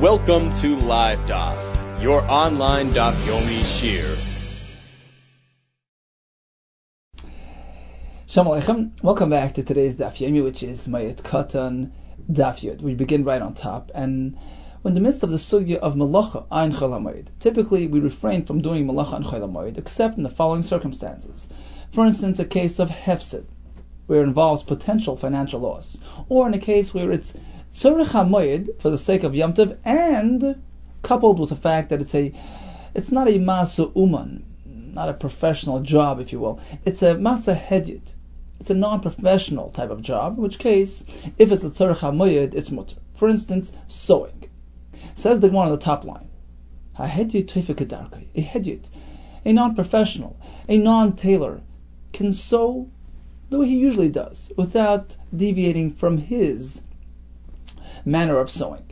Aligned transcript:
Welcome 0.00 0.54
to 0.60 0.76
Live 0.76 1.26
Daf, 1.26 2.02
your 2.02 2.22
online 2.22 2.92
Daf 2.92 3.12
Yomi 3.26 3.62
Shir. 3.62 4.16
Shalom 8.26 8.58
Aleichem. 8.58 9.02
Welcome 9.02 9.28
back 9.28 9.52
to 9.56 9.62
today's 9.62 9.96
Daf 9.96 10.14
Yomi, 10.14 10.42
which 10.42 10.62
is 10.62 10.88
Moed 10.88 11.16
Katan 11.16 11.90
Daf 12.32 12.60
Yud. 12.60 12.80
We 12.80 12.94
begin 12.94 13.24
right 13.24 13.42
on 13.42 13.52
top, 13.52 13.90
and 13.94 14.38
when 14.80 14.92
in 14.92 14.94
the 14.94 15.00
midst 15.02 15.22
of 15.22 15.30
the 15.30 15.36
sugya 15.36 15.76
of 15.76 15.96
malacha 15.96 16.46
ein 16.50 16.72
cholamoid, 16.72 17.26
typically 17.38 17.86
we 17.86 18.00
refrain 18.00 18.46
from 18.46 18.62
doing 18.62 18.86
malacha 18.86 19.16
ein 19.16 19.22
cholamoid 19.22 19.76
except 19.76 20.16
in 20.16 20.22
the 20.22 20.30
following 20.30 20.62
circumstances. 20.62 21.46
For 21.92 22.06
instance, 22.06 22.38
a 22.38 22.46
case 22.46 22.78
of 22.78 22.88
hefsid, 22.88 23.44
where 24.06 24.22
it 24.22 24.28
involves 24.28 24.62
potential 24.62 25.18
financial 25.18 25.60
loss, 25.60 26.00
or 26.30 26.46
in 26.48 26.54
a 26.54 26.58
case 26.58 26.94
where 26.94 27.12
it's 27.12 27.34
tzorich 27.72 28.08
hamoid 28.08 28.80
for 28.80 28.90
the 28.90 28.98
sake 28.98 29.22
of 29.22 29.34
Yom 29.34 29.54
Tov, 29.54 29.76
and 29.84 30.56
coupled 31.02 31.38
with 31.38 31.50
the 31.50 31.56
fact 31.56 31.90
that 31.90 32.00
it's 32.00 32.14
a, 32.14 32.32
it's 32.94 33.12
not 33.12 33.28
a 33.28 33.38
masa 33.38 33.94
uman, 33.96 34.44
not 34.94 35.08
a 35.08 35.14
professional 35.14 35.80
job, 35.80 36.20
if 36.20 36.32
you 36.32 36.40
will. 36.40 36.60
It's 36.84 37.02
a 37.02 37.14
masa 37.14 37.56
hedyet. 37.56 38.14
It's 38.58 38.70
a 38.70 38.74
non-professional 38.74 39.70
type 39.70 39.90
of 39.90 40.02
job, 40.02 40.36
in 40.36 40.42
which 40.42 40.58
case, 40.58 41.04
if 41.38 41.50
it's 41.52 41.64
a 41.64 41.70
tzorich 41.70 41.98
hamoyed, 41.98 42.54
it's 42.54 42.70
mutter. 42.70 42.96
For 43.14 43.28
instance, 43.28 43.72
sewing. 43.88 44.50
Says 45.14 45.40
the 45.40 45.48
one 45.48 45.66
on 45.66 45.72
the 45.72 45.78
top 45.78 46.04
line. 46.04 46.28
A 46.98 47.06
hedyet, 47.06 48.90
a 49.44 49.52
non-professional, 49.52 50.36
a 50.68 50.76
non-tailor, 50.76 51.60
can 52.12 52.32
sew 52.32 52.88
the 53.48 53.58
way 53.58 53.68
he 53.68 53.78
usually 53.78 54.10
does, 54.10 54.52
without 54.56 55.16
deviating 55.34 55.92
from 55.92 56.18
his 56.18 56.82
manner 58.04 58.38
of 58.38 58.50
sewing. 58.50 58.90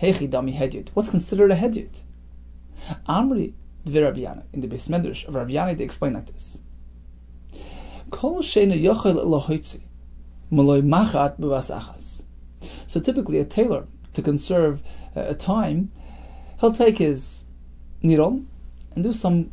Hechi 0.00 0.28
dami 0.28 0.54
hedyet. 0.54 0.88
What's 0.94 1.10
considered 1.10 1.50
a 1.50 1.56
hedyet? 1.56 2.02
Amri 3.08 3.52
dvi 3.84 4.02
Rabbi 4.02 4.40
In 4.52 4.60
the 4.60 4.68
Beis 4.68 4.88
Medrash 4.88 5.28
of 5.28 5.34
Rabbi 5.34 5.74
they 5.74 5.84
explain 5.84 6.14
like 6.14 6.26
this. 6.26 6.60
Kol 8.10 8.42
yochel 8.42 9.16
elohoitzi, 9.24 9.82
maloi 10.50 10.82
machat 10.82 11.38
achas. 11.38 12.22
So 12.86 13.00
typically 13.00 13.38
a 13.38 13.44
tailor, 13.44 13.86
to 14.14 14.22
conserve 14.22 14.82
uh, 15.14 15.26
a 15.28 15.34
time, 15.34 15.92
he'll 16.60 16.72
take 16.72 16.98
his 16.98 17.44
needle 18.02 18.42
and 18.94 19.04
do 19.04 19.12
some 19.12 19.52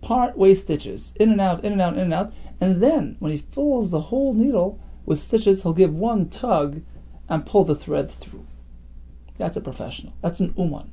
part 0.00 0.36
way 0.36 0.54
stitches, 0.54 1.12
in 1.18 1.32
and 1.32 1.40
out, 1.40 1.64
in 1.64 1.72
and 1.72 1.80
out, 1.80 1.94
in 1.94 2.00
and 2.00 2.14
out, 2.14 2.32
and 2.60 2.80
then 2.80 3.16
when 3.18 3.32
he 3.32 3.38
fills 3.38 3.90
the 3.90 4.00
whole 4.00 4.34
needle 4.34 4.78
with 5.04 5.20
stitches, 5.20 5.62
he'll 5.62 5.72
give 5.72 5.94
one 5.94 6.28
tug 6.28 6.82
and 7.28 7.46
pull 7.46 7.64
the 7.64 7.74
thread 7.74 8.10
through. 8.10 8.46
That's 9.36 9.56
a 9.56 9.60
professional. 9.60 10.12
That's 10.22 10.40
an 10.40 10.54
uman. 10.56 10.90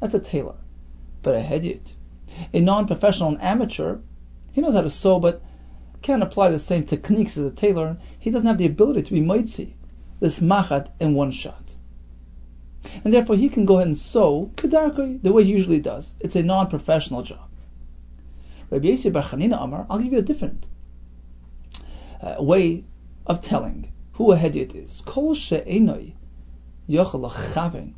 That's 0.00 0.14
a 0.14 0.20
tailor. 0.20 0.56
But 1.22 1.34
a 1.34 1.40
hedyet, 1.40 1.94
a 2.52 2.60
non-professional, 2.60 3.30
an 3.30 3.40
amateur, 3.40 3.98
he 4.52 4.60
knows 4.60 4.74
how 4.74 4.80
to 4.82 4.90
sew, 4.90 5.20
but 5.20 5.42
can't 6.02 6.22
apply 6.22 6.50
the 6.50 6.58
same 6.58 6.84
techniques 6.84 7.36
as 7.36 7.46
a 7.46 7.54
tailor. 7.54 7.98
He 8.18 8.30
doesn't 8.30 8.46
have 8.46 8.58
the 8.58 8.66
ability 8.66 9.02
to 9.02 9.12
be 9.12 9.20
moitzi, 9.20 9.74
this 10.18 10.40
machat 10.40 10.88
in 10.98 11.14
one 11.14 11.30
shot. 11.30 11.74
And 13.04 13.12
therefore 13.12 13.36
he 13.36 13.50
can 13.50 13.66
go 13.66 13.76
ahead 13.76 13.88
and 13.88 13.98
sew 13.98 14.50
kedarkoi 14.56 15.22
the 15.22 15.32
way 15.32 15.44
he 15.44 15.52
usually 15.52 15.80
does. 15.80 16.14
It's 16.20 16.36
a 16.36 16.42
non-professional 16.42 17.22
job. 17.22 17.48
Rabbi 18.70 18.88
Yossi 18.88 19.12
Bar 19.12 19.24
Amar, 19.32 19.86
I'll 19.90 19.98
give 19.98 20.12
you 20.12 20.18
a 20.18 20.22
different 20.22 20.66
uh, 22.22 22.36
way 22.38 22.84
of 23.26 23.42
telling 23.42 23.92
who 24.20 24.32
a 24.32 24.36
hedyet 24.36 24.74
is. 24.74 25.02
Kol 25.06 25.32
she'enoi 25.32 26.12
yochel. 26.86 27.94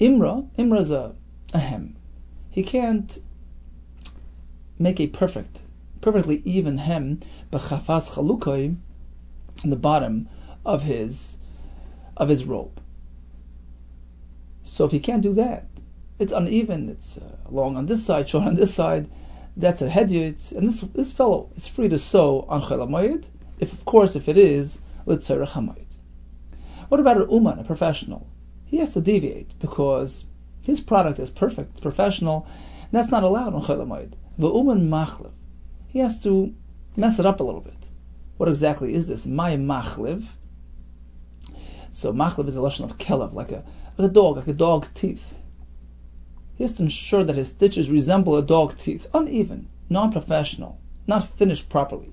Imra, 0.00 0.48
Imra 0.58 0.80
is 0.80 0.90
a, 0.90 1.14
a 1.54 1.58
hem. 1.58 1.94
He 2.50 2.64
can't 2.64 3.16
make 4.76 4.98
a 4.98 5.06
perfect, 5.06 5.62
perfectly 6.00 6.42
even 6.44 6.78
hem, 6.78 7.20
b'chafas 7.52 8.10
chalukoi, 8.10 8.74
in 9.62 9.70
the 9.70 9.76
bottom 9.76 10.28
of 10.64 10.82
his, 10.82 11.38
of 12.16 12.28
his 12.28 12.44
robe. 12.44 12.80
So 14.64 14.84
if 14.84 14.90
he 14.90 14.98
can't 14.98 15.22
do 15.22 15.34
that, 15.34 15.68
it's 16.18 16.32
uneven, 16.32 16.88
it's 16.88 17.18
uh, 17.18 17.36
long 17.50 17.76
on 17.76 17.86
this 17.86 18.04
side, 18.04 18.28
short 18.28 18.48
on 18.48 18.56
this 18.56 18.74
side, 18.74 19.08
that's 19.56 19.80
a 19.80 19.88
hedyet, 19.88 20.50
and 20.50 20.66
this 20.66 20.80
this 20.80 21.12
fellow 21.12 21.50
is 21.54 21.68
free 21.68 21.88
to 21.90 22.00
sew 22.00 22.44
on 22.48 22.62
chelamayit, 22.62 23.28
if 23.60 23.72
of 23.72 23.84
course 23.84 24.16
if 24.16 24.28
it 24.28 24.36
is. 24.36 24.80
What 25.06 27.00
about 27.00 27.16
an 27.16 27.30
uman, 27.30 27.60
a 27.60 27.64
professional? 27.64 28.26
He 28.64 28.78
has 28.78 28.94
to 28.94 29.00
deviate 29.00 29.56
because 29.60 30.24
his 30.64 30.80
product 30.80 31.20
is 31.20 31.30
perfect, 31.30 31.70
it's 31.70 31.80
professional, 31.80 32.48
and 32.82 32.90
that's 32.90 33.12
not 33.12 33.22
allowed 33.22 33.54
on 33.54 33.62
chelamayit. 33.62 34.14
The 34.36 34.52
uman 34.52 34.90
machlev, 34.90 35.30
he 35.86 36.00
has 36.00 36.24
to 36.24 36.52
mess 36.96 37.20
it 37.20 37.26
up 37.26 37.38
a 37.38 37.44
little 37.44 37.60
bit. 37.60 37.88
What 38.36 38.48
exactly 38.48 38.94
is 38.94 39.06
this? 39.06 39.26
My 39.26 39.56
machlev. 39.56 40.26
So 41.92 42.12
machlev 42.12 42.48
is 42.48 42.56
a 42.56 42.60
lesson 42.60 42.86
of 42.86 42.98
kelev, 42.98 43.32
like 43.32 43.52
a 43.52 43.62
like 43.96 44.10
a 44.10 44.12
dog, 44.12 44.38
like 44.38 44.48
a 44.48 44.52
dog's 44.52 44.88
teeth. 44.88 45.34
He 46.56 46.64
has 46.64 46.78
to 46.78 46.82
ensure 46.82 47.22
that 47.22 47.36
his 47.36 47.50
stitches 47.50 47.90
resemble 47.90 48.34
a 48.36 48.42
dog's 48.42 48.74
teeth, 48.74 49.06
uneven, 49.14 49.68
non-professional, 49.88 50.80
not 51.06 51.28
finished 51.28 51.68
properly. 51.68 52.12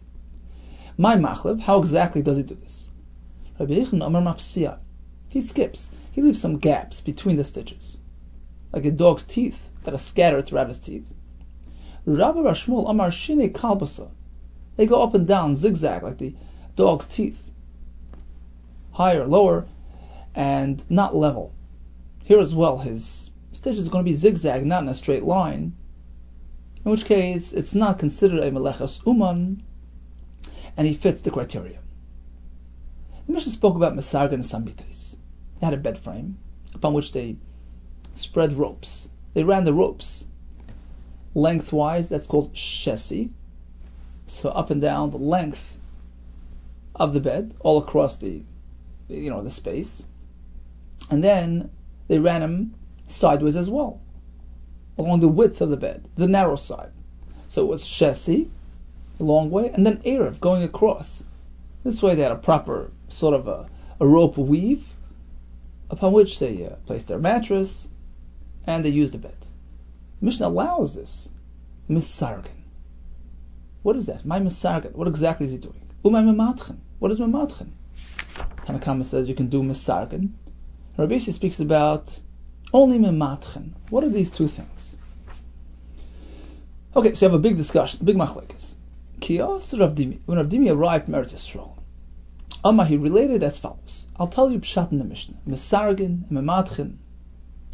My 0.97 1.15
machlev, 1.15 1.59
how 1.61 1.79
exactly 1.79 2.21
does 2.21 2.37
he 2.37 2.43
do 2.43 2.53
this? 2.53 2.91
Rabbi 3.59 3.73
Yechon 3.73 4.05
Amar 4.05 4.21
Mafsia. 4.21 4.77
He 5.27 5.41
skips. 5.41 5.89
He 6.11 6.21
leaves 6.21 6.39
some 6.39 6.59
gaps 6.59 7.01
between 7.01 7.37
the 7.37 7.43
stitches, 7.43 7.97
like 8.71 8.85
a 8.85 8.91
dog's 8.91 9.23
teeth 9.23 9.59
that 9.83 9.93
are 9.95 9.97
scattered 9.97 10.45
throughout 10.45 10.67
his 10.67 10.77
teeth. 10.77 11.11
Rabbi 12.05 12.41
Rashmul 12.41 12.87
Amar 12.87 13.09
Shine 13.09 13.51
Kalbasa. 13.51 14.11
They 14.75 14.85
go 14.85 15.01
up 15.01 15.15
and 15.15 15.25
down, 15.25 15.55
zigzag, 15.55 16.03
like 16.03 16.19
the 16.19 16.35
dog's 16.75 17.07
teeth. 17.07 17.51
Higher, 18.91 19.25
lower, 19.25 19.65
and 20.35 20.83
not 20.91 21.15
level. 21.15 21.53
Here 22.23 22.39
as 22.39 22.53
well, 22.53 22.77
his 22.77 23.31
stitch 23.51 23.79
is 23.79 23.89
going 23.89 24.05
to 24.05 24.11
be 24.11 24.15
zigzag, 24.15 24.63
not 24.63 24.83
in 24.83 24.89
a 24.89 24.93
straight 24.93 25.23
line. 25.23 25.73
In 26.85 26.91
which 26.91 27.05
case, 27.05 27.51
it's 27.51 27.73
not 27.73 27.97
considered 27.97 28.43
a 28.43 28.51
melechas 28.51 29.03
uman, 29.07 29.63
and 30.77 30.87
he 30.87 30.93
fits 30.93 31.21
the 31.21 31.31
criteria. 31.31 31.79
The 33.27 33.33
Mishnah 33.33 33.51
spoke 33.51 33.75
about 33.75 33.95
mesargan 33.95 34.33
and 34.33 34.43
sambites. 34.43 35.15
They 35.59 35.65
had 35.65 35.73
a 35.73 35.77
bed 35.77 35.97
frame 35.97 36.37
upon 36.73 36.93
which 36.93 37.11
they 37.11 37.37
spread 38.15 38.53
ropes. 38.53 39.09
They 39.33 39.43
ran 39.43 39.63
the 39.63 39.73
ropes 39.73 40.25
lengthwise. 41.33 42.09
That's 42.09 42.27
called 42.27 42.53
shesi. 42.53 43.29
So 44.27 44.49
up 44.49 44.69
and 44.69 44.81
down 44.81 45.11
the 45.11 45.17
length 45.17 45.77
of 46.95 47.13
the 47.13 47.19
bed, 47.19 47.53
all 47.59 47.79
across 47.79 48.17
the, 48.17 48.43
you 49.09 49.29
know, 49.29 49.41
the 49.41 49.51
space, 49.51 50.03
and 51.09 51.23
then 51.23 51.69
they 52.07 52.19
ran 52.19 52.41
them 52.41 52.73
sideways 53.07 53.55
as 53.55 53.69
well, 53.69 53.99
along 54.97 55.19
the 55.19 55.27
width 55.27 55.61
of 55.61 55.69
the 55.69 55.77
bed, 55.77 56.07
the 56.15 56.27
narrow 56.27 56.55
side. 56.55 56.91
So 57.47 57.61
it 57.63 57.67
was 57.67 57.83
shesi, 57.83 58.49
the 59.23 59.31
long 59.31 59.49
way, 59.49 59.69
and 59.69 59.85
then 59.85 59.97
erev 59.97 60.39
going 60.39 60.63
across. 60.63 61.23
This 61.83 62.01
way 62.01 62.15
they 62.15 62.23
had 62.23 62.31
a 62.31 62.35
proper 62.35 62.91
sort 63.07 63.33
of 63.33 63.47
a, 63.47 63.69
a 63.99 64.07
rope 64.07 64.37
weave 64.37 64.87
upon 65.89 66.13
which 66.13 66.39
they 66.39 66.65
uh, 66.65 66.75
placed 66.85 67.07
their 67.07 67.19
mattress 67.19 67.87
and 68.65 68.83
they 68.83 68.89
used 68.89 69.15
a 69.15 69.17
bed. 69.17 69.35
The 70.19 70.25
Mishnah 70.25 70.47
allows 70.47 70.95
this. 70.95 71.29
Misargan. 71.89 72.59
What 73.81 73.97
is 73.97 74.05
that? 74.05 74.25
My 74.25 74.39
misargan. 74.39 74.93
What 74.93 75.07
exactly 75.07 75.45
is 75.45 75.51
he 75.51 75.57
doing? 75.57 75.81
Umay 76.05 76.23
mematchen. 76.23 76.77
What 76.99 77.11
is 77.11 77.19
mematchen? 77.19 77.71
Tanakama 78.65 79.05
says 79.05 79.27
you 79.27 79.35
can 79.35 79.47
do 79.47 79.61
misargan. 79.61 80.31
Rabbi 80.97 81.17
speaks 81.17 81.59
about 81.59 82.19
only 82.71 82.97
mematchen. 82.97 83.71
What 83.89 84.03
are 84.03 84.09
these 84.09 84.29
two 84.29 84.47
things? 84.47 84.95
Okay, 86.95 87.13
so 87.13 87.25
you 87.25 87.31
have 87.31 87.39
a 87.39 87.41
big 87.41 87.57
discussion, 87.57 88.05
big 88.05 88.15
machlekes. 88.15 88.75
When 89.25 89.39
Rav 89.39 90.49
Dimi 90.49 90.69
arrived 90.69 91.07
in 91.07 91.15
Eretz 91.15 91.33
Yisrael, 91.33 91.77
Amma 92.65 92.83
he 92.85 92.97
related 92.97 93.41
as 93.43 93.57
follows. 93.57 94.07
I'll 94.17 94.27
tell 94.27 94.51
you 94.51 94.59
pshat 94.59 94.91
in 94.91 94.97
the 94.97 95.05
Mishnah. 95.05 95.37
Mesargin 95.47 96.29
and 96.29 96.31
mematchen 96.31 96.97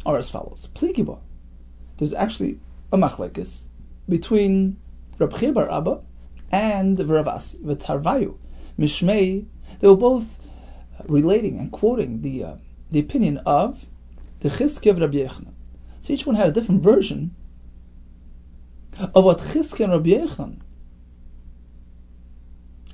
are 0.06 0.16
as 0.16 0.30
follows. 0.30 0.68
Pligiba. 0.74 1.18
There's 1.96 2.14
actually 2.14 2.60
a 2.92 2.96
machlekes 2.96 3.64
between 4.08 4.76
Rab 5.18 5.54
Bar 5.54 5.70
Abba 5.70 6.00
and 6.52 6.98
Rav 7.08 7.26
Asi. 7.26 7.58
V'tarvayu. 7.58 8.36
Mishmei. 8.78 9.44
They 9.80 9.88
were 9.88 9.96
both 9.96 10.40
relating 11.08 11.58
and 11.58 11.72
quoting 11.72 12.22
the 12.22 12.44
uh, 12.44 12.54
the 12.90 13.00
opinion 13.00 13.38
of 13.38 13.84
the 14.40 14.48
Chizkiah 14.48 14.90
of 14.90 15.00
Rabbi 15.00 15.18
Yochanan. 15.18 15.54
So 16.00 16.12
each 16.12 16.26
one 16.26 16.36
had 16.36 16.48
a 16.48 16.52
different 16.52 16.82
version 16.82 17.34
of 18.98 19.24
what 19.24 19.38
Chizkiah 19.38 19.84
and 19.84 19.92
Rabbi 19.92 20.10
Yochanan, 20.10 20.60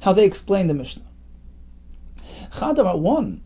how 0.01 0.13
they 0.13 0.25
explain 0.25 0.67
the 0.67 0.75
Mishnah. 0.75 1.03
Chadamar 2.53 2.99
one, 2.99 3.43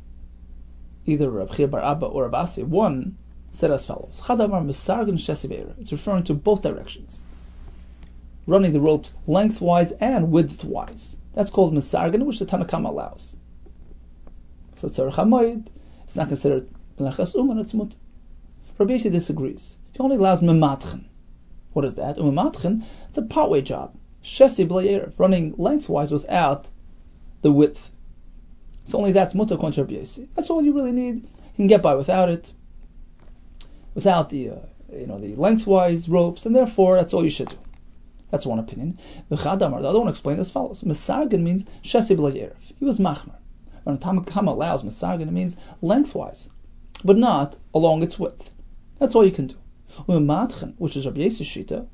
either 1.06 1.30
Rabbi 1.30 1.66
Bar 1.66 1.82
Abba 1.82 2.06
or 2.06 2.24
Rabbi 2.24 2.38
Asi, 2.40 2.62
one 2.62 3.16
said 3.52 3.70
as 3.70 3.86
follows: 3.86 4.20
Chadamar 4.22 4.64
Misargan 4.64 5.14
Shesiv 5.14 5.78
It's 5.80 5.92
referring 5.92 6.24
to 6.24 6.34
both 6.34 6.62
directions, 6.62 7.24
running 8.46 8.72
the 8.72 8.80
ropes 8.80 9.12
lengthwise 9.26 9.92
and 9.92 10.28
widthwise. 10.28 11.16
That's 11.32 11.50
called 11.50 11.72
Misargan, 11.72 12.24
which 12.24 12.38
the 12.38 12.46
Tanakam 12.46 12.86
allows. 12.86 13.36
So 14.76 14.88
Tzarech 14.88 15.66
it's 16.04 16.16
not 16.16 16.28
considered 16.28 16.68
Melechas 16.98 17.34
Uman, 17.34 17.58
it's 17.58 17.74
Mut. 17.74 17.94
Rabbi 18.78 18.96
disagrees. 18.96 19.76
He 19.92 19.98
only 20.00 20.16
allows 20.16 20.40
Mematchen. 20.40 21.04
What 21.72 21.84
is 21.84 21.94
that? 21.96 22.16
Umematchen, 22.16 22.82
it's 23.08 23.18
a 23.18 23.22
partway 23.22 23.62
job. 23.62 23.94
Shesi 24.22 24.66
B'Le'erev, 24.66 25.12
running 25.18 25.54
lengthwise 25.56 26.12
without 26.12 26.68
the 27.42 27.50
width. 27.50 27.90
So 28.84 28.98
only 28.98 29.12
that's 29.12 29.34
according 29.34 29.72
to 29.72 29.84
That's 30.34 30.50
all 30.50 30.62
you 30.62 30.72
really 30.72 30.92
need. 30.92 31.16
You 31.16 31.56
can 31.56 31.66
get 31.66 31.82
by 31.82 31.94
without 31.94 32.28
it, 32.28 32.52
without 33.94 34.30
the 34.30 34.50
uh, 34.50 34.56
you 34.92 35.06
know 35.06 35.18
the 35.18 35.34
lengthwise 35.36 36.08
ropes, 36.08 36.44
and 36.44 36.54
therefore 36.54 36.96
that's 36.96 37.14
all 37.14 37.24
you 37.24 37.30
should 37.30 37.48
do. 37.48 37.56
That's 38.30 38.44
one 38.44 38.58
opinion. 38.58 38.98
The 39.28 39.48
other 39.48 39.68
one 39.70 40.08
explained 40.08 40.40
as 40.40 40.50
follows: 40.50 40.82
Mesargin 40.82 41.40
means 41.42 41.64
Shesi 41.82 42.16
B'Le'erev. 42.16 42.56
He 42.78 42.84
was 42.84 42.98
Machmer. 42.98 43.36
When 43.84 43.96
Tamakam 43.98 44.48
allows 44.48 44.82
Mesargin, 44.82 45.28
it 45.28 45.32
means 45.32 45.56
lengthwise, 45.80 46.48
but 47.02 47.16
not 47.16 47.56
along 47.72 48.02
its 48.02 48.18
width. 48.18 48.52
That's 48.98 49.14
all 49.14 49.24
you 49.24 49.32
can 49.32 49.46
do. 49.46 49.56
Umatchen, 50.08 50.74
which 50.76 50.96
is 50.96 51.06
Rabbi 51.06 51.22
Yossi 51.22 51.44
Shita, 51.44 51.86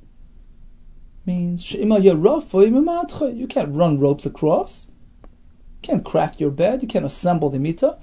means 1.26 1.72
you 1.72 3.46
can't 3.48 3.74
run 3.74 3.98
ropes 3.98 4.26
across. 4.26 4.90
You 5.22 5.82
can't 5.82 6.04
craft 6.04 6.40
your 6.40 6.50
bed. 6.50 6.82
You 6.82 6.88
can't 6.88 7.04
assemble 7.04 7.50
the 7.50 7.58
mita. 7.58 7.98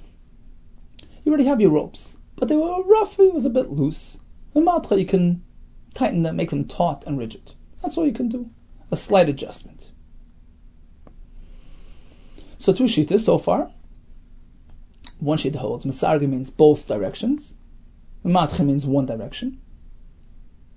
You 1.24 1.32
already 1.32 1.46
have 1.46 1.60
your 1.60 1.70
ropes, 1.70 2.16
but 2.36 2.48
they 2.48 2.56
were 2.56 2.82
rough. 2.82 3.18
It 3.18 3.32
was 3.32 3.46
a 3.46 3.50
bit 3.50 3.70
loose. 3.70 4.18
You 4.54 5.06
can 5.06 5.42
tighten 5.94 6.22
them, 6.22 6.36
make 6.36 6.50
them 6.50 6.66
taut 6.66 7.04
and 7.06 7.18
rigid. 7.18 7.52
That's 7.82 7.96
all 7.96 8.06
you 8.06 8.12
can 8.12 8.28
do. 8.28 8.50
A 8.90 8.96
slight 8.96 9.28
adjustment. 9.28 9.90
So 12.58 12.72
two 12.72 12.84
shitas 12.84 13.20
so 13.20 13.38
far. 13.38 13.70
One 15.18 15.38
sheet 15.38 15.56
holds 15.56 15.84
Masarga 15.84 16.28
means 16.28 16.50
both 16.50 16.86
directions. 16.86 17.54
Matcha 18.24 18.64
means 18.64 18.84
one 18.86 19.06
direction. 19.06 19.60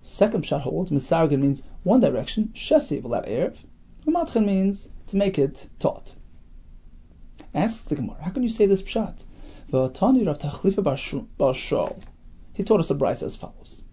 Second 0.02 0.44
pshat 0.44 0.62
holds 0.62 0.90
Misargin 0.90 1.40
means 1.40 1.62
one 1.84 2.00
direction, 2.00 2.52
Shesi 2.54 3.02
without 3.02 3.26
Erev. 3.26 3.58
Matcha 4.06 4.44
means 4.44 4.90
to 5.08 5.18
make 5.18 5.38
it 5.38 5.68
taut. 5.80 6.16
Asks 7.54 7.86
the 7.86 7.96
Gemara, 7.96 8.18
how 8.22 8.32
can 8.32 8.44
you 8.44 8.50
say 8.50 8.66
this 8.66 8.82
pshat? 8.82 9.26
V'atani 9.72 10.26
Rav 10.26 10.40
Tachlifa 10.40 10.82
Bar 10.84 11.54
Shaul. 11.54 12.02
He 12.54 12.64
taught 12.64 12.80
us 12.80 12.90
a 12.90 12.96
brisa 12.96 13.24
as 13.24 13.36
follows. 13.36 13.84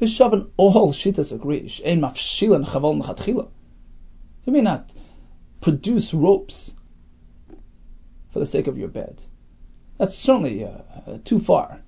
V'shavan 0.00 0.50
all 0.56 0.92
shitas 0.92 1.32
agree, 1.32 1.68
she'en 1.68 2.00
mafshilan 2.00 2.66
chaval 2.66 3.00
nechatchila. 3.00 3.48
You 4.44 4.52
may 4.52 4.60
not 4.60 4.92
produce 5.60 6.12
ropes 6.12 6.74
for 8.30 8.40
the 8.40 8.46
sake 8.46 8.66
of 8.66 8.76
your 8.76 8.88
bed. 8.88 9.22
That's 9.98 10.16
certainly 10.16 10.64
uh, 10.64 10.78
uh, 11.06 11.18
too 11.24 11.38
far. 11.38 11.80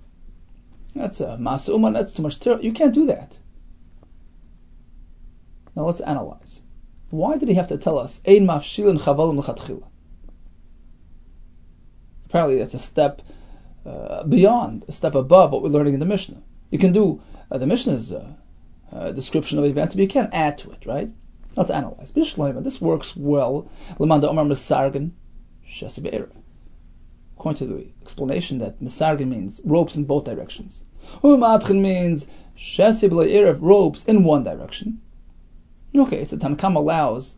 That's 0.95 1.21
a 1.21 1.37
masuma, 1.37 1.93
that's 1.93 2.13
too 2.13 2.23
much. 2.23 2.39
Ter- 2.39 2.61
you 2.61 2.73
can't 2.73 2.95
do 2.95 3.07
that. 3.07 3.39
Now 5.77 5.85
let's 5.85 6.01
analyze. 6.01 6.63
Why 7.11 7.37
did 7.37 7.51
he 7.51 7.55
have 7.55 7.69
to 7.69 7.77
tell 7.77 7.99
us 7.99 8.21
ein 8.27 8.47
mafshilin 8.47 8.99
chavalim 8.99 9.41
lechatchila? 9.41 9.85
Apparently, 12.25 12.59
that's 12.59 12.75
a 12.75 12.79
step 12.79 13.23
uh, 13.85 14.25
beyond, 14.25 14.85
a 14.89 14.93
step 14.93 15.15
above 15.15 15.53
what 15.53 15.63
we're 15.63 15.69
learning 15.69 15.95
in 15.95 16.01
the 16.01 16.07
Mishnah. 16.07 16.43
You 16.71 16.79
can 16.79 16.93
do 16.93 17.21
uh, 17.51 17.59
the 17.59 17.67
Mishnah's 17.67 18.11
uh, 18.11 18.33
uh, 18.91 19.13
description 19.13 19.59
of 19.59 19.65
events, 19.67 19.95
but 19.95 20.03
you 20.03 20.09
can't 20.09 20.35
add 20.35 20.59
to 20.59 20.73
it, 20.73 20.87
right? 20.87 21.11
Let's 21.55 21.71
analyze. 21.71 22.11
This 22.11 22.81
works 22.81 23.17
well. 23.17 23.69
Omar 24.01 24.21
According 27.39 27.59
to 27.59 27.67
the 27.67 27.87
explanation 28.03 28.59
that 28.59 28.81
Misargin 28.81 29.29
means 29.29 29.61
ropes 29.65 29.97
in 29.97 30.05
both 30.05 30.25
directions. 30.25 30.83
Umatchin 31.23 31.81
means 31.81 32.27
Shesib 32.57 33.59
ropes 33.61 34.05
in 34.05 34.25
one 34.25 34.43
direction. 34.43 35.01
Okay, 35.99 36.25
so 36.25 36.37
Tanakam 36.37 36.77
allows 36.77 37.37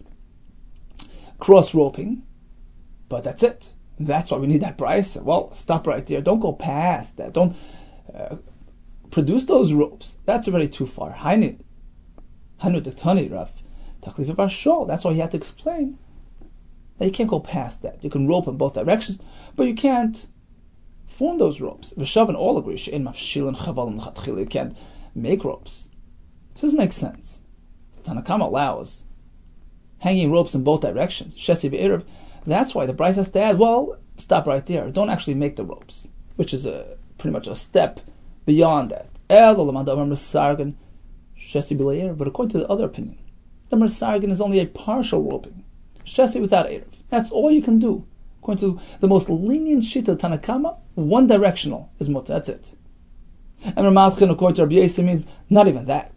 cross 1.39 1.75
roping, 1.75 2.23
but 3.09 3.23
that's 3.23 3.43
it. 3.43 3.73
That's 4.01 4.31
why 4.31 4.39
we 4.39 4.47
need 4.47 4.63
that 4.63 4.79
price. 4.79 5.17
Well, 5.17 5.55
stop 5.55 5.87
right 5.87 6.05
there. 6.07 6.21
Don't 6.21 6.41
go 6.41 6.53
past 6.53 7.19
that. 7.19 7.33
Don't 7.33 7.57
uh, 8.15 8.37
produce 9.11 9.45
those 9.45 9.73
ropes. 9.73 10.17
That's 10.25 10.49
already 10.49 10.69
too 10.69 10.87
far. 10.87 11.11
That's 11.11 11.25
why 15.05 15.13
he 15.13 15.21
had 15.21 15.31
to 15.31 15.37
explain 15.37 15.99
that 16.99 17.05
you 17.05 17.13
can't 17.13 17.31
go 17.31 17.41
past 17.41 17.83
that. 17.83 18.03
You 18.03 18.11
can 18.11 18.27
rope 18.27 18.49
in 18.49 18.57
both 18.57 18.75
directions, 18.75 19.19
but 19.55 19.67
you 19.67 19.75
can't 19.75 20.27
form 21.07 21.39
those 21.39 21.61
ropes. 21.61 21.95
Vishavan 21.97 22.35
all 22.35 22.59
agree. 22.59 22.77
You 24.41 24.47
can't 24.47 24.77
make 25.15 25.45
ropes. 25.45 25.89
This 26.55 26.63
doesn't 26.63 26.79
make 26.79 26.93
sense. 26.93 27.41
Tanakam 28.09 28.41
allows 28.41 29.05
hanging 29.99 30.31
ropes 30.31 30.55
in 30.55 30.65
both 30.65 30.81
directions. 30.81 31.37
Shesi 31.37 31.71
Erev. 31.71 32.05
That's 32.47 32.75
why 32.75 32.87
the 32.87 32.95
Bryce 32.95 33.17
has 33.17 33.29
to 33.31 33.41
add, 33.41 33.59
well, 33.59 33.99
stop 34.17 34.47
right 34.47 34.65
there. 34.65 34.89
Don't 34.91 35.11
actually 35.11 35.35
make 35.35 35.57
the 35.57 35.65
ropes, 35.65 36.09
which 36.37 36.55
is 36.55 36.65
a 36.65 36.97
pretty 37.19 37.33
much 37.33 37.47
a 37.47 37.55
step 37.55 38.01
beyond 38.47 38.91
that. 38.91 39.09
But 39.29 39.61
according 42.29 42.53
to 42.53 42.59
the 42.59 42.69
other 42.69 42.87
opinion, 42.87 43.19
the 43.69 43.77
Mersargan 43.77 44.31
is 44.31 44.41
only 44.41 44.61
a 44.61 44.67
partial 44.67 45.23
roping. 45.23 45.65
Shesi 46.05 46.41
without 46.41 46.67
Erev. 46.67 46.95
That's 47.11 47.31
all 47.31 47.51
you 47.51 47.61
can 47.61 47.79
do. 47.79 48.07
According 48.41 48.61
to 48.61 48.81
the 49.01 49.09
most 49.09 49.29
lenient 49.29 49.83
shita 49.83 50.17
Tanakama, 50.17 50.79
one 50.95 51.27
directional 51.27 51.91
is 51.99 52.09
mutter. 52.09 52.33
That's 52.33 52.49
it. 52.49 52.75
And 53.77 53.87
according 53.87 54.55
to 54.55 54.63
Rabbi 54.63 54.77
Yossi, 54.77 55.05
means 55.05 55.27
not 55.51 55.69
even 55.69 55.85
that. 55.87 56.13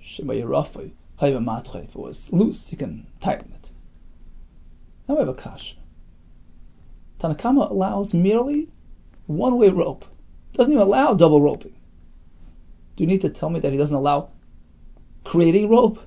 Shema 0.00 0.32
Yerafai. 0.32 0.92
If 1.24 1.34
it 1.34 1.94
was 1.94 2.32
loose, 2.32 2.72
you 2.72 2.78
can 2.78 3.06
tighten 3.20 3.52
it. 3.52 3.70
Now 5.08 5.14
we 5.14 5.20
have 5.20 5.28
a 5.28 5.34
kash. 5.34 5.76
Tanakama 7.20 7.70
allows 7.70 8.12
merely 8.12 8.68
one-way 9.26 9.68
rope. 9.68 10.04
Doesn't 10.54 10.72
even 10.72 10.82
allow 10.82 11.14
double 11.14 11.40
roping. 11.40 11.74
Do 12.96 13.04
you 13.04 13.06
need 13.06 13.20
to 13.20 13.30
tell 13.30 13.50
me 13.50 13.60
that 13.60 13.70
he 13.70 13.78
doesn't 13.78 13.96
allow 13.96 14.30
creating 15.22 15.68
rope? 15.68 16.00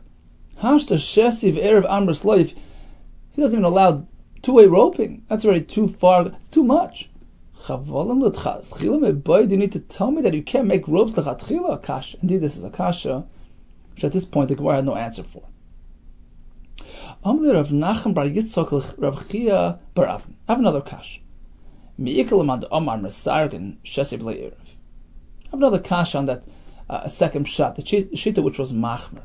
Hashta 0.60 0.98
shesiv 0.98 1.54
erev 1.54 1.88
amras 1.90 2.26
life. 2.26 2.54
He 3.32 3.42
doesn't 3.42 3.58
even 3.58 3.64
allow 3.64 4.06
two-way 4.42 4.66
roping. 4.66 5.24
That's 5.30 5.46
already 5.46 5.64
too 5.64 5.88
far. 5.88 6.26
It's 6.26 6.50
too 6.50 6.66
much. 6.66 7.10
Do 7.68 7.84
you 7.86 9.58
need 9.58 9.72
to 9.72 9.80
tell 9.80 10.12
me 10.12 10.22
that 10.24 10.34
you 10.34 10.44
can't 10.44 10.68
make 10.68 10.90
ropes 10.90 11.14
lechatchila? 11.14 11.82
Kasha. 11.82 12.18
Indeed, 12.22 12.42
this 12.42 12.58
is 12.58 12.66
a 12.66 12.70
kasha 12.70 13.26
which 13.96 14.04
at 14.04 14.12
this 14.12 14.26
point 14.26 14.50
the 14.50 14.56
Gemara 14.56 14.76
had 14.76 14.86
no 14.86 14.96
answer 14.96 15.24
for. 15.24 15.42
I 17.24 17.30
have 17.30 17.40
another 20.60 20.82
kash. 20.82 21.22
I 21.98 22.10
have 22.10 22.34
another 25.54 25.80
kash 25.80 26.16
on 26.16 26.26
that 26.26 26.44
uh, 26.90 27.08
second 27.08 27.46
shot, 27.46 27.78
the 27.78 27.82
shita 27.84 28.44
which 28.44 28.60
was 28.60 28.74
machmer. 28.74 29.24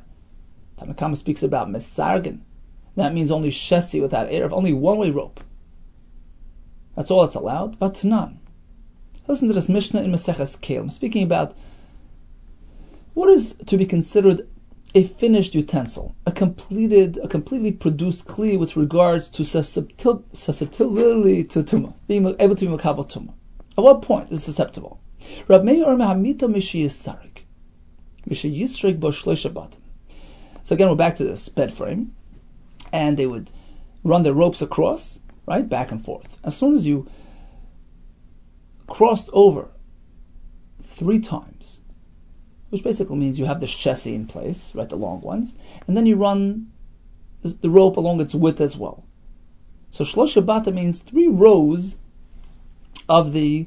Tanakama 0.78 1.16
speaks 1.16 1.42
about 1.42 1.68
mesargan. 1.68 2.40
That 2.94 3.12
means 3.12 3.30
only 3.30 3.50
shesi 3.50 4.00
without 4.00 4.28
erev, 4.28 4.52
only 4.52 4.72
one 4.72 4.98
way 4.98 5.10
rope. 5.10 5.40
That's 6.94 7.10
all 7.10 7.22
that's 7.22 7.34
allowed, 7.34 7.78
but 7.78 8.04
none. 8.04 8.38
Listen 9.26 9.48
to 9.48 9.54
this 9.54 9.68
Mishnah 9.68 10.02
in 10.02 10.12
Maseches 10.12 10.56
Kelim, 10.58 10.90
speaking 10.90 11.22
about 11.22 11.54
what 13.14 13.30
is 13.30 13.54
to 13.66 13.76
be 13.76 13.86
considered 13.86 14.48
a 14.94 15.04
finished 15.04 15.54
utensil, 15.54 16.14
a 16.26 16.32
completed, 16.32 17.18
a 17.22 17.28
completely 17.28 17.70
produced 17.70 18.26
kli 18.26 18.58
with 18.58 18.76
regards 18.76 19.28
to 19.28 19.44
susceptibility 19.44 21.44
to 21.44 21.62
tumah, 21.62 21.94
being 22.08 22.34
able 22.40 22.56
to 22.56 22.66
be 22.66 22.72
makabel 22.72 23.08
tumah. 23.08 23.32
At 23.78 23.84
what 23.84 24.02
point 24.02 24.32
is 24.32 24.42
susceptible? 24.42 24.98
Rab 25.46 25.62
Meir 25.62 25.96
Mehamito 25.96 26.48
Mishi 26.48 26.84
Yisarik. 26.84 27.42
Mishi 28.28 28.52
Yisrik 28.52 29.00
So 30.62 30.74
again, 30.74 30.88
we're 30.88 30.96
back 30.96 31.16
to 31.16 31.24
this 31.24 31.48
bed 31.48 31.72
frame, 31.72 32.16
and 32.92 33.16
they 33.16 33.26
would 33.26 33.50
run 34.02 34.24
their 34.24 34.34
ropes 34.34 34.60
across, 34.60 35.20
right, 35.46 35.68
back 35.68 35.92
and 35.92 36.04
forth. 36.04 36.36
As 36.42 36.56
soon 36.56 36.74
as 36.74 36.84
you 36.84 37.06
crossed 38.88 39.30
over 39.32 39.68
three 40.82 41.20
times, 41.20 41.79
which 42.70 42.82
basically 42.84 43.16
means 43.16 43.38
you 43.38 43.44
have 43.44 43.60
the 43.60 43.66
chassis 43.66 44.14
in 44.14 44.26
place, 44.26 44.72
right, 44.74 44.88
the 44.88 44.96
long 44.96 45.20
ones, 45.20 45.56
and 45.86 45.96
then 45.96 46.06
you 46.06 46.16
run 46.16 46.70
the 47.42 47.70
rope 47.70 47.96
along 47.96 48.20
its 48.20 48.34
width 48.34 48.60
as 48.60 48.76
well. 48.76 49.04
So 49.90 50.04
shlosha 50.04 50.44
bata 50.44 50.70
means 50.70 51.00
three 51.00 51.26
rows 51.28 51.96
of 53.08 53.32
the 53.32 53.66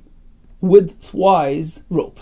widthwise 0.62 1.84
rope. 1.90 2.20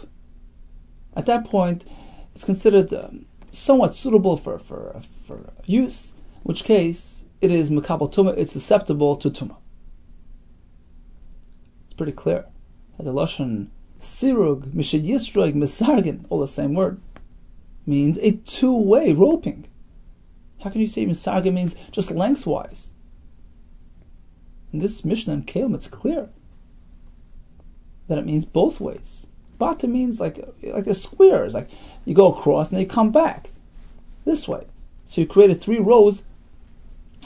At 1.16 1.28
that 1.28 1.46
point, 1.46 1.86
it's 2.34 2.46
considered 2.46 2.92
um, 2.94 3.26
somewhat 3.52 3.94
suitable 3.94 4.38
for, 4.38 4.58
for, 4.58 5.02
for 5.26 5.54
use, 5.66 6.14
in 6.14 6.42
which 6.44 6.64
case 6.64 7.26
it 7.42 7.52
is 7.52 7.70
makabel 7.70 8.38
it's 8.38 8.54
susceptible 8.54 9.18
to 9.18 9.30
tuma. 9.30 9.58
It's 11.86 11.94
pretty 11.94 12.14
clear. 12.14 12.46
The 12.98 13.12
Lashon 13.12 13.68
sirug, 14.02 14.66
mishayisrog, 14.74 15.54
misargin, 15.54 16.26
all 16.30 16.40
the 16.40 16.48
same 16.48 16.74
word, 16.74 17.00
means 17.86 18.18
a 18.18 18.32
two-way 18.32 19.14
roping. 19.14 19.66
How 20.62 20.70
can 20.70 20.82
you 20.82 20.88
say 20.88 21.06
misargin 21.06 21.54
means 21.54 21.76
just 21.92 22.12
lengthwise? 22.12 22.92
In 24.74 24.80
this 24.80 25.06
Mishnah 25.06 25.34
and 25.34 25.48
Kelim, 25.48 25.76
it's 25.76 25.88
clear 25.88 26.30
that 28.08 28.18
it 28.18 28.26
means 28.26 28.46
both 28.46 28.80
ways. 28.80 29.28
Bata 29.58 29.88
means 29.88 30.20
like 30.20 30.40
like 30.64 30.86
the 30.86 30.96
squares, 30.96 31.54
like 31.54 31.70
you 32.06 32.16
go 32.16 32.34
across 32.34 32.72
and 32.72 32.80
you 32.80 32.88
come 32.88 33.12
back 33.12 33.50
this 34.26 34.48
way. 34.48 34.66
So 35.06 35.22
you 35.22 35.28
created 35.28 35.62
three 35.62 35.80
rows 35.80 36.24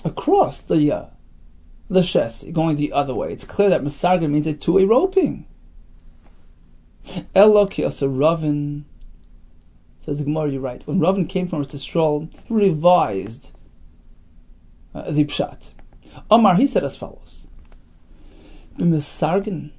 across 0.03 0.63
the 0.63 0.91
uh, 0.91 1.05
the 1.89 2.01
chassis, 2.01 2.51
going 2.51 2.75
the 2.75 2.93
other 2.93 3.13
way. 3.13 3.31
It's 3.31 3.45
clear 3.45 3.69
that 3.69 3.83
Masarga 3.83 4.29
means 4.29 4.47
a 4.47 4.53
two-way 4.53 4.83
roping. 4.85 5.45
Eloki 7.35 8.01
a 8.01 8.09
Ravin 8.09 8.85
says 10.01 10.17
the 10.17 10.23
Gemara, 10.23 10.51
you're 10.51 10.61
right. 10.61 10.85
When 10.85 10.99
Ravin 10.99 11.27
came 11.27 11.47
from 11.47 11.65
Eretz 11.65 12.29
he 12.47 12.53
revised 12.53 13.51
uh, 14.93 15.11
the 15.11 15.25
Pshat. 15.25 15.71
Omar, 16.29 16.55
he 16.55 16.67
said 16.67 16.83
as 16.83 16.95
follows. 16.95 17.47
B'misargin 18.77 19.71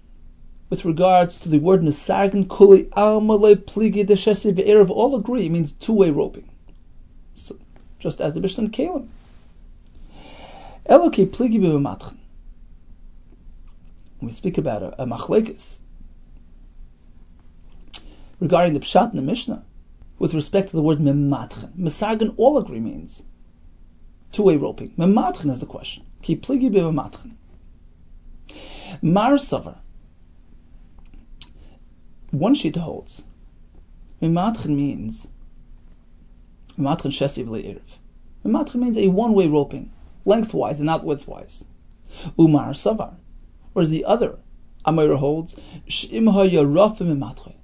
with 0.68 0.84
regards 0.84 1.40
to 1.40 1.48
the 1.48 1.58
word 1.58 1.82
Nisargan 1.82 2.48
Kuli 2.48 2.84
Almalei 2.84 3.54
Pligi 3.54 4.04
Deshesi 4.04 4.52
Ve'erev 4.52 4.90
all 4.90 5.14
agree 5.14 5.46
it 5.46 5.52
means 5.52 5.72
two-way 5.72 6.10
roping. 6.10 6.48
So, 7.36 7.56
just 8.00 8.20
as 8.20 8.34
the 8.34 8.40
Mishnah 8.40 8.64
and 8.64 8.72
Kelim. 8.72 9.08
Eloki 10.88 11.26
Pligi 11.26 11.60
B'Matchen. 11.60 12.16
When 14.18 14.28
we 14.28 14.32
speak 14.32 14.58
about 14.58 14.82
a, 14.82 15.02
a 15.02 15.06
machlekes 15.06 15.78
regarding 18.40 18.74
the 18.74 18.80
Pshat 18.80 19.10
in 19.10 19.16
the 19.16 19.22
Mishnah, 19.22 19.64
with 20.18 20.34
respect 20.34 20.70
to 20.70 20.76
the 20.76 20.82
word 20.82 20.98
Mematchen, 20.98 21.72
Mesargan 21.76 22.34
all 22.36 22.58
agree 22.58 22.80
means 22.80 23.22
two-way 24.32 24.56
roping. 24.56 24.92
Mematchen 24.96 25.50
is 25.50 25.60
the 25.60 25.66
question. 25.66 26.04
Ki 26.22 26.36
Pligi 26.36 26.70
B'Matchen. 26.70 27.32
Mar 29.02 29.32
Savar 29.32 29.76
one 32.30 32.54
sheet 32.54 32.76
holds. 32.76 33.22
Mimatchen 34.20 34.74
means 34.76 35.28
Mimatchen 36.76 37.10
shesi 37.10 37.44
erev. 37.46 37.80
Mimatchen 38.44 38.76
means 38.76 38.96
a 38.98 39.08
one-way 39.08 39.46
roping, 39.46 39.92
lengthwise 40.24 40.78
and 40.78 40.86
not 40.86 41.04
widthwise. 41.04 41.64
Umar 42.38 42.70
savar, 42.72 43.14
whereas 43.72 43.90
the 43.90 44.04
other 44.04 44.38
Amira 44.84 45.16
holds 45.16 45.56
Shim 45.88 46.30
ha'yaraf 46.30 46.98
mimatchen. 46.98 47.54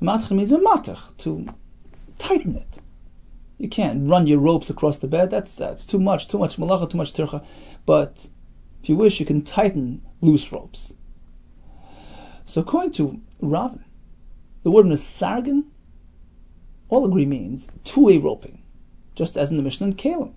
Mimatchen 0.00 0.36
means 0.36 0.50
mimatach 0.50 1.16
to 1.18 1.46
tighten 2.18 2.56
it. 2.56 2.78
You 3.58 3.68
can't 3.68 4.08
run 4.08 4.26
your 4.26 4.40
ropes 4.40 4.70
across 4.70 4.98
the 4.98 5.06
bed. 5.06 5.30
That's 5.30 5.56
that's 5.56 5.86
too 5.86 5.98
much, 5.98 6.28
too 6.28 6.38
much 6.38 6.56
malacha, 6.56 6.90
too 6.90 6.98
much 6.98 7.12
tircha. 7.12 7.44
But 7.86 8.28
if 8.82 8.88
you 8.88 8.96
wish, 8.96 9.20
you 9.20 9.26
can 9.26 9.42
tighten 9.42 10.02
loose 10.20 10.52
ropes. 10.52 10.92
So 12.46 12.60
according 12.60 12.92
to 12.92 13.20
Ravin, 13.40 13.84
the 14.62 14.70
word 14.70 14.86
Mesargan, 14.86 15.64
all 16.88 17.06
agree 17.06 17.26
means 17.26 17.68
two-way 17.84 18.18
roping, 18.18 18.62
just 19.14 19.36
as 19.36 19.50
in 19.50 19.56
the 19.56 19.62
Mishnah 19.62 19.86
and 19.86 19.98
Kelim. 19.98 20.34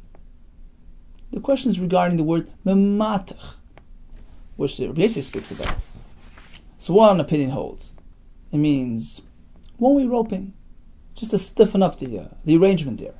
The 1.31 1.41
question 1.41 1.69
is 1.69 1.79
regarding 1.79 2.17
the 2.17 2.23
word 2.23 2.49
Mematach, 2.65 3.55
which 4.55 4.77
the 4.77 4.87
Rabbi 4.87 5.07
speaks 5.07 5.51
about. 5.51 5.75
So 6.77 6.93
one 6.93 7.19
opinion 7.19 7.49
holds. 7.49 7.93
It 8.51 8.57
means 8.57 9.21
one-way 9.77 10.05
roping, 10.05 10.53
just 11.15 11.31
to 11.31 11.39
stiffen 11.39 11.83
up 11.83 11.99
the, 11.99 12.19
uh, 12.19 12.27
the 12.45 12.57
arrangement 12.57 12.99
there, 12.99 13.15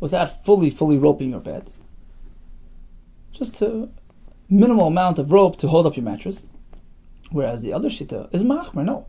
without 0.00 0.44
fully, 0.44 0.70
fully 0.70 0.98
roping 0.98 1.30
your 1.30 1.40
bed. 1.40 1.70
Just 3.32 3.62
a 3.62 3.88
minimal 4.48 4.88
amount 4.88 5.18
of 5.18 5.32
rope 5.32 5.56
to 5.58 5.68
hold 5.68 5.86
up 5.86 5.96
your 5.96 6.04
mattress. 6.04 6.46
Whereas 7.30 7.62
the 7.62 7.72
other 7.72 7.88
shita 7.88 8.34
is 8.34 8.42
machmer. 8.42 8.84
No, 8.84 9.06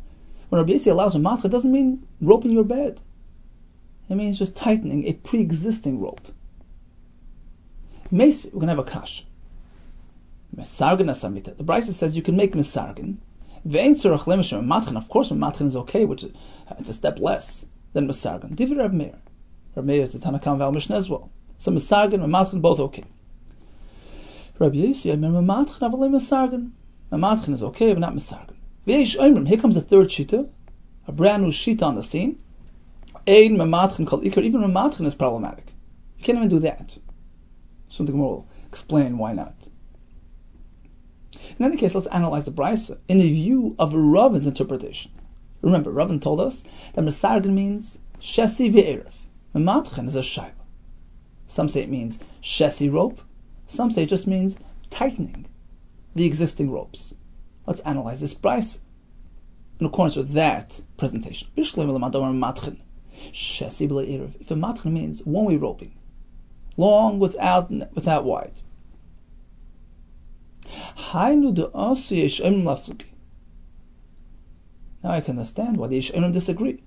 when 0.49 0.61
Rabbi 0.61 0.73
Yossi 0.73 0.91
allows 0.91 1.15
a 1.15 1.17
matcha, 1.17 1.45
it 1.45 1.51
doesn't 1.51 1.71
mean 1.71 2.05
roping 2.21 2.51
your 2.51 2.63
bed. 2.63 3.01
It 4.09 4.15
means 4.15 4.37
just 4.37 4.55
tightening 4.55 5.07
a 5.07 5.13
pre-existing 5.13 5.99
rope. 6.01 6.21
we're 8.11 8.31
gonna 8.59 8.73
have 8.73 8.79
a 8.79 8.83
kash. 8.83 9.25
Mesargan 10.55 11.09
asamita. 11.09 11.55
The 11.55 11.63
Brisa 11.63 11.93
says 11.93 12.15
you 12.15 12.21
can 12.21 12.35
make 12.35 12.53
mesargan. 12.53 13.17
Ve'ein 13.67 13.93
tzorach 13.93 14.25
lemishem 14.25 14.65
matchen. 14.65 14.97
Of 14.97 15.07
course, 15.09 15.31
matchen 15.31 15.67
is 15.67 15.75
okay, 15.75 16.05
which 16.05 16.23
is, 16.23 16.31
it's 16.79 16.89
a 16.89 16.93
step 16.93 17.19
less 17.19 17.65
than 17.93 18.07
mesargan. 18.07 18.55
Divi 18.55 18.75
Rab 18.75 18.93
Meir. 18.93 19.19
Rab 19.75 19.85
Meir 19.85 20.01
is 20.01 20.13
the 20.13 20.19
Tanakam 20.19 20.57
Val 20.57 20.71
Mishnah 20.71 20.95
as 20.95 21.09
well. 21.09 21.31
So 21.57 21.71
mesargan 21.71 22.23
and 22.23 22.31
matchen 22.31 22.61
both 22.61 22.79
okay. 22.79 23.05
Rabbi 24.59 24.77
Yossi, 24.77 25.09
I 25.09 25.13
remember 25.13 25.41
matchen 25.41 25.79
avalim 25.79 26.11
mesargan. 26.11 26.71
Mamatchen 27.11 27.53
is 27.53 27.61
okay, 27.61 27.91
but 27.91 27.99
not 27.99 28.13
Misargan. 28.13 28.55
Here 28.85 29.57
comes 29.57 29.75
a 29.75 29.81
third 29.81 30.07
shita, 30.07 30.47
a 31.05 31.11
brand 31.11 31.43
new 31.43 31.49
shita 31.49 31.83
on 31.83 31.95
the 31.95 32.03
scene. 32.03 32.39
Ein 33.27 33.57
Mamatchen 33.57 34.07
called 34.07 34.23
Ikar. 34.23 34.43
Even 34.43 34.61
Mamatchen 34.61 35.05
is 35.05 35.13
problematic. 35.13 35.65
You 36.17 36.23
can't 36.23 36.37
even 36.37 36.47
do 36.47 36.59
that. 36.59 36.97
So 37.89 38.05
the 38.05 38.13
Gemara 38.13 38.27
will 38.27 38.47
explain 38.69 39.17
why 39.17 39.33
not. 39.33 39.53
In 41.61 41.65
any 41.65 41.77
case, 41.77 41.93
let's 41.93 42.07
analyze 42.07 42.45
the 42.45 42.51
brisa 42.51 42.97
in 43.07 43.19
the 43.19 43.31
view 43.31 43.75
of 43.77 43.93
Ravin's 43.93 44.47
interpretation. 44.47 45.11
Remember, 45.61 45.91
Ravin 45.91 46.19
told 46.19 46.39
us 46.41 46.63
that 46.93 47.05
Mesargan 47.05 47.53
means 47.53 47.99
Shesi 48.19 48.73
ve'erev. 48.73 49.13
Mematchen 49.53 50.07
is 50.07 50.15
a 50.15 50.21
shaila. 50.21 50.53
Some 51.45 51.69
say 51.69 51.83
it 51.83 51.89
means 51.91 52.17
Shesi 52.41 52.91
rope. 52.91 53.21
Some 53.67 53.91
say 53.91 54.01
it 54.01 54.09
just 54.09 54.25
means 54.25 54.57
tightening 54.89 55.45
the 56.15 56.25
existing 56.25 56.71
ropes. 56.71 57.13
Let's 57.67 57.81
analyze 57.81 58.21
this 58.21 58.33
price 58.33 58.79
in 59.79 59.85
accordance 59.85 60.15
with 60.15 60.31
that 60.31 60.81
presentation. 60.97 61.47
If 61.55 61.75
a 64.49 64.55
matchen 64.55 64.93
means 64.95 65.23
one-way 65.23 65.57
roping, 65.57 65.91
long 66.75 67.19
without 67.19 67.69
without 67.93 68.25
wide. 68.25 68.59
Now 75.03 75.11
I 75.11 75.21
can 75.21 75.37
understand 75.37 75.77
why 75.77 75.87
the 75.87 75.97
Yishayim 75.97 76.31
disagree. 76.31 76.83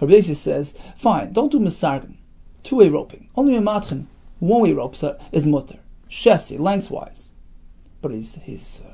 Rabbi 0.00 0.20
says, 0.20 0.74
fine, 0.96 1.32
don't 1.32 1.52
do 1.52 1.60
misargan, 1.60 2.16
two-way 2.62 2.88
roping. 2.88 3.28
Only 3.36 3.56
a 3.56 3.60
matchen, 3.60 4.08
one-way 4.40 4.72
rope 4.72 4.96
is 5.32 5.46
mutter 5.46 5.78
chassis 6.14 6.58
lengthwise, 6.58 7.32
but 8.00 8.12
he's 8.12 8.34
he's 8.36 8.82
uh, 8.86 8.92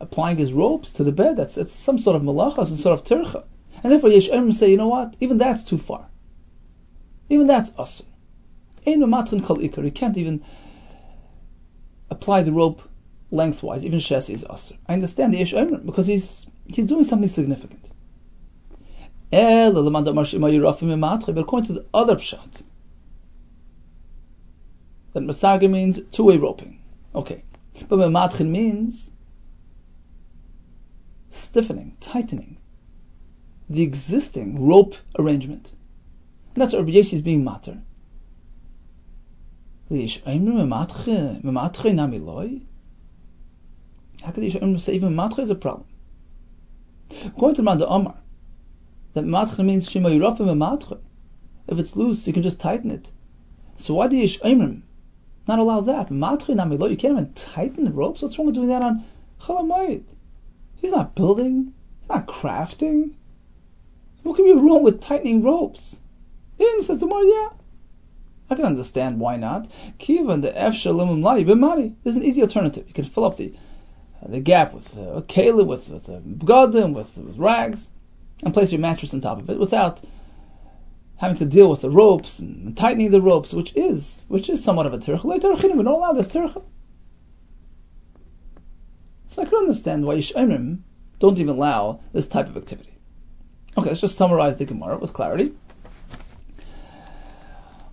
applying 0.00 0.36
his 0.38 0.52
ropes 0.52 0.92
to 0.92 1.04
the 1.04 1.12
bed. 1.12 1.36
That's 1.36 1.58
it's 1.58 1.72
some 1.72 1.98
sort 1.98 2.16
of 2.16 2.22
malacha, 2.22 2.66
some 2.66 2.78
sort 2.78 2.98
of 2.98 3.04
tircha, 3.04 3.44
and 3.82 3.92
therefore 3.92 4.10
Yesh 4.10 4.28
say, 4.56 4.70
you 4.70 4.76
know 4.76 4.88
what? 4.88 5.16
Even 5.20 5.38
that's 5.38 5.64
too 5.64 5.78
far. 5.78 6.06
Even 7.28 7.46
that's 7.46 7.70
usr. 7.70 8.04
Ein 8.86 9.00
matrin 9.10 9.42
kol 9.42 9.58
ikar. 9.58 9.84
You 9.84 9.90
can't 9.90 10.18
even 10.18 10.42
apply 12.10 12.42
the 12.42 12.52
rope 12.52 12.82
lengthwise. 13.30 13.84
Even 13.84 13.98
chassis 13.98 14.34
is 14.34 14.44
usr. 14.44 14.76
I 14.86 14.94
understand 14.94 15.32
the 15.32 15.38
Yesh 15.38 15.52
because 15.84 16.06
he's 16.06 16.46
he's 16.66 16.86
doing 16.86 17.04
something 17.04 17.28
significant. 17.28 17.90
But 19.30 19.86
according 21.38 21.66
to 21.66 21.72
the 21.72 21.86
other 21.94 22.16
pshat, 22.16 22.62
that 25.12 25.22
masaga 25.22 25.70
means 25.70 26.00
two-way 26.10 26.36
roping. 26.36 26.80
Okay. 27.14 27.44
But 27.88 27.98
mematchin 27.98 28.48
means 28.48 29.10
stiffening, 31.30 31.96
tightening 32.00 32.58
the 33.68 33.82
existing 33.82 34.66
rope 34.66 34.96
arrangement. 35.18 35.72
And 36.54 36.62
that's 36.62 36.72
what 36.72 36.84
Rabbi 36.84 36.98
is 36.98 37.22
being 37.22 37.44
matter. 37.44 37.80
How 39.90 39.96
could 39.96 40.04
the 40.04 40.06
Yishayim 44.48 44.80
say 44.80 44.94
even 44.94 45.16
matre 45.16 45.42
is 45.42 45.50
a 45.50 45.56
problem? 45.56 45.88
According 47.26 47.56
to 47.56 47.62
Manda 47.62 47.88
Omar, 47.88 48.14
that 49.14 49.24
matre 49.24 49.64
means 49.64 49.90
shema 49.90 50.10
yirafim 50.10 51.00
If 51.66 51.78
it's 51.80 51.96
loose, 51.96 52.24
you 52.28 52.32
can 52.32 52.44
just 52.44 52.60
tighten 52.60 52.92
it. 52.92 53.10
So 53.74 53.94
why 53.94 54.06
do 54.06 54.14
Yishayim 54.14 54.82
not 55.48 55.58
allow 55.58 55.80
that. 55.80 56.10
You 56.12 56.96
can't 56.96 57.04
even 57.04 57.32
tighten 57.32 57.82
the 57.82 57.90
ropes. 57.90 58.22
What's 58.22 58.38
wrong 58.38 58.46
with 58.46 58.54
doing 58.54 58.68
that 58.68 58.82
on 58.82 59.04
Chalamayit? 59.40 60.04
He's 60.76 60.92
not 60.92 61.16
building. 61.16 61.74
He's 62.02 62.08
not 62.10 62.28
crafting. 62.28 63.14
What 64.22 64.36
can 64.36 64.44
be 64.44 64.52
wrong 64.52 64.84
with 64.84 65.00
tightening 65.00 65.42
ropes? 65.42 65.98
In 66.60 66.82
says 66.82 67.00
the 67.00 67.06
more, 67.06 67.24
yeah. 67.24 67.48
I 68.50 68.56
can 68.56 68.64
understand 68.64 69.20
why 69.20 69.36
not. 69.36 69.70
Kivan 70.00 70.42
the 70.42 70.50
efshalim 70.50 71.22
mlai 71.22 71.46
b'mari. 71.46 71.94
There's 72.02 72.16
an 72.16 72.24
easy 72.24 72.42
alternative. 72.42 72.84
You 72.88 72.94
can 72.94 73.04
fill 73.04 73.24
up 73.24 73.36
the 73.36 73.54
uh, 74.22 74.28
the 74.28 74.40
gap 74.40 74.74
with 74.74 74.98
uh, 74.98 75.00
a 75.00 75.22
kela, 75.22 75.64
with 75.64 75.88
with 75.88 76.08
uh, 76.08 76.18
bgadim, 76.18 76.92
with 76.92 77.16
with 77.16 77.38
rags, 77.38 77.88
and 78.42 78.52
place 78.52 78.72
your 78.72 78.80
mattress 78.80 79.14
on 79.14 79.20
top 79.20 79.38
of 79.38 79.48
it 79.48 79.58
without 79.58 80.02
having 81.16 81.36
to 81.36 81.44
deal 81.44 81.70
with 81.70 81.82
the 81.82 81.90
ropes 81.90 82.40
and 82.40 82.76
tightening 82.76 83.10
the 83.10 83.20
ropes, 83.20 83.52
which 83.52 83.76
is 83.76 84.24
which 84.26 84.50
is 84.50 84.64
somewhat 84.64 84.86
of 84.86 84.94
a 84.94 84.98
tircha. 84.98 85.24
We 85.24 85.38
don't 85.38 85.86
allow 85.86 86.12
this 86.12 86.28
tircha. 86.28 86.62
So 89.28 89.42
I 89.42 89.44
can 89.44 89.58
understand 89.58 90.04
why 90.04 90.16
Yishayim 90.16 90.80
don't 91.20 91.38
even 91.38 91.54
allow 91.54 92.00
this 92.12 92.26
type 92.26 92.48
of 92.48 92.56
activity. 92.56 92.90
Okay, 93.78 93.90
let's 93.90 94.00
just 94.00 94.16
summarize 94.16 94.56
the 94.56 94.64
Gemara 94.64 94.98
with 94.98 95.12
clarity. 95.12 95.52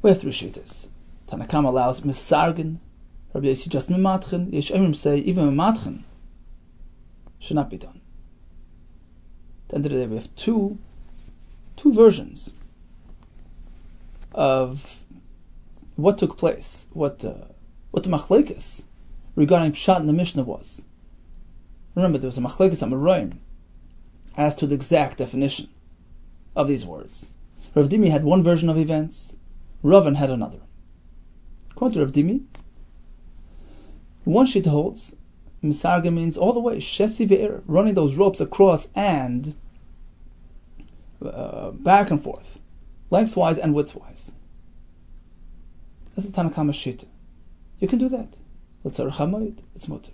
We 0.01 0.10
have 0.10 0.20
three 0.20 0.32
shittas. 0.32 0.88
Tanakam 1.27 1.66
allows 1.66 2.01
misargin. 2.01 2.77
Rabbi 3.34 3.48
Yossi 3.48 3.70
just 3.70 3.89
mimatchen. 3.89 4.51
Yeshayim 4.51 4.96
say 4.96 5.18
even 5.18 5.50
mimatchen 5.50 6.04
should 7.39 7.56
not 7.56 7.70
be 7.70 7.77
done. 7.77 8.01
At 9.66 9.70
the 9.70 9.75
end 9.75 9.86
of 9.86 9.92
the 9.92 9.98
day, 9.98 10.08
we 10.08 10.16
have 10.16 10.36
two 10.36 10.77
two 11.75 11.94
versions 11.94 12.51
of 14.34 15.06
what 15.96 16.18
took 16.18 16.38
place, 16.38 16.88
what 16.92 17.24
uh, 17.24 17.34
what 17.92 18.04
the 18.04 18.10
machlekes 18.10 18.84
regarding 19.36 19.72
pshat 19.72 20.00
in 20.00 20.08
the 20.08 20.13
Mishnah 20.13 20.44
was. 20.44 20.84
Remember, 21.96 22.18
there 22.18 22.27
was 22.27 22.38
a 22.38 22.42
machlekes 22.42 22.84
amaroim 22.84 23.38
as 24.36 24.56
to 24.56 24.68
the 24.68 24.75
exact 24.75 25.18
definition 25.20 25.70
of 26.56 26.68
these 26.68 26.86
words. 26.86 27.25
Rav 27.74 27.88
Dimi 27.88 28.10
had 28.10 28.24
one 28.24 28.44
version 28.44 28.70
of 28.70 28.77
events, 28.77 29.37
Ravan 29.84 30.15
had 30.15 30.29
another. 30.29 30.60
To 31.77 31.86
Rav 31.86 32.12
Dimi, 32.12 32.43
one 34.24 34.48
sheet 34.48 34.65
holds 34.65 35.15
Misarga 35.63 36.13
means 36.13 36.38
all 36.38 36.53
the 36.53 36.60
way, 36.60 36.77
Shesi 36.77 37.27
ve'er, 37.27 37.62
running 37.65 37.96
those 37.96 38.15
ropes 38.15 38.41
across 38.41 38.89
and 38.96 39.55
uh, 41.24 41.72
back 41.72 42.12
and 42.12 42.22
forth, 42.22 42.60
lengthwise 43.10 43.57
and 43.57 43.74
widthwise. 43.74 44.31
That's 46.15 46.27
the 46.27 46.41
Tanakama 46.41 46.72
Shita. 46.72 47.05
You 47.79 47.88
can 47.88 48.00
do 48.00 48.10
that. 48.10 48.38
It's 48.86 49.00
It's 49.00 49.88
mutter. 49.88 50.12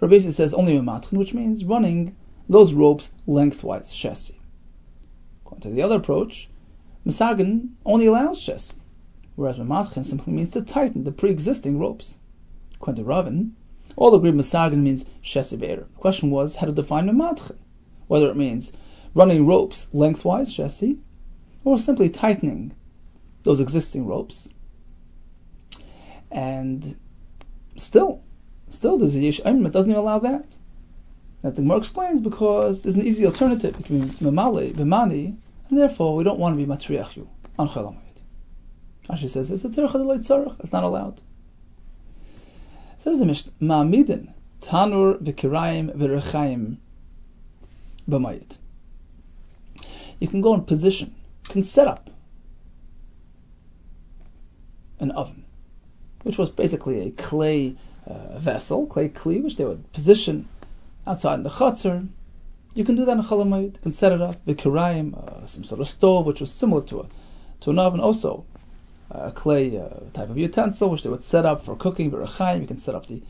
Rabbi 0.00 0.18
says 0.18 0.54
only 0.54 0.72
Mimatchin, 0.78 1.18
which 1.18 1.34
means 1.34 1.64
running 1.64 2.16
those 2.48 2.72
ropes 2.72 3.10
lengthwise, 3.26 3.90
Shesi. 3.90 4.34
According 5.44 5.62
to 5.62 5.70
the 5.70 5.82
other 5.82 5.96
approach, 5.96 6.48
Misargan 7.06 7.68
only 7.84 8.06
allows 8.06 8.40
Shesi, 8.40 8.74
whereas 9.36 9.56
Mimatchin 9.56 10.04
simply 10.04 10.32
means 10.32 10.50
to 10.50 10.62
tighten 10.62 11.04
the 11.04 11.12
pre-existing 11.12 11.78
ropes. 11.78 12.16
According 12.74 13.04
Ravin, 13.04 13.56
all 13.96 14.14
agree 14.14 14.30
Misargan 14.30 14.82
means 14.82 15.04
Shesi 15.22 15.58
Be'er. 15.58 15.76
The 15.76 16.00
question 16.00 16.30
was 16.30 16.56
how 16.56 16.66
to 16.66 16.72
define 16.72 17.06
Mimatchin, 17.06 17.56
whether 18.08 18.30
it 18.30 18.36
means 18.36 18.72
running 19.14 19.46
ropes 19.46 19.88
lengthwise, 19.92 20.50
Shesi, 20.50 20.98
or 21.64 21.78
simply 21.78 22.08
tightening 22.08 22.72
those 23.42 23.60
existing 23.60 24.06
ropes. 24.06 24.48
And 26.30 26.96
still, 27.76 28.22
Still, 28.72 28.96
there's 28.96 29.14
a 29.16 29.20
Yesh 29.20 29.38
that 29.44 29.70
doesn't 29.70 29.90
even 29.90 30.00
allow 30.00 30.18
that. 30.20 30.56
The 31.42 31.50
Gemara 31.50 31.76
explains 31.76 32.22
because 32.22 32.82
there's 32.82 32.94
an 32.94 33.02
easy 33.02 33.26
alternative 33.26 33.76
between 33.76 34.08
Memale, 34.08 34.72
Bimani, 34.72 35.36
and 35.68 35.78
therefore 35.78 36.16
we 36.16 36.24
don't 36.24 36.38
want 36.38 36.54
to 36.54 36.56
be 36.56 36.64
Matriach 36.64 37.14
you 37.14 37.28
on 37.58 37.68
Chalamayit. 37.68 38.11
Rashi 39.08 39.28
says 39.28 39.50
it's 39.50 39.64
a 39.64 39.68
Tzarech, 39.68 40.60
it's 40.60 40.72
not 40.72 40.84
allowed. 40.84 41.20
It 42.94 43.02
says 43.02 43.18
the 43.18 43.26
Mishnah, 43.26 43.52
Ma'amidin, 43.60 44.32
Tanur 44.60 45.18
v'kirayim 45.18 45.96
v'rechayim 45.96 46.76
b'mayit. 48.08 48.58
You 50.20 50.28
can 50.28 50.40
go 50.40 50.54
in 50.54 50.62
position, 50.62 51.14
can 51.44 51.64
set 51.64 51.88
up 51.88 52.08
an 55.00 55.10
oven, 55.10 55.44
which 56.22 56.38
was 56.38 56.50
basically 56.50 57.00
a 57.00 57.10
clay 57.10 57.74
uh, 58.06 58.38
vessel, 58.38 58.86
clay 58.86 59.08
kli, 59.08 59.42
which 59.42 59.56
they 59.56 59.64
would 59.64 59.92
position 59.92 60.48
outside 61.04 61.34
in 61.34 61.42
the 61.42 61.50
chutzner. 61.50 62.06
You 62.74 62.84
can 62.84 62.94
do 62.94 63.04
that 63.06 63.16
in 63.16 63.22
chalamayit. 63.22 63.74
You 63.74 63.80
can 63.82 63.92
set 63.92 64.12
it 64.12 64.22
up, 64.22 64.46
vikirayim, 64.46 65.14
uh, 65.14 65.46
some 65.46 65.64
sort 65.64 65.80
of 65.80 65.88
stove, 65.88 66.24
which 66.24 66.40
was 66.40 66.52
similar 66.52 66.82
to 66.82 67.00
a 67.00 67.06
to 67.62 67.70
an 67.70 67.80
oven, 67.80 68.00
also 68.00 68.44
a 69.14 69.32
clay 69.32 69.78
uh, 69.78 69.88
type 70.12 70.30
of 70.30 70.38
utensil, 70.38 70.88
which 70.88 71.02
they 71.02 71.10
would 71.10 71.22
set 71.22 71.44
up 71.44 71.64
for 71.64 71.76
cooking. 71.76 72.10
V'rachayim, 72.10 72.62
you 72.62 72.66
can 72.66 72.78
set 72.78 72.94
up 72.94 73.06
the 73.06 73.22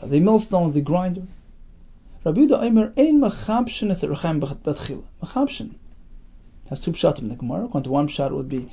uh, 0.00 0.06
the 0.06 0.20
millstones, 0.20 0.74
the 0.74 0.80
grinder. 0.80 1.22
Rabbi 2.24 2.40
Yehuda 2.40 2.62
Omer 2.62 2.92
ein 2.96 3.20
machabshin 3.20 3.90
es 3.90 4.02
rachayim 4.02 4.40
betchila. 4.40 5.04
Machabshin 5.22 5.74
has 6.68 6.80
two 6.80 6.92
pshatim 6.92 7.20
in 7.20 7.28
the 7.28 7.36
Gemara. 7.36 7.66
One 7.66 8.08
pshat, 8.08 8.30
would 8.30 8.48
be 8.48 8.70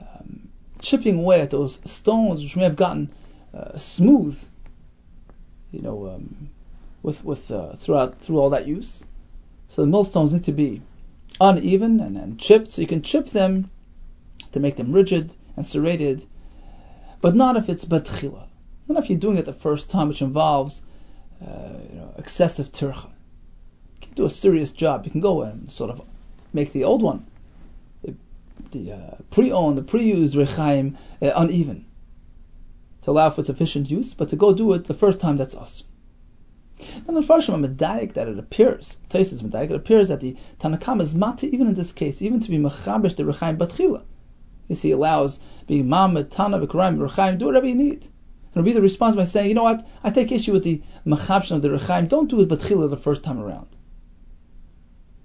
um, 0.00 0.48
chipping 0.80 1.18
away 1.18 1.40
at 1.40 1.50
those 1.50 1.80
stones 1.84 2.42
which 2.42 2.56
may 2.56 2.64
have 2.64 2.76
gotten 2.76 3.12
uh, 3.52 3.76
smooth, 3.76 4.42
you 5.72 5.82
know, 5.82 6.08
um, 6.08 6.50
with 7.02 7.24
with 7.24 7.50
uh, 7.50 7.74
throughout 7.74 8.20
through 8.20 8.38
all 8.38 8.50
that 8.50 8.66
use. 8.66 9.04
So 9.68 9.82
the 9.82 9.88
millstones 9.88 10.32
need 10.32 10.44
to 10.44 10.52
be 10.52 10.80
uneven 11.40 11.98
and, 12.00 12.16
and 12.16 12.38
chipped, 12.38 12.70
so 12.70 12.82
you 12.82 12.86
can 12.86 13.02
chip 13.02 13.30
them 13.30 13.68
to 14.52 14.60
make 14.60 14.76
them 14.76 14.92
rigid 14.92 15.34
and 15.56 15.66
serrated, 15.66 16.24
but 17.20 17.34
not 17.34 17.56
if 17.56 17.68
it's 17.68 17.84
betchila. 17.84 18.46
Not 18.88 19.02
if 19.02 19.10
you're 19.10 19.18
doing 19.18 19.36
it 19.36 19.44
the 19.44 19.52
first 19.52 19.90
time, 19.90 20.08
which 20.08 20.22
involves 20.22 20.82
uh, 21.42 21.72
you 21.90 21.98
know, 21.98 22.14
excessive 22.18 22.70
tircha. 22.72 23.06
You 23.06 24.02
can 24.02 24.14
do 24.14 24.24
a 24.24 24.30
serious 24.30 24.70
job. 24.70 25.04
You 25.04 25.10
can 25.10 25.20
go 25.20 25.42
and 25.42 25.70
sort 25.70 25.90
of 25.90 26.02
make 26.52 26.72
the 26.72 26.84
old 26.84 27.02
one, 27.02 27.26
the, 28.02 28.14
the 28.70 28.92
uh, 28.92 29.14
pre-owned, 29.30 29.76
the 29.76 29.82
pre-used 29.82 30.34
rechaim, 30.34 30.96
uh, 31.20 31.32
uneven 31.34 31.84
to 33.02 33.10
allow 33.10 33.30
for 33.30 33.40
its 33.40 33.50
efficient 33.50 33.90
use, 33.90 34.14
but 34.14 34.30
to 34.30 34.36
go 34.36 34.52
do 34.52 34.72
it 34.72 34.84
the 34.84 34.94
first 34.94 35.20
time, 35.20 35.36
that's 35.36 35.54
us. 35.54 35.84
And 37.06 37.16
the 37.16 37.20
Farshim 37.20 37.54
are 37.54 37.68
medayik 37.68 38.14
that 38.14 38.28
it 38.28 38.38
appears, 38.38 38.96
Tosfos 39.08 39.42
medayik, 39.42 39.70
it 39.70 39.76
appears 39.76 40.08
that 40.08 40.20
the 40.20 40.36
Tanakam 40.58 41.00
is 41.00 41.14
mata 41.14 41.46
even 41.46 41.68
in 41.68 41.74
this 41.74 41.92
case, 41.92 42.20
even 42.20 42.40
to 42.40 42.50
be 42.50 42.58
mechabesh 42.58 43.16
the 43.16 43.22
rechaim 43.22 43.56
batchila. 43.56 44.02
You 44.68 44.74
see, 44.74 44.90
allows 44.90 45.40
being 45.66 45.86
mamet, 45.86 46.30
tana, 46.30 46.58
v'karaim, 46.58 46.98
rechaim, 46.98 47.38
do 47.38 47.46
whatever 47.46 47.66
you 47.66 47.74
need. 47.74 48.06
And 48.54 48.64
be 48.64 48.72
the 48.72 48.80
response 48.80 49.14
by 49.14 49.24
saying, 49.24 49.48
you 49.48 49.54
know 49.54 49.64
what, 49.64 49.86
I 50.02 50.10
take 50.10 50.32
issue 50.32 50.52
with 50.52 50.64
the 50.64 50.82
mechabshin 51.06 51.56
of 51.56 51.62
the 51.62 51.68
rechaim, 51.68 52.08
don't 52.08 52.28
do 52.28 52.40
it 52.40 52.48
batchila 52.48 52.88
the 52.88 52.96
first 52.96 53.22
time 53.22 53.38
around. 53.38 53.68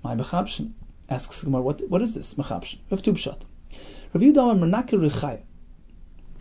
My 0.04 0.16
mechabshin 0.16 0.72
asks 1.10 1.44
Gemara, 1.44 1.62
what, 1.62 1.82
what 1.90 2.02
is 2.02 2.14
this 2.14 2.34
mechabshin? 2.34 2.80
We 2.90 2.96
have 2.96 3.02
two 3.02 3.14
pshat. 3.14 3.40
Rav 4.14 4.22
Yudah 4.22 4.60
Menakir 4.60 5.10
Rechayim 5.10 5.42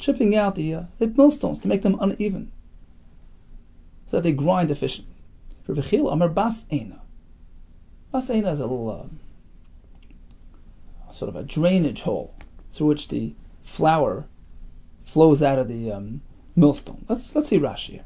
chipping 0.00 0.34
out 0.34 0.54
the, 0.56 0.74
uh, 0.74 0.82
the 0.98 1.06
millstones 1.06 1.60
to 1.60 1.68
make 1.68 1.82
them 1.82 1.96
uneven 2.00 2.50
so 4.06 4.16
that 4.16 4.22
they 4.22 4.32
grind 4.32 4.70
efficiently. 4.70 5.14
For 5.64 5.74
Vechil 5.74 6.10
Amar 6.12 6.28
Bas 6.30 6.64
Eina. 6.64 6.98
Bas 8.10 8.28
Eina 8.30 8.50
is 8.52 8.60
a 8.60 8.66
little 8.66 8.90
uh, 11.08 11.12
sort 11.12 11.28
of 11.28 11.36
a 11.36 11.44
drainage 11.44 12.00
hole 12.00 12.34
through 12.72 12.88
which 12.88 13.08
the 13.08 13.34
flour 13.62 14.26
flows 15.04 15.42
out 15.42 15.58
of 15.58 15.68
the 15.68 15.92
um, 15.92 16.20
millstone. 16.56 17.04
Let's 17.08 17.34
let's 17.34 17.48
see 17.48 17.58
Rashi 17.58 17.90
here. 17.90 18.04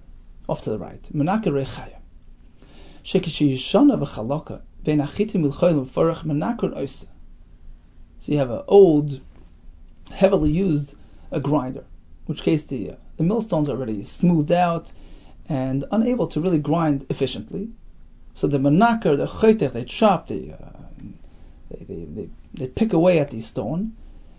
Off 0.49 0.63
to 0.63 0.71
the 0.71 0.79
right. 0.79 1.03
Menaka 1.15 1.47
Rechaya. 1.47 1.99
Shekishi 3.03 3.55
Shana 3.55 3.99
V'chaloka 3.99 4.63
Ben 4.83 4.99
Achitim 4.99 5.45
Milchoyim 5.45 5.87
V'forach 5.87 6.25
Menakon 6.25 6.75
Oisa. 6.77 7.07
So 8.21 8.33
you 8.33 8.39
have 8.39 8.51
an 8.51 8.63
old, 8.69 9.21
heavily 10.11 10.51
used 10.51 10.95
a 11.31 11.41
grinder, 11.41 11.81
in 11.81 11.87
which 12.27 12.43
case 12.43 12.63
the, 12.63 12.93
uh, 12.93 12.95
the 13.19 13.25
millstones 13.25 13.69
are 13.69 13.73
already 13.73 14.05
smoothed 14.05 14.53
out 14.53 14.91
and 15.47 15.85
unable 15.91 16.27
to 16.29 16.41
really 16.41 16.59
grind 16.59 17.05
efficiently. 17.11 17.69
So 18.33 18.47
the 18.47 18.59
manaker, 18.59 19.17
the 19.17 19.27
chaytech, 19.27 19.73
they 19.73 19.85
chop, 19.85 20.25
uh, 20.25 20.25
they, 20.27 20.55
they, 21.71 22.05
they, 22.05 22.29
they, 22.55 22.67
pick 22.67 22.95
away 22.95 23.19
at 23.19 23.31
the 23.31 23.41
stone, 23.41 23.95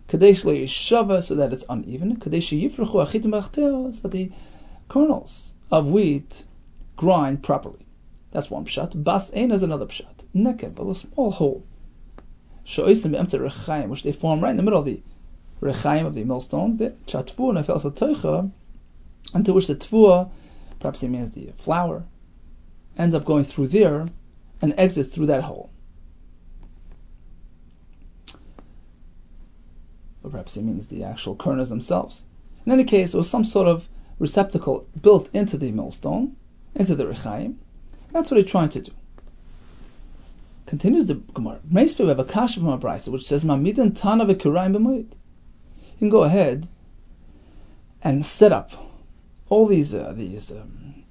kadesh 0.07 0.43
shava 0.43 1.23
so 1.23 1.35
that 1.35 1.53
it's 1.53 1.65
uneven, 1.69 2.17
kadesh 2.17 2.51
yifrachu 2.51 3.05
achitim 3.05 3.93
so 3.93 4.01
that 4.01 4.11
the 4.11 4.31
kernels 4.89 5.53
of 5.71 5.87
wheat 5.87 6.43
grind 6.95 7.43
properly. 7.43 7.85
That's 8.31 8.49
one 8.49 8.65
pshat. 8.65 9.01
Bas 9.03 9.33
ein 9.33 9.51
is 9.51 9.63
another 9.63 9.85
pshat. 9.85 10.23
Nekev, 10.35 10.77
a 10.77 10.95
small 10.95 11.31
hole. 11.31 11.63
Shoisim 12.65 13.11
Be'emtze 13.11 13.39
Rechaim, 13.39 13.89
which 13.89 14.03
they 14.03 14.11
form 14.11 14.41
right 14.41 14.51
in 14.51 14.57
the 14.57 14.63
middle 14.63 14.79
of 14.79 14.85
the 14.85 15.01
rechaim 15.61 16.05
of 16.05 16.13
the 16.13 16.23
millstones, 16.23 16.77
the 16.77 16.93
chatvu 17.07 17.53
nefel 17.53 17.81
satoicha, 17.81 18.51
unto 19.33 19.53
which 19.53 19.67
the 19.67 19.75
tvua, 19.75 20.29
perhaps 20.79 21.03
it 21.03 21.09
means 21.09 21.31
the 21.31 21.51
flour, 21.57 22.03
ends 22.97 23.15
up 23.15 23.25
going 23.25 23.43
through 23.43 23.67
there 23.67 24.07
and 24.61 24.73
exits 24.77 25.13
through 25.13 25.27
that 25.27 25.43
hole. 25.43 25.69
Or 30.25 30.29
perhaps 30.29 30.55
he 30.55 30.63
means 30.63 30.87
the 30.87 31.03
actual 31.03 31.35
kernels 31.35 31.69
themselves. 31.69 32.23
In 32.65 32.71
any 32.71 32.83
case, 32.83 33.13
it 33.13 33.17
was 33.17 33.29
some 33.29 33.45
sort 33.45 33.67
of 33.67 33.87
receptacle 34.17 34.87
built 34.99 35.29
into 35.35 35.55
the 35.55 35.71
millstone, 35.71 36.35
into 36.73 36.95
the 36.95 37.05
Rechaim. 37.05 37.57
That's 38.11 38.31
what 38.31 38.41
he's 38.41 38.49
trying 38.49 38.69
to 38.69 38.81
do. 38.81 38.91
Continues 40.65 41.05
the 41.05 41.13
Gemara. 41.13 41.59
We 41.71 42.07
have 42.07 42.17
a 42.17 42.23
kasha 42.23 42.59
from 42.59 42.69
a 42.69 42.79
brisa 42.79 43.09
which 43.09 43.27
says, 43.27 43.43
"Mamidan 43.43 43.95
tana 43.95 44.25
v'kiraim 44.25 44.75
b'moed." 44.75 45.11
You 45.11 45.99
can 45.99 46.09
go 46.09 46.23
ahead 46.23 46.67
and 48.01 48.25
set 48.25 48.51
up 48.51 48.71
all 49.47 49.67
these 49.67 49.93
uh, 49.93 50.11
these 50.17 50.51
um, 50.51 51.03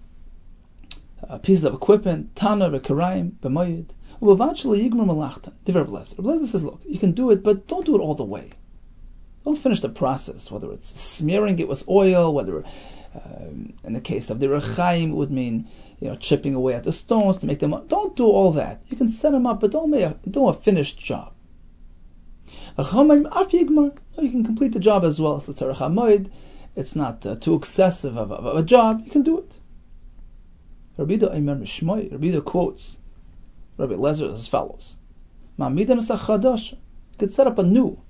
uh, 1.29 1.38
pieces 1.38 1.62
of 1.62 1.74
equipment, 1.74 2.35
tana 2.35 2.68
v'kiraim 2.68 3.31
b'moed. 3.40 3.90
Eventually, 4.20 4.90
yigmar 4.90 5.07
malachta. 5.07 5.53
Divrei 5.64 5.87
Blazer. 5.87 6.20
Blazer 6.20 6.48
says, 6.48 6.64
"Look, 6.64 6.81
you 6.85 6.98
can 6.98 7.12
do 7.12 7.31
it, 7.31 7.44
but 7.44 7.68
don't 7.68 7.87
do 7.87 7.94
it 7.94 8.00
all 8.00 8.16
the 8.16 8.24
way. 8.24 8.50
Don't 9.44 9.57
finish 9.57 9.80
the 9.80 9.90
process. 9.90 10.50
Whether 10.50 10.72
it's 10.72 10.88
smearing 11.00 11.59
it 11.59 11.68
with 11.68 11.87
oil, 11.88 12.33
whether 12.33 12.64
um, 13.14 13.74
in 13.85 13.92
the 13.92 14.00
case 14.00 14.30
of 14.30 14.40
the 14.40 14.48
rechaim, 14.48 15.11
it 15.11 15.14
would 15.14 15.30
mean 15.30 15.68
you 16.00 16.09
know 16.09 16.16
chipping 16.16 16.54
away 16.54 16.74
at 16.74 16.85
the 16.85 16.92
stones 16.92 17.37
to 17.38 17.46
make 17.46 17.59
them. 17.59 17.74
Don't 17.88 18.16
do 18.16 18.26
all 18.26 18.52
that. 18.52 18.83
You 18.88 18.96
can 18.96 19.09
set 19.09 19.33
them 19.33 19.46
up, 19.46 19.61
but 19.61 19.70
don't 19.70 19.90
make 19.90 20.02
a, 20.02 20.16
do 20.28 20.48
a 20.48 20.54
finished 20.54 20.98
job. 20.98 21.33
You 22.76 24.30
can 24.30 24.44
complete 24.44 24.72
the 24.72 24.80
job 24.80 25.04
as 25.04 25.20
well. 25.20 25.40
So 25.40 26.40
it's 26.76 26.96
not 26.96 27.26
uh, 27.26 27.37
too 27.37 27.54
excessive 27.54 28.16
of, 28.16 28.33
of, 28.33 28.46
of, 28.46 28.57
a 28.57 28.62
job. 28.62 29.02
You 29.04 29.11
can 29.11 29.22
do 29.22 29.38
it. 29.38 29.57
Rabbi 30.96 31.16
Rabbi 31.16 32.40
quotes 32.40 32.98
Rabbi 33.76 33.94
Lezer 33.94 34.33
as 34.33 34.48
follows: 34.48 34.96
You 35.59 35.87
could 37.18 37.33
set 37.33 37.46
up 37.46 37.59
a 37.59 37.62
new 37.62 38.00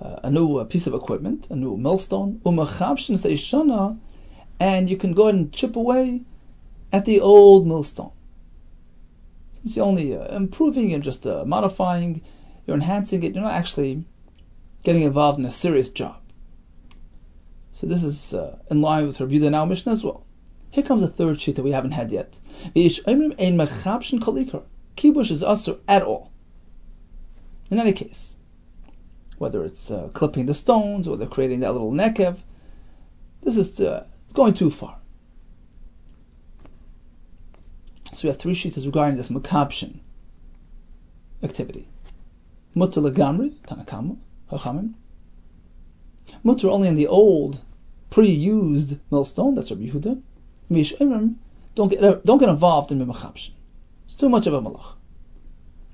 uh, 0.00 0.20
a 0.24 0.30
new 0.30 0.56
uh, 0.56 0.64
piece 0.64 0.86
of 0.86 0.94
equipment, 0.94 1.48
a 1.50 1.56
new 1.56 1.76
millstone, 1.76 2.40
and 4.60 4.90
you 4.90 4.96
can 4.96 5.12
go 5.12 5.22
ahead 5.24 5.34
and 5.34 5.52
chip 5.52 5.76
away 5.76 6.22
at 6.92 7.04
the 7.04 7.20
old 7.20 7.66
millstone. 7.66 8.12
Since 9.54 9.76
you're 9.76 9.86
only 9.86 10.16
uh, 10.16 10.36
improving 10.36 10.94
and 10.94 11.02
just 11.02 11.26
uh, 11.26 11.44
modifying, 11.44 12.22
you're 12.66 12.76
enhancing 12.76 13.22
it, 13.22 13.34
you're 13.34 13.44
not 13.44 13.52
actually 13.52 14.04
getting 14.82 15.02
involved 15.02 15.38
in 15.38 15.44
a 15.44 15.50
serious 15.50 15.90
job. 15.90 16.16
So 17.72 17.86
this 17.86 18.04
is 18.04 18.34
uh, 18.34 18.58
in 18.70 18.80
line 18.80 19.06
with 19.06 19.20
Rabbi 19.20 19.48
now 19.48 19.64
Mishnah 19.64 19.92
as 19.92 20.04
well. 20.04 20.24
Here 20.70 20.84
comes 20.84 21.02
a 21.02 21.08
third 21.08 21.40
sheet 21.40 21.56
that 21.56 21.62
we 21.62 21.72
haven't 21.72 21.90
had 21.92 22.12
yet. 22.12 22.38
Kibush 24.96 25.30
is 25.30 25.42
usher 25.42 25.76
at 25.88 26.02
all. 26.02 26.30
In 27.70 27.78
any 27.78 27.92
case, 27.92 28.36
whether 29.40 29.64
it's 29.64 29.90
uh, 29.90 30.06
clipping 30.12 30.44
the 30.44 30.52
stones 30.52 31.08
or 31.08 31.16
they're 31.16 31.26
creating 31.26 31.60
that 31.60 31.72
little 31.72 31.92
nekev. 31.92 32.36
This 33.40 33.56
is 33.56 33.80
uh, 33.80 34.06
going 34.34 34.52
too 34.52 34.70
far. 34.70 34.98
So 38.12 38.18
we 38.24 38.28
have 38.28 38.36
three 38.36 38.52
sheets 38.52 38.84
regarding 38.84 39.16
this 39.16 39.30
makabshin 39.30 40.00
activity. 41.42 41.88
Mutter 42.74 43.00
legamri, 43.00 43.54
Tanakama, 43.66 44.18
Hachamim. 44.52 44.92
Mutter 46.42 46.68
only 46.68 46.88
in 46.88 46.96
the 46.96 47.06
old, 47.06 47.62
pre-used 48.10 48.98
millstone, 49.10 49.54
that's 49.54 49.70
Rabbi 49.70 49.86
Yehuda. 49.86 50.20
Mish 50.68 50.92
don't 50.98 51.88
get, 51.88 52.26
don't 52.26 52.38
get 52.38 52.50
involved 52.50 52.92
in 52.92 52.98
makabshin. 53.06 53.52
It's 54.04 54.16
too 54.16 54.28
much 54.28 54.46
of 54.46 54.52
a 54.52 54.60
malach. 54.60 54.96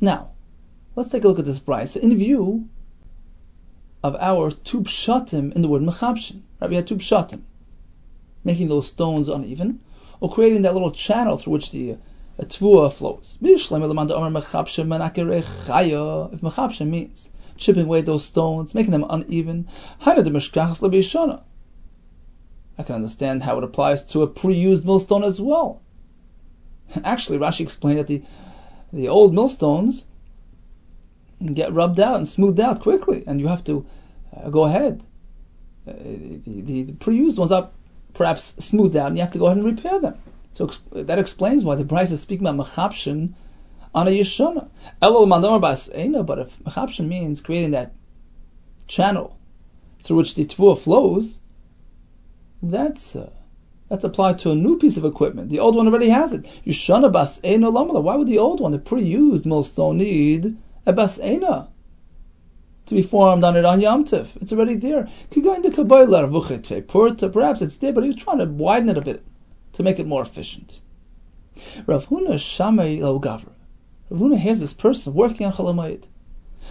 Now, 0.00 0.30
let's 0.96 1.10
take 1.10 1.22
a 1.22 1.28
look 1.28 1.38
at 1.38 1.44
this 1.44 1.60
brisa 1.60 2.00
in 2.00 2.16
view 2.16 2.68
of 4.06 4.16
our 4.20 4.50
two 4.50 4.82
pshatim 4.82 5.52
in 5.54 5.62
the 5.62 5.68
word 5.68 5.82
mechabshin. 5.82 6.42
Right? 6.60 6.70
We 6.70 6.76
had 6.76 6.86
two 6.86 6.96
pshatim, 6.96 7.42
making 8.44 8.68
those 8.68 8.86
stones 8.86 9.28
uneven, 9.28 9.80
or 10.20 10.30
creating 10.30 10.62
that 10.62 10.74
little 10.74 10.92
channel 10.92 11.36
through 11.36 11.54
which 11.54 11.70
the 11.72 11.92
uh, 11.92 11.96
tvua 12.42 12.92
flows. 12.92 13.38
If 13.40 13.70
mechabshin 16.40 16.88
means 16.88 17.30
chipping 17.56 17.84
away 17.84 18.02
those 18.02 18.24
stones, 18.24 18.74
making 18.74 18.92
them 18.92 19.06
uneven, 19.08 19.66
I 20.00 20.14
can 22.82 22.94
understand 22.94 23.42
how 23.42 23.58
it 23.58 23.64
applies 23.64 24.02
to 24.04 24.22
a 24.22 24.26
pre-used 24.26 24.84
millstone 24.84 25.24
as 25.24 25.40
well. 25.40 25.80
Actually, 27.02 27.38
Rashi 27.38 27.60
explained 27.60 27.98
that 27.98 28.06
the 28.06 28.22
the 28.92 29.08
old 29.08 29.34
millstones 29.34 30.04
get 31.52 31.72
rubbed 31.72 32.00
out 32.00 32.16
and 32.16 32.28
smoothed 32.28 32.60
out 32.60 32.80
quickly, 32.80 33.24
and 33.26 33.40
you 33.40 33.48
have 33.48 33.64
to 33.64 33.84
uh, 34.36 34.50
go 34.50 34.64
ahead. 34.64 35.02
Uh, 35.86 35.92
the, 35.92 36.40
the, 36.62 36.82
the, 36.82 36.92
pre-used 36.92 37.38
ones 37.38 37.52
are 37.52 37.70
perhaps 38.14 38.42
smoothed 38.64 38.96
out, 38.96 39.08
and 39.08 39.16
you 39.16 39.22
have 39.22 39.32
to 39.32 39.38
go 39.38 39.46
ahead 39.46 39.58
and 39.58 39.66
repair 39.66 40.00
them. 40.00 40.18
So 40.54 40.66
that 40.92 41.18
explains 41.18 41.64
why 41.64 41.74
the 41.74 41.84
price 41.84 42.10
is 42.10 42.20
speaking 42.20 42.46
about 42.46 42.66
mechapshin 42.66 43.34
on 43.94 44.08
a 44.08 44.10
yeshana. 44.10 44.68
Elul 45.02 45.26
mandamar 45.26 45.60
bas 45.60 45.88
but 45.88 46.38
if 46.38 46.58
mechapshin 46.60 47.06
means 47.06 47.40
creating 47.40 47.72
that 47.72 47.92
channel 48.86 49.38
through 50.02 50.16
which 50.16 50.34
the 50.34 50.44
tvua 50.44 50.78
flows, 50.78 51.38
that's 52.62 53.16
uh, 53.16 53.30
that's 53.88 54.04
applied 54.04 54.40
to 54.40 54.50
a 54.50 54.54
new 54.54 54.78
piece 54.78 54.96
of 54.96 55.04
equipment. 55.04 55.50
The 55.50 55.60
old 55.60 55.76
one 55.76 55.86
already 55.86 56.08
has 56.08 56.32
it. 56.32 56.44
Yeshana 56.66 57.12
bas 57.12 57.40
Why 57.42 58.16
would 58.16 58.26
the 58.26 58.38
old 58.38 58.60
one, 58.60 58.72
the 58.72 58.78
pre-used 58.78 59.46
millstone, 59.46 59.98
need 59.98 60.56
a 60.84 60.92
bas 60.92 61.20
to 62.86 62.94
be 62.94 63.02
formed 63.02 63.42
on 63.44 63.56
it 63.56 63.64
on 63.64 63.80
Yom 63.80 64.04
Tiv. 64.04 64.32
It's 64.40 64.52
already 64.52 64.76
there. 64.76 65.08
Could 65.30 65.44
go 65.44 65.54
into 65.54 65.70
Kabbalah 65.70 66.28
perhaps 67.32 67.62
it's 67.62 67.76
there, 67.78 67.92
but 67.92 68.04
he 68.04 68.10
was 68.10 68.16
trying 68.16 68.38
to 68.38 68.46
widen 68.46 68.88
it 68.88 68.96
a 68.96 69.02
bit 69.02 69.24
to 69.74 69.82
make 69.82 69.98
it 69.98 70.06
more 70.06 70.22
efficient. 70.22 70.80
Rav 71.86 72.06
Huna 72.08 72.34
Shamay 72.34 73.00
Lo 73.00 73.18
Gavra. 73.18 73.52
Rav 74.10 74.20
Huna 74.20 74.38
hears 74.38 74.60
this 74.60 74.72
person 74.72 75.14
working 75.14 75.46
on 75.46 75.52
Chalamayit. 75.52 76.04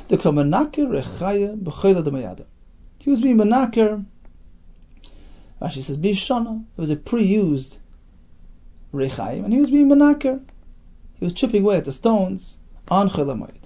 The 0.07 0.17
Kamanakir 0.17 0.87
Rechaya 0.87 1.57
B'Choyla 1.61 2.03
Demayada. 2.03 2.45
He 2.99 3.09
was 3.09 3.19
being 3.19 3.37
Manakir. 3.37 4.05
Rashi 5.61 5.83
says 5.83 5.97
Bishana. 5.97 6.63
It 6.77 6.81
was 6.81 6.89
a 6.89 6.95
pre-used 6.95 7.77
Rechayim, 8.93 9.43
and 9.43 9.51
he 9.51 9.59
was 9.59 9.69
being 9.69 9.89
Manakir. 9.89 10.41
He 11.15 11.25
was 11.25 11.33
chipping 11.33 11.63
away 11.63 11.77
at 11.77 11.85
the 11.85 11.91
stones 11.91 12.57
on 12.87 13.09
Chalamayit. 13.09 13.64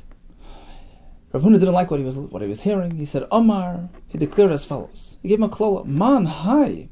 Rav 1.31 1.43
Huna 1.43 1.59
didn't 1.59 1.75
like 1.75 1.91
what 1.91 1.99
he 1.99 2.05
was 2.05 2.17
what 2.17 2.41
he 2.41 2.47
was 2.47 2.61
hearing. 2.61 2.95
He 2.97 3.05
said, 3.05 3.27
Omar, 3.29 3.87
he 4.07 4.17
declared 4.17 4.51
as 4.51 4.65
follows. 4.65 5.15
He 5.21 5.29
gave 5.29 5.37
him 5.37 5.43
a 5.43 5.49
klola. 5.49 5.85
Man, 5.85 6.25
hi. 6.25 6.89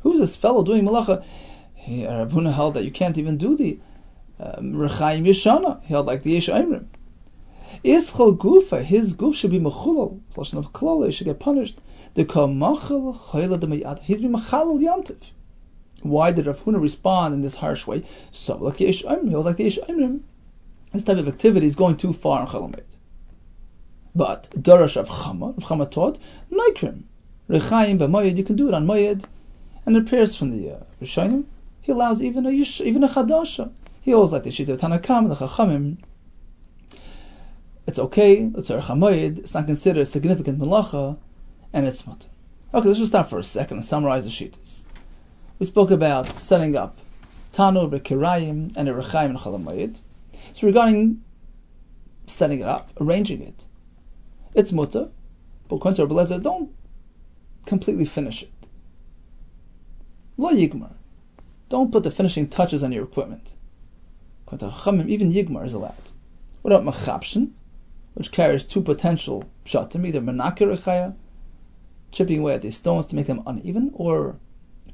Who's 0.00 0.18
this 0.18 0.36
fellow 0.36 0.62
doing 0.62 0.84
malacha? 0.84 1.24
He, 1.74 2.06
Rav 2.06 2.30
Huna 2.30 2.52
held 2.52 2.74
that 2.74 2.84
you 2.84 2.90
can't 2.90 3.16
even 3.16 3.38
do 3.38 3.56
the 3.56 3.80
um, 4.38 4.74
Rechaim 4.74 5.24
Yeshana. 5.24 5.82
He 5.84 5.88
held 5.88 6.04
like 6.04 6.22
the 6.22 6.32
Yesh 6.32 6.50
Imrim. 6.50 6.84
Ischal 7.82 8.36
Gufa, 8.36 8.82
his 8.82 9.14
goof 9.14 9.34
should 9.36 9.52
be 9.52 9.58
mechulal. 9.58 10.20
Lashon 10.34 10.58
of 10.58 10.70
klola, 10.74 11.06
he 11.06 11.12
should 11.12 11.26
get 11.26 11.40
punished. 11.40 11.80
The 12.12 12.26
kamachal 12.26 13.16
chayla 13.16 13.58
demayad. 13.58 14.00
He's 14.00 14.20
been 14.20 14.34
mechalal 14.34 14.82
yamtiv. 14.82 15.30
Why 16.02 16.32
did 16.32 16.44
Rav 16.44 16.62
Huna 16.62 16.78
respond 16.78 17.32
in 17.32 17.40
this 17.40 17.54
harsh 17.54 17.86
way? 17.86 18.04
So 18.32 18.58
like 18.58 18.80
Yesh 18.80 19.02
Imrim. 19.02 19.30
He 19.30 19.34
was 19.34 19.46
like 19.46 19.56
the 19.56 19.64
Yesh 19.64 19.78
Imrim. 19.88 20.20
This 20.92 21.04
type 21.04 21.16
of 21.16 21.26
activity 21.26 21.66
is 21.66 21.74
going 21.74 21.96
too 21.96 22.12
far 22.12 22.42
in 22.42 22.48
Chalamet. 22.48 22.84
But 24.14 24.48
Darash 24.50 24.96
of 24.96 25.08
Chama, 25.08 25.56
of 25.56 25.64
Chama 25.64 25.90
taught, 25.90 26.18
Noikrim. 26.50 27.02
Rechaim 27.48 27.98
b'moyed, 27.98 28.36
you 28.36 28.44
can 28.44 28.56
do 28.56 28.68
it 28.68 28.74
on 28.74 28.86
moyed, 28.86 29.24
and 29.86 29.96
it 29.96 30.02
appears 30.02 30.34
from 30.34 30.50
the 30.50 30.72
uh, 30.72 30.80
Rishonim. 31.00 31.44
He 31.80 31.92
allows 31.92 32.20
even 32.20 32.44
a 32.46 32.50
Yish, 32.50 32.84
even 32.84 33.04
a 33.04 33.08
chadasha. 33.08 33.70
He 34.02 34.12
always 34.12 34.32
like 34.32 34.42
the 34.42 34.50
shita 34.50 34.70
of 34.70 34.80
Tanakam, 34.80 35.28
the 35.28 35.34
Chachamim. 35.34 35.98
It's 37.86 37.98
okay. 37.98 38.50
It's 38.54 38.68
a 38.68 38.80
chamoyed. 38.80 39.38
It's 39.38 39.54
not 39.54 39.66
considered 39.66 40.02
a 40.02 40.06
significant 40.06 40.58
malacha, 40.58 41.16
and 41.72 41.86
it's 41.86 42.06
mutter. 42.06 42.28
Okay, 42.74 42.86
let's 42.86 42.98
just 42.98 43.12
stop 43.12 43.30
for 43.30 43.38
a 43.38 43.44
second 43.44 43.78
and 43.78 43.84
summarize 43.84 44.24
the 44.24 44.30
shitas. 44.30 44.84
We 45.58 45.64
spoke 45.64 45.90
about 45.90 46.38
setting 46.38 46.76
up 46.76 46.98
Tanu, 47.54 47.90
Bekirayim, 47.90 48.72
and 48.76 48.88
a 48.88 48.92
Rechaim 48.92 49.30
and 49.30 49.38
Chalamayid. 49.38 49.98
So 50.52 50.66
regarding 50.66 51.22
setting 52.26 52.60
it 52.60 52.66
up, 52.66 52.90
arranging 53.00 53.40
it, 53.40 53.64
it's 54.54 54.72
mutter, 54.72 55.08
but 55.68 55.76
according 55.76 55.96
to 55.96 56.06
Rabbi 56.06 56.14
Lezer, 56.14 56.42
don't 56.42 56.70
completely 57.66 58.04
finish 58.04 58.42
it. 58.42 58.52
Lo 60.36 60.52
yigmar. 60.52 60.92
Don't 61.68 61.92
put 61.92 62.02
the 62.02 62.10
finishing 62.10 62.48
touches 62.48 62.82
on 62.82 62.92
your 62.92 63.04
equipment. 63.04 63.54
According 64.46 64.70
to 64.70 65.08
even 65.08 65.32
yigmar 65.32 65.66
is 65.66 65.74
allowed. 65.74 65.94
What 66.62 66.72
about 66.72 66.94
machapshin, 66.94 67.50
which 68.14 68.32
carries 68.32 68.64
two 68.64 68.80
potential 68.80 69.44
pshatim, 69.64 70.06
either 70.06 70.20
menakir 70.20 71.14
chipping 72.10 72.40
away 72.40 72.54
at 72.54 72.62
these 72.62 72.76
stones 72.76 73.06
to 73.06 73.16
make 73.16 73.26
them 73.26 73.42
uneven, 73.46 73.90
or 73.94 74.36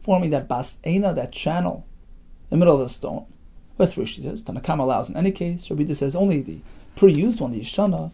forming 0.02 0.30
that 0.30 0.48
basena, 0.48 1.14
that 1.14 1.30
channel, 1.30 1.86
in 2.50 2.58
the 2.58 2.64
middle 2.64 2.74
of 2.74 2.80
the 2.80 2.88
stone. 2.88 3.26
With 3.78 3.96
Rishi 3.96 4.22
says, 4.22 4.42
Tanakam 4.42 4.80
allows 4.80 5.10
in 5.10 5.16
any 5.16 5.32
case. 5.32 5.70
Rabbi 5.70 5.92
says 5.92 6.14
only 6.14 6.42
the 6.42 6.58
pre-used 6.96 7.40
one, 7.40 7.52
the 7.52 7.60
Yishana. 7.60 8.10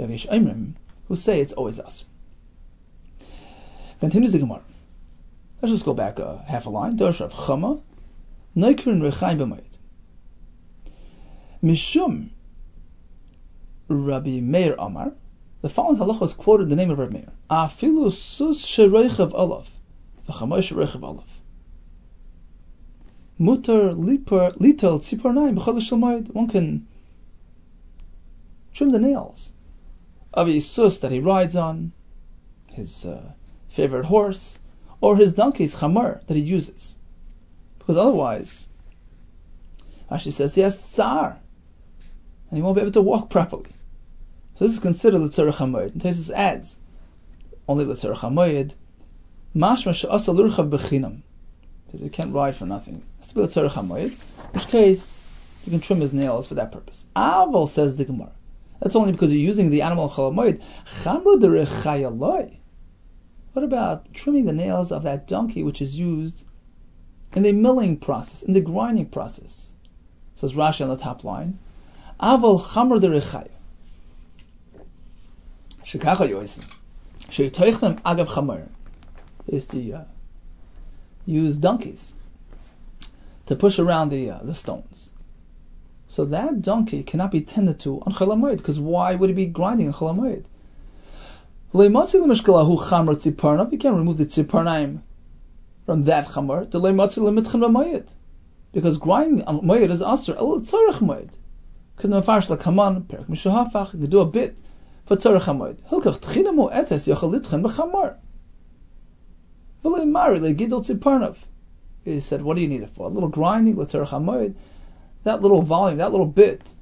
We 0.00 0.14
Yishayimrim 0.14 0.72
who 1.08 1.16
say 1.16 1.40
it's 1.42 1.52
always 1.52 1.78
us. 1.78 2.06
Continues 4.00 4.32
the 4.32 4.38
Gemara. 4.38 4.62
Let's 5.60 5.72
just 5.72 5.84
go 5.84 5.92
back 5.92 6.18
a 6.18 6.42
half 6.46 6.64
a 6.64 6.70
line. 6.70 6.96
Dosh 6.96 7.20
of 7.20 7.34
Chama, 7.34 7.82
Neikrin 8.56 9.02
Rechaim 9.02 9.38
B'mayit. 9.38 9.76
Mishum 11.62 12.30
Rabbi 13.88 14.40
Meir 14.40 14.74
Amar, 14.78 15.12
the 15.60 15.68
following 15.68 15.98
halacha 15.98 16.22
is 16.22 16.32
quoted 16.32 16.70
the 16.70 16.76
name 16.76 16.90
of 16.90 16.98
Rabbi 16.98 17.18
Meir. 17.18 17.32
Afilu 17.50 18.10
sus 18.10 18.62
shereichav 18.64 19.34
olav, 19.34 19.68
v'chamosh 20.26 20.72
shereichav 20.72 21.02
olav. 21.02 21.40
Mutar 23.38 23.94
litel 23.94 24.98
tziparnayim 24.98 25.58
b'chodesh. 25.58 26.32
One 26.32 26.48
can 26.48 26.86
trim 28.72 28.92
the 28.92 28.98
nails 28.98 29.52
of 30.32 30.62
sus 30.62 30.98
that 30.98 31.10
he 31.10 31.20
rides 31.20 31.56
on, 31.56 31.92
his 32.72 33.04
uh, 33.04 33.32
favorite 33.68 34.06
horse, 34.06 34.58
or 35.00 35.16
his 35.16 35.32
donkey's 35.32 35.74
chamar 35.74 36.24
that 36.26 36.36
he 36.36 36.42
uses. 36.42 36.96
Because 37.78 37.96
otherwise, 37.96 38.66
Rashi 40.10 40.32
says 40.32 40.54
he 40.54 40.60
has 40.60 40.78
tsar, 40.78 41.38
and 42.50 42.56
he 42.56 42.62
won't 42.62 42.76
be 42.76 42.82
able 42.82 42.92
to 42.92 43.02
walk 43.02 43.30
properly. 43.30 43.70
So 44.56 44.66
this 44.66 44.74
is 44.74 44.80
considered 44.80 45.20
L'tzarech 45.20 45.54
HaMoed. 45.54 45.92
And 45.92 46.02
Tosfos 46.02 46.30
adds, 46.30 46.78
only 47.68 47.84
L'tzarech 47.84 48.18
HaMoed, 48.18 48.74
Mashma 49.54 49.94
she'asa 49.94 50.32
l'urchav 50.32 50.68
b'chinam. 50.68 51.22
Because 51.86 52.02
you 52.02 52.10
can't 52.10 52.34
ride 52.34 52.54
for 52.54 52.66
nothing. 52.66 52.96
It 52.96 53.02
has 53.18 53.28
to 53.28 53.34
be 53.34 53.40
L'tzarech 53.40 53.70
HaMoed, 53.70 54.10
in 54.10 54.50
which 54.52 54.68
case, 54.68 55.18
you 55.64 55.70
can 55.70 55.80
trim 55.80 56.00
his 56.00 56.12
nails 56.12 56.46
for 56.46 56.54
that 56.54 56.72
purpose. 56.72 57.06
Aval 57.16 57.68
says 57.68 57.96
the 57.96 58.04
Gemara. 58.04 58.32
That's 58.80 58.96
only 58.96 59.12
because 59.12 59.32
you're 59.32 59.42
using 59.42 59.70
the 59.70 59.82
animal 59.82 60.08
chalamoid. 60.08 60.60
What 63.52 63.64
about 63.64 64.12
trimming 64.14 64.44
the 64.46 64.52
nails 64.52 64.90
of 64.90 65.02
that 65.02 65.26
donkey 65.26 65.62
which 65.62 65.82
is 65.82 65.98
used 65.98 66.44
in 67.34 67.42
the 67.42 67.52
milling 67.52 67.98
process, 67.98 68.42
in 68.42 68.54
the 68.54 68.60
grinding 68.60 69.06
process? 69.06 69.74
Says 70.34 70.54
Rashi 70.54 70.82
on 70.82 70.88
the 70.88 70.96
top 70.96 71.24
line. 71.24 71.58
Aval 72.20 72.60
chamra 72.60 72.98
derechayah. 72.98 73.50
Shekacha 75.84 76.28
yoisin. 76.28 76.64
Sheitoichlem 77.28 78.00
agav 78.00 78.28
chamar 78.28 78.68
is 79.46 79.66
to 79.66 79.92
uh, 79.92 80.04
use 81.26 81.56
donkeys 81.58 82.14
to 83.46 83.56
push 83.56 83.78
around 83.78 84.08
the 84.08 84.30
uh, 84.30 84.38
the 84.42 84.54
stones. 84.54 85.10
So 86.10 86.24
that 86.24 86.60
donkey 86.60 87.04
cannot 87.04 87.30
be 87.30 87.40
tended 87.40 87.78
to 87.80 88.02
on 88.02 88.12
chalamoid 88.12 88.56
because 88.56 88.80
why 88.80 89.14
would 89.14 89.30
he 89.30 89.34
be 89.34 89.46
grinding 89.46 89.86
on 89.86 89.94
chalamoid? 89.94 90.44
You 91.72 91.88
can't 93.78 93.96
remove 93.96 94.16
the 94.16 94.26
tziparnaim 94.26 95.02
from 95.86 96.02
that 96.02 96.26
chamar. 96.26 96.66
Because 98.72 98.98
grinding 98.98 99.44
on 99.44 99.60
moed 99.60 99.90
is 99.90 100.02
aser 100.02 100.34
el 100.34 100.58
tzarech 100.58 100.98
moed. 100.98 101.28
Could 101.94 102.10
mafarish 102.10 102.48
lakaman 102.56 103.06
perak 103.06 103.28
mishahafach. 103.28 104.10
Do 104.10 104.18
a 104.18 104.26
bit 104.26 104.60
for 105.04 105.14
tzarech 105.14 105.42
hamoed. 105.42 105.80
Hilkach 105.88 106.18
tchina 106.18 106.52
mo 106.52 106.70
etes 106.70 107.06
yochel 107.06 107.30
litchen 107.38 107.62
b'chamar. 107.62 108.16
V'lei 109.84 110.08
mari 110.08 110.40
legidol 110.40 110.80
tziparnav. 110.84 111.36
He 112.04 112.18
said, 112.18 112.42
what 112.42 112.56
do 112.56 112.62
you 112.62 112.68
need 112.68 112.82
it 112.82 112.90
for? 112.90 113.06
A 113.06 113.10
little 113.10 113.28
grinding, 113.28 113.76
l'tzarech 113.78 114.08
hamoed. 114.08 114.56
That 115.24 115.42
little 115.42 115.62
volume, 115.62 115.98
that 115.98 116.12
little 116.12 116.26
bit, 116.26 116.72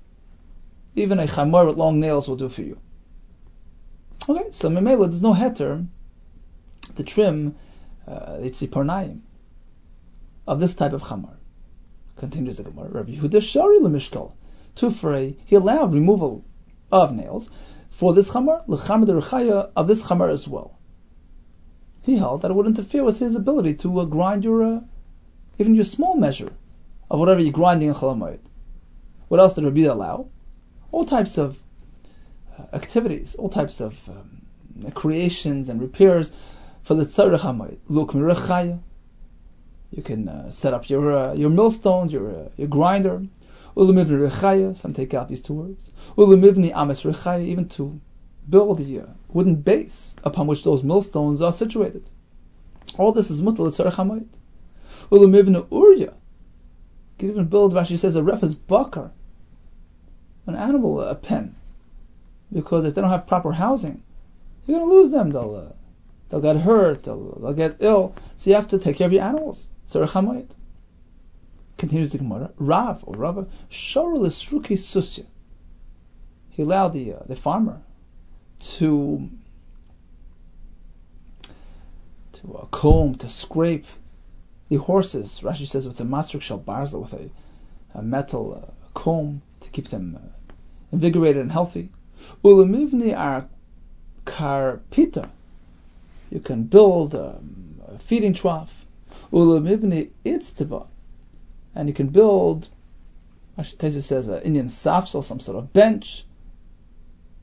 even 0.94 1.18
a 1.18 1.26
chamar 1.26 1.66
with 1.66 1.76
long 1.76 2.00
nails 2.00 2.28
will 2.28 2.36
do 2.36 2.48
for 2.48 2.62
you. 2.62 2.78
Okay, 4.28 4.50
so 4.50 4.68
memela, 4.68 5.02
there's 5.02 5.22
no 5.22 5.34
heter 5.34 5.86
to 6.96 7.02
trim 7.02 7.56
uh, 8.06 8.38
the 8.38 8.50
tziparnaim 8.50 9.20
of 10.46 10.60
this 10.60 10.74
type 10.74 10.92
of 10.92 11.02
chamar. 11.02 11.36
Continues 12.16 12.56
the 12.56 12.64
Gemara. 12.64 12.88
Rabbi 12.90 13.12
Yehuda 13.12 13.42
Shari 13.42 13.78
lemishkal. 13.80 14.32
Tufrei, 14.76 15.36
he 15.44 15.56
allowed 15.56 15.94
removal 15.94 16.44
of 16.92 17.14
nails 17.14 17.50
for 17.90 18.14
this 18.14 18.30
chamar, 18.30 18.62
l'chamar 18.68 19.06
derechaya 19.06 19.70
of 19.74 19.88
this 19.88 20.02
chamar 20.04 20.30
as 20.30 20.46
well. 20.46 20.78
He 22.02 22.16
held 22.16 22.42
that 22.42 22.50
it 22.50 22.54
would 22.54 22.66
interfere 22.66 23.04
with 23.04 23.18
his 23.18 23.34
ability 23.34 23.74
to 23.74 24.00
uh, 24.00 24.04
grind 24.04 24.44
your, 24.44 24.62
uh, 24.62 24.80
even 25.58 25.74
your 25.74 25.84
small 25.84 26.16
measure 26.16 26.52
of 27.10 27.18
whatever 27.18 27.40
you're 27.40 27.52
grinding 27.52 27.88
in 27.88 27.94
chalamayit. 27.94 28.40
What 29.28 29.40
else 29.40 29.54
did 29.54 29.64
Rabbi 29.64 29.82
allow? 29.82 30.28
All 30.90 31.04
types 31.04 31.38
of 31.38 31.58
uh, 32.58 32.64
activities, 32.72 33.34
all 33.34 33.48
types 33.48 33.80
of 33.80 34.08
um, 34.08 34.42
creations 34.94 35.68
and 35.68 35.80
repairs 35.80 36.32
for 36.82 36.94
the 36.94 37.04
tzarech 37.04 37.40
hamayit. 37.40 37.78
Look. 37.88 38.14
You 39.90 40.02
can 40.02 40.28
uh, 40.28 40.50
set 40.50 40.74
up 40.74 40.90
your 40.90 41.12
uh, 41.12 41.32
your 41.34 41.50
millstones, 41.50 42.12
your 42.12 42.30
uh, 42.30 42.48
your 42.56 42.68
grinder. 42.68 43.26
Ulamivni 43.76 44.28
rechaya. 44.28 44.76
Some 44.76 44.92
take 44.92 45.14
out 45.14 45.28
these 45.28 45.40
two 45.40 45.54
words. 45.54 45.90
Ulamivni 46.16 46.72
ames 46.76 47.02
rechaya. 47.04 47.46
Even 47.46 47.68
to 47.70 48.00
build 48.48 48.78
the 48.78 49.00
uh, 49.00 49.06
wooden 49.28 49.56
base 49.56 50.14
upon 50.24 50.46
which 50.46 50.62
those 50.62 50.82
millstones 50.82 51.40
are 51.40 51.52
situated. 51.52 52.08
All 52.98 53.12
this 53.12 53.30
is 53.30 53.40
mutal 53.40 53.68
tzarech 53.68 53.94
hamayit. 53.94 54.28
Ulamivni 55.10 55.66
urya. 55.70 56.12
Can 57.18 57.30
even 57.30 57.46
build, 57.46 57.74
Rashi 57.74 57.98
says, 57.98 58.16
a 58.16 58.22
refus 58.22 58.54
bakar, 58.54 59.10
an 60.46 60.54
animal, 60.54 61.00
a 61.00 61.14
pen, 61.14 61.56
because 62.52 62.84
if 62.84 62.94
they 62.94 63.00
don't 63.00 63.10
have 63.10 63.26
proper 63.26 63.52
housing, 63.52 64.02
you're 64.66 64.78
going 64.78 64.88
to 64.88 64.94
lose 64.94 65.10
them. 65.10 65.30
They'll, 65.30 65.56
uh, 65.56 65.74
they'll 66.28 66.40
get 66.40 66.56
hurt, 66.56 67.02
they'll, 67.02 67.38
they'll 67.40 67.52
get 67.54 67.76
ill. 67.80 68.14
So 68.36 68.50
you 68.50 68.56
have 68.56 68.68
to 68.68 68.78
take 68.78 68.96
care 68.96 69.06
of 69.06 69.12
your 69.12 69.22
animals. 69.22 69.68
Tzarech 69.86 70.46
Continues 71.78 72.10
the 72.10 72.18
Gemara. 72.18 72.50
Rav 72.56 73.04
or 73.06 73.14
Rava 73.14 73.46
Shorul 73.70 74.26
Esruki 74.26 74.76
Susya. 74.76 75.24
He 76.50 76.62
allowed 76.62 76.92
the 76.92 77.14
uh, 77.14 77.20
the 77.26 77.36
farmer 77.36 77.80
to 78.58 79.30
to 82.32 82.54
uh, 82.56 82.66
comb, 82.66 83.14
to 83.16 83.28
scrape 83.28 83.86
the 84.68 84.76
horses. 84.76 85.40
Rashi 85.42 85.66
says 85.66 85.86
with 85.86 86.00
a 86.00 86.04
masrik 86.04 86.42
shal 86.42 86.58
barza, 86.58 86.98
with 87.00 87.12
a, 87.14 87.30
a 87.94 88.02
metal 88.02 88.62
uh, 88.62 88.70
comb 88.94 89.42
to 89.60 89.70
keep 89.70 89.88
them 89.88 90.18
uh, 90.20 90.52
invigorated 90.92 91.42
and 91.42 91.52
healthy. 91.52 91.90
Ulamivni 92.44 93.16
are 93.16 93.48
karpita. 94.24 95.28
You 96.30 96.40
can 96.40 96.64
build 96.64 97.14
um, 97.14 97.80
a 97.88 97.98
feeding 97.98 98.34
trough. 98.34 98.84
Ulamivni 99.32 100.10
itztiva. 100.24 100.86
And 101.74 101.88
you 101.88 101.94
can 101.94 102.08
build, 102.08 102.68
Rashi 103.58 104.02
says, 104.02 104.28
an 104.28 104.42
Indian 104.42 104.66
safsel, 104.66 105.22
some 105.22 105.40
sort 105.40 105.58
of 105.58 105.72
bench, 105.72 106.24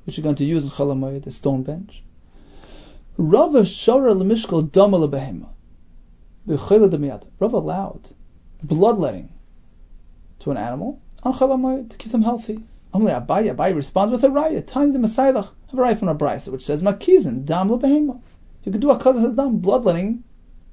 which 0.06 0.18
you're 0.18 0.24
going 0.24 0.36
to 0.36 0.46
use 0.46 0.64
in 0.64 0.70
Chalamayit, 0.70 1.24
the 1.24 1.32
stone 1.32 1.64
bench. 1.64 2.04
Rava 3.18 3.62
shara 3.62 4.14
lemishkal 4.14 4.72
dama. 4.72 5.55
Rav 6.48 7.54
allowed 7.54 8.10
bloodletting 8.64 9.30
to 10.40 10.52
an 10.52 10.58
animal 10.58 11.02
on 11.24 11.34
Chalamayit 11.34 11.90
to 11.90 11.98
keep 11.98 12.12
them 12.12 12.22
healthy. 12.22 12.64
Amalei 12.94 13.26
Abaye, 13.26 13.56
Abaye 13.56 13.76
responds 13.76 14.12
with 14.12 14.24
a 14.24 14.28
raya, 14.28 14.66
time 14.66 14.94
the 14.94 15.00
have 15.00 15.36
a 15.36 15.52
raya 15.74 15.98
from 15.98 16.10
a 16.10 16.16
brisa, 16.16 16.50
which 16.50 16.64
says, 16.64 16.84
Makizin, 16.84 17.46
dam 17.46 17.70
lebehema. 17.70 18.22
You 18.64 18.72
could 18.72 18.82
do 18.82 18.92
a 18.92 19.00
kazah 19.00 19.36
dam, 19.36 19.58
bloodletting 19.58 20.24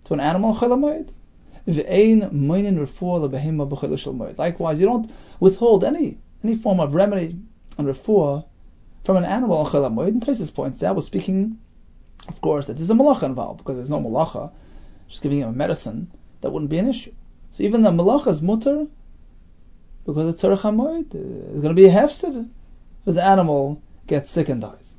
to 0.04 0.14
an 0.14 0.20
animal 0.20 0.50
on 0.50 0.56
Chalamayit. 0.56 1.10
Likewise, 4.38 4.80
you 4.80 4.86
don't 4.86 5.10
withhold 5.40 5.84
any 5.84 6.18
any 6.44 6.54
form 6.56 6.80
of 6.80 6.94
remedy 6.94 7.38
on 7.78 7.86
refuah 7.86 8.44
from 9.04 9.16
an 9.16 9.24
animal 9.24 9.58
on 9.58 9.66
Chalamayit. 9.66 10.08
And 10.08 10.26
Tosfos 10.26 10.52
points 10.52 10.82
out, 10.82 10.96
was 10.96 11.06
speaking, 11.06 11.58
of 12.28 12.40
course, 12.40 12.66
that 12.66 12.76
there's 12.76 12.90
a 12.90 12.94
malacha 12.94 13.22
involved, 13.22 13.58
because 13.58 13.76
there's 13.76 13.90
no 13.90 14.00
malacha, 14.00 14.50
just 15.12 15.22
giving 15.22 15.40
him 15.40 15.50
a 15.50 15.52
medicine, 15.52 16.10
that 16.40 16.50
wouldn't 16.50 16.70
be 16.70 16.78
an 16.78 16.88
issue. 16.88 17.12
So 17.50 17.64
even 17.64 17.82
the 17.82 17.90
malacha 17.90 18.28
is 18.28 18.40
mutter, 18.40 18.86
because 20.06 20.40
the 20.40 20.48
tzarech 20.48 20.60
hamoid 20.60 21.14
is 21.14 21.60
going 21.60 21.74
to 21.76 21.82
be 21.82 21.84
a 21.84 21.92
hefsid 21.92 22.48
if 23.04 23.14
the 23.14 23.22
animal 23.22 23.82
gets 24.06 24.30
sick 24.30 24.48
and 24.48 24.62
dies. 24.62 24.96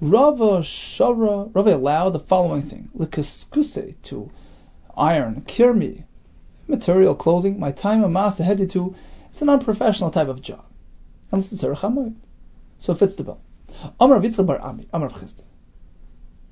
Rava 0.00 0.60
Shara, 0.60 1.54
Rava 1.54 1.74
allowed 1.74 2.10
the 2.10 2.20
following 2.20 2.62
thing: 2.62 2.88
lekaskuse 2.96 4.00
to 4.04 4.30
iron, 4.96 5.42
kirmi, 5.46 6.04
material 6.66 7.14
clothing. 7.14 7.60
My 7.60 7.70
time 7.70 8.02
and 8.02 8.14
mass 8.14 8.38
headed 8.38 8.70
to 8.70 8.94
it's 9.28 9.42
an 9.42 9.50
unprofessional 9.50 10.10
type 10.10 10.28
of 10.28 10.40
job. 10.40 10.64
And 11.30 11.42
it's 11.42 11.52
tzarech 11.52 11.80
hamoid, 11.80 12.14
so 12.78 12.94
it 12.94 12.98
fits 12.98 13.14
the 13.14 13.24
bill. 13.24 13.40
Amar 14.00 14.20
bar 14.20 14.58
Ami, 14.62 14.88
Amar. 14.94 15.10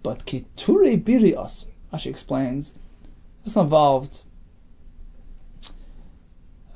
But 0.02 0.26
kiture 0.26 1.02
biri 1.02 1.42
aser, 1.42 1.68
as 1.90 2.02
she 2.02 2.10
explains, 2.10 2.74
this 3.48 3.56
involved 3.56 4.22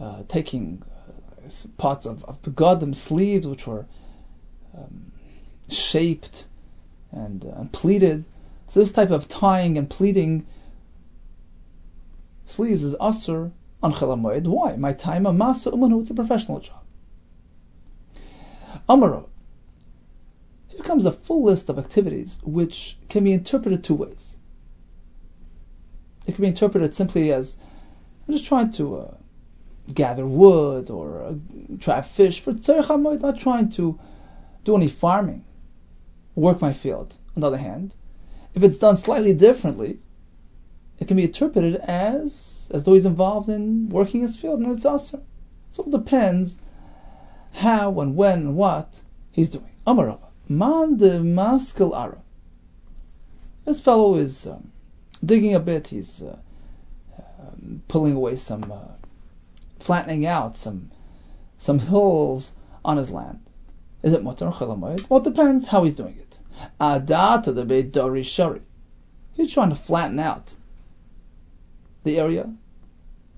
uh, 0.01 0.23
taking 0.27 0.83
parts 1.77 2.07
of, 2.07 2.25
of 2.25 2.43
sleeves, 2.95 3.47
which 3.47 3.67
were 3.67 3.85
um, 4.75 5.13
shaped 5.69 6.47
and, 7.11 7.45
uh, 7.45 7.61
and 7.61 7.73
pleated. 7.73 8.25
So 8.69 8.81
this 8.81 8.93
type 8.93 9.11
of 9.11 9.29
tying 9.29 9.77
and 9.77 9.89
pleating 9.89 10.47
sleeves 12.47 12.83
is 12.83 12.95
asur 12.95 13.53
on 13.83 13.93
chalamoid. 13.93 14.47
Why? 14.47 14.77
My 14.77 14.95
time 14.95 15.27
a 15.27 15.33
masa 15.33 15.73
umanu. 15.73 16.01
It's 16.01 16.11
a 16.11 16.15
professional 16.15 16.61
job. 16.61 16.83
Amaro. 18.89 19.29
Here 20.69 20.81
comes 20.81 21.05
a 21.05 21.13
full 21.13 21.45
list 21.45 21.69
of 21.69 21.79
activities 21.79 22.39
which 22.43 22.97
can 23.11 23.25
be 23.25 23.33
interpreted 23.33 23.85
two 23.85 23.95
ways. 23.95 24.39
It 26.27 26.35
can 26.35 26.43
be 26.43 26.49
interpreted 26.49 26.95
simply 26.95 27.33
as 27.33 27.57
I'm 28.27 28.35
just 28.35 28.45
trying 28.45 28.71
to 28.73 28.97
uh, 28.97 29.15
gather 29.93 30.27
wood 30.27 30.91
or 30.91 31.23
uh, 31.23 31.35
trap 31.81 32.07
fish 32.07 32.41
for 32.41 32.53
tzarech 32.53 32.85
hamoed, 32.85 33.21
not 33.21 33.39
trying 33.39 33.69
to 33.71 33.99
do 34.65 34.77
any 34.77 34.89
farming, 34.89 35.45
work 36.35 36.61
my 36.61 36.73
field. 36.73 37.17
On 37.35 37.41
the 37.41 37.47
other 37.49 37.57
hand, 37.59 37.97
if 38.55 38.63
it's 38.63 38.79
done 38.79 38.97
slightly 38.97 39.35
differently, 39.35 39.99
it 40.99 41.09
can 41.09 41.17
be 41.17 41.25
interpreted 41.25 41.77
as 41.77 42.71
as 42.73 42.85
though 42.85 42.95
he's 42.95 43.07
involved 43.07 43.49
in 43.49 43.89
working 43.89 44.21
his 44.21 44.37
field, 44.37 44.61
and 44.61 44.71
it's. 44.71 44.83
So 44.83 45.85
it 45.85 45.91
depends 45.91 46.61
how 47.53 48.01
and 48.01 48.15
when 48.15 48.41
and 48.41 48.57
what 48.57 49.03
he's 49.33 49.49
doing. 49.49 49.71
Amarava. 49.87 50.29
Man 50.49 50.97
de 50.97 51.19
maskal 51.21 51.97
ara. 51.97 52.19
This 53.65 53.81
fellow 53.81 54.17
is 54.17 54.47
um, 54.47 54.71
digging 55.25 55.55
a 55.55 55.61
bit. 55.61 55.89
He's 55.89 56.23
uh, 56.23 56.37
um, 57.41 57.83
pulling 57.89 58.15
away 58.15 58.37
some, 58.37 58.71
uh, 58.71 58.93
flattening 59.81 60.27
out 60.27 60.57
some, 60.57 60.91
some 61.59 61.79
hills 61.79 62.53
on 62.85 62.97
his 62.97 63.11
land. 63.11 63.41
Is 64.03 64.13
it 64.13 64.25
mutar 64.25 64.53
chalamayit? 64.53 65.09
Well, 65.09 65.21
it 65.21 65.25
depends 65.25 65.67
how 65.67 65.85
he's 65.85 65.95
doing 65.95 66.17
it. 66.19 66.39
Adat 66.81 67.45
the 67.45 67.65
beit 67.65 68.27
shari. 68.27 68.63
He's 69.35 69.53
trying 69.53 69.71
to 69.71 69.77
flatten 69.77 70.19
out 70.19 70.55
the 72.05 72.19
area 72.19 72.53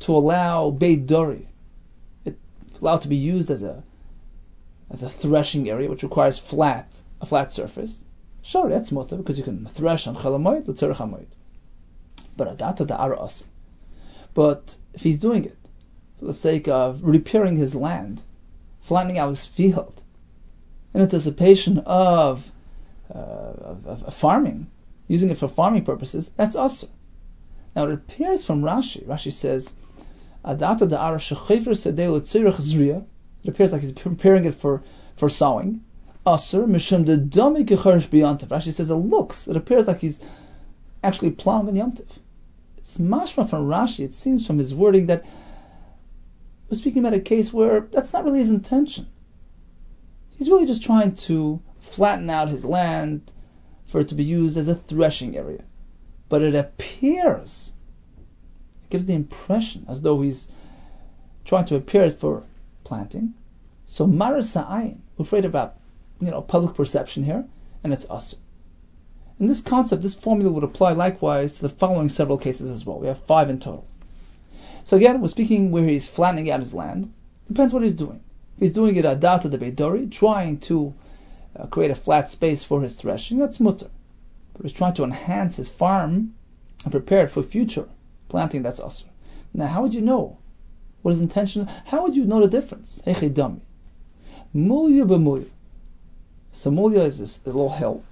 to 0.01 0.17
allow 0.17 0.71
beit 0.71 1.07
dori, 1.07 1.49
it 2.25 2.37
allowed 2.81 3.03
to 3.03 3.09
be 3.09 3.17
used 3.17 3.51
as 3.51 3.63
a 3.63 3.83
as 4.91 5.03
a 5.03 5.09
threshing 5.09 5.69
area, 5.71 5.89
which 5.89 6.03
requires 6.03 6.39
flat 6.39 7.01
a 7.21 7.27
flat 7.27 7.53
surface. 7.53 8.05
Sure, 8.43 8.69
that's 8.69 8.91
mutar 8.91 9.17
because 9.17 9.39
you 9.39 9.45
can 9.45 9.65
thresh 9.67 10.07
on 10.07 10.17
chalamayit, 10.17 10.69
l'tzerich 10.69 10.97
hamayit. 10.97 11.27
But 12.37 12.61
if 14.95 15.03
he's 15.03 15.19
doing 15.19 15.45
it 15.45 15.59
for 16.19 16.25
the 16.25 16.35
sake 16.35 16.69
of 16.69 17.05
repairing 17.05 17.57
his 17.57 17.75
land, 17.75 18.23
flattening 18.81 19.19
out 19.19 19.29
his 19.29 19.47
field, 19.47 20.03
in 20.93 21.01
anticipation 21.01 21.79
of, 21.79 22.51
uh, 23.15 23.19
of, 23.19 24.03
of 24.05 24.15
farming, 24.15 24.69
using 25.09 25.31
it 25.31 25.39
for 25.39 25.49
farming 25.49 25.85
purposes, 25.85 26.31
that's 26.37 26.57
also. 26.57 26.89
Now 27.75 27.85
it 27.85 27.93
appears 27.93 28.45
from 28.45 28.63
Rashi. 28.63 29.05
Rashi 29.05 29.33
says, 29.33 29.73
"Adata 30.45 30.89
da'ara 30.89 31.19
shechefer 31.19 31.75
sedeu 31.75 32.21
tzirich 32.21 32.61
zriya." 32.61 33.05
It 33.43 33.51
appears 33.51 33.73
like 33.73 33.83
he's 33.83 33.93
preparing 33.93 34.45
it 34.45 34.55
for 34.55 34.83
for 35.17 35.29
sowing. 35.29 35.83
Aser 36.27 36.67
mishum 36.67 37.05
de 37.05 37.19
dami. 37.19 37.67
Rashi 37.67 38.73
says 38.73 38.91
it 38.91 38.95
looks, 38.95 39.49
it 39.49 39.57
appears 39.57 39.87
like 39.87 40.01
he's 40.01 40.21
actually 41.03 41.33
plowing 41.33 41.69
in 41.69 41.75
yomtiv. 41.75 42.09
It's 42.85 42.99
mashma 42.99 43.49
from 43.49 43.67
Rashi. 43.67 44.05
It 44.05 44.13
seems 44.13 44.47
from 44.47 44.59
his 44.59 44.75
wording 44.75 45.07
that 45.07 45.25
we're 46.69 46.77
speaking 46.77 46.99
about 46.99 47.15
a 47.15 47.21
case 47.21 47.51
where 47.51 47.81
that's 47.81 48.13
not 48.13 48.25
really 48.25 48.41
his 48.41 48.51
intention. 48.51 49.07
He's 50.37 50.51
really 50.51 50.67
just 50.67 50.83
trying 50.83 51.15
to 51.15 51.63
flatten 51.81 52.29
out 52.29 52.51
his 52.51 52.63
land 52.63 53.33
for 53.87 54.03
it 54.03 54.09
to 54.09 54.15
be 54.15 54.25
used 54.25 54.59
as 54.59 54.69
a 54.69 54.75
threshing 54.75 55.35
area. 55.35 55.65
But 56.29 56.43
it 56.43 56.55
appears, 56.55 57.73
it 58.83 58.91
gives 58.91 59.07
the 59.07 59.15
impression 59.15 59.87
as 59.89 60.03
though 60.03 60.21
he's 60.21 60.47
trying 61.47 61.65
to 61.65 61.81
prepare 61.81 62.05
it 62.05 62.21
for 62.21 62.43
planting. 62.85 63.33
So 63.87 64.07
marasa'ayin, 64.07 64.99
we're 65.17 65.23
afraid 65.23 65.47
about 65.47 65.77
you 66.21 66.31
know 66.31 66.43
public 66.43 66.75
perception 66.75 67.25
here, 67.25 67.47
and 67.83 67.95
it's 67.95 68.11
us. 68.11 68.35
And 69.39 69.49
this 69.49 69.61
concept, 69.61 70.03
this 70.03 70.15
formula 70.15 70.51
would 70.53 70.65
apply 70.65 70.93
likewise 70.93 71.57
to 71.57 71.63
the 71.63 71.69
following 71.69 72.09
several 72.09 72.39
cases 72.39 72.71
as 72.71 72.87
well. 72.87 72.99
We 72.99 73.09
have 73.09 73.19
five 73.19 73.51
in 73.51 73.59
total. 73.59 73.87
So 74.85 74.97
again, 74.97 75.21
we're 75.21 75.29
speaking 75.29 75.71
where 75.71 75.87
he's 75.87 76.09
flattening 76.09 76.51
out 76.51 76.61
his 76.61 76.75
land. 76.75 77.13
Depends 77.49 77.73
what 77.73 77.83
he's 77.83 77.95
doing. 77.95 78.21
If 78.57 78.61
he's 78.61 78.73
doing 78.73 78.97
it 78.97 79.05
adata 79.05 79.51
de 79.51 79.59
beidori, 79.59 80.11
trying 80.11 80.59
to 80.61 80.95
uh, 81.57 81.67
create 81.67 81.91
a 81.91 81.95
flat 81.95 82.31
space 82.31 82.63
for 82.63 82.81
his 82.81 82.95
threshing, 82.95 83.39
that's 83.39 83.61
mutter. 83.61 83.91
But 84.53 84.63
he's 84.63 84.73
trying 84.73 84.95
to 84.95 85.05
enhance 85.05 85.57
his 85.57 85.69
farm 85.69 86.35
and 86.85 86.93
prepare 86.93 87.25
it 87.25 87.31
for 87.31 87.43
future 87.43 87.89
planting, 88.29 88.63
that's 88.63 88.81
asr. 88.81 89.05
Now, 89.53 89.69
how 89.69 89.83
would 89.83 89.95
you 89.95 90.01
know 90.01 90.39
what 91.03 91.13
his 91.13 91.21
intention? 91.21 91.69
How 91.85 92.03
would 92.03 92.17
you 92.17 92.25
know 92.25 92.41
the 92.41 92.49
difference? 92.49 93.01
Hechidami. 93.07 93.61
Mulya 94.53 95.05
b'mulya. 95.07 95.49
So 96.51 96.71
mulya 96.71 97.03
is 97.07 97.19
this 97.19 97.39
little 97.47 97.71
hill. 97.71 98.03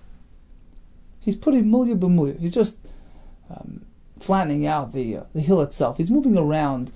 He's 1.22 1.36
putting 1.36 1.66
mulya 1.66 1.96
b'mulya. 1.96 2.38
He's 2.38 2.52
just 2.52 2.78
um, 3.48 3.86
flattening 4.18 4.66
out 4.66 4.92
the 4.92 5.18
uh, 5.18 5.22
the 5.34 5.40
hill 5.40 5.60
itself. 5.60 5.96
He's 5.96 6.10
moving 6.10 6.36
around 6.36 6.90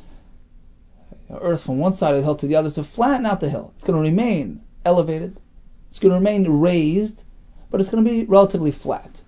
earth 1.30 1.62
from 1.62 1.78
one 1.78 1.92
side 1.92 2.14
of 2.14 2.18
the 2.18 2.24
hill 2.24 2.36
to 2.36 2.46
the 2.46 2.56
other 2.56 2.70
to 2.70 2.84
flatten 2.84 3.26
out 3.26 3.40
the 3.40 3.48
hill. 3.48 3.72
It's 3.74 3.84
going 3.84 4.02
to 4.02 4.10
remain 4.10 4.60
elevated. 4.84 5.40
It's 5.88 5.98
going 5.98 6.10
to 6.10 6.18
remain 6.18 6.48
raised, 6.48 7.24
but 7.70 7.80
it's 7.80 7.90
going 7.90 8.04
to 8.04 8.10
be 8.10 8.24
relatively 8.24 8.72
flat. 8.72 9.22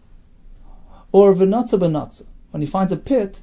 Or 1.12 1.32
v'natza 1.32 1.78
b'natza. 1.78 2.26
When 2.50 2.60
he 2.60 2.66
finds 2.66 2.92
a 2.92 2.96
pit, 2.96 3.40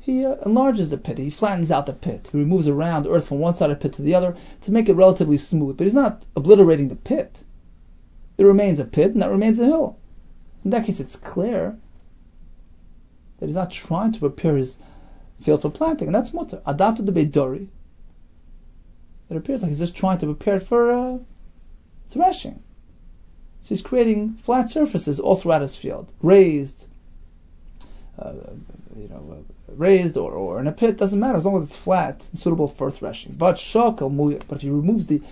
he 0.00 0.24
uh, 0.24 0.36
enlarges 0.44 0.90
the 0.90 0.98
pit. 0.98 1.18
He 1.18 1.30
flattens 1.30 1.70
out 1.70 1.86
the 1.86 1.92
pit. 1.92 2.28
He 2.32 2.38
removes 2.38 2.66
around 2.66 3.06
earth 3.06 3.28
from 3.28 3.38
one 3.38 3.54
side 3.54 3.70
of 3.70 3.78
the 3.78 3.82
pit 3.82 3.92
to 3.94 4.02
the 4.02 4.14
other 4.14 4.36
to 4.62 4.72
make 4.72 4.88
it 4.88 4.94
relatively 4.94 5.38
smooth. 5.38 5.76
But 5.76 5.84
he's 5.84 5.94
not 5.94 6.26
obliterating 6.34 6.88
the 6.88 6.96
pit. 6.96 7.44
It 8.36 8.44
remains 8.44 8.78
a 8.78 8.84
pit, 8.84 9.12
and 9.12 9.22
that 9.22 9.30
remains 9.30 9.58
a 9.58 9.64
hill. 9.64 9.97
In 10.68 10.72
that 10.72 10.84
case, 10.84 11.00
it's 11.00 11.16
clear 11.16 11.78
that 13.38 13.46
he's 13.46 13.54
not 13.54 13.70
trying 13.70 14.12
to 14.12 14.20
prepare 14.20 14.54
his 14.54 14.76
field 15.40 15.62
for 15.62 15.70
planting, 15.70 16.08
and 16.08 16.14
that's 16.14 16.34
mutter. 16.34 16.60
Adata 16.66 17.02
de 17.02 17.10
beidori. 17.10 17.68
It 19.30 19.36
appears 19.38 19.62
like 19.62 19.70
he's 19.70 19.78
just 19.78 19.96
trying 19.96 20.18
to 20.18 20.26
prepare 20.26 20.56
it 20.56 20.64
for 20.64 20.92
uh, 20.92 21.18
threshing. 22.10 22.62
So 23.62 23.70
he's 23.70 23.80
creating 23.80 24.34
flat 24.34 24.68
surfaces 24.68 25.18
all 25.18 25.36
throughout 25.36 25.62
his 25.62 25.74
field, 25.74 26.12
raised, 26.20 26.86
uh, 28.18 28.34
you 28.94 29.08
know, 29.08 29.38
uh, 29.38 29.72
raised 29.74 30.18
or, 30.18 30.32
or 30.32 30.60
in 30.60 30.66
a 30.66 30.72
pit, 30.72 30.98
doesn't 30.98 31.18
matter 31.18 31.38
as 31.38 31.46
long 31.46 31.56
as 31.56 31.64
it's 31.64 31.76
flat, 31.76 32.28
suitable 32.34 32.68
for 32.68 32.90
threshing. 32.90 33.32
But 33.32 33.56
shakal 33.56 34.14
but 34.46 34.56
if 34.56 34.60
he 34.60 34.68
removes 34.68 35.06
the 35.06 35.22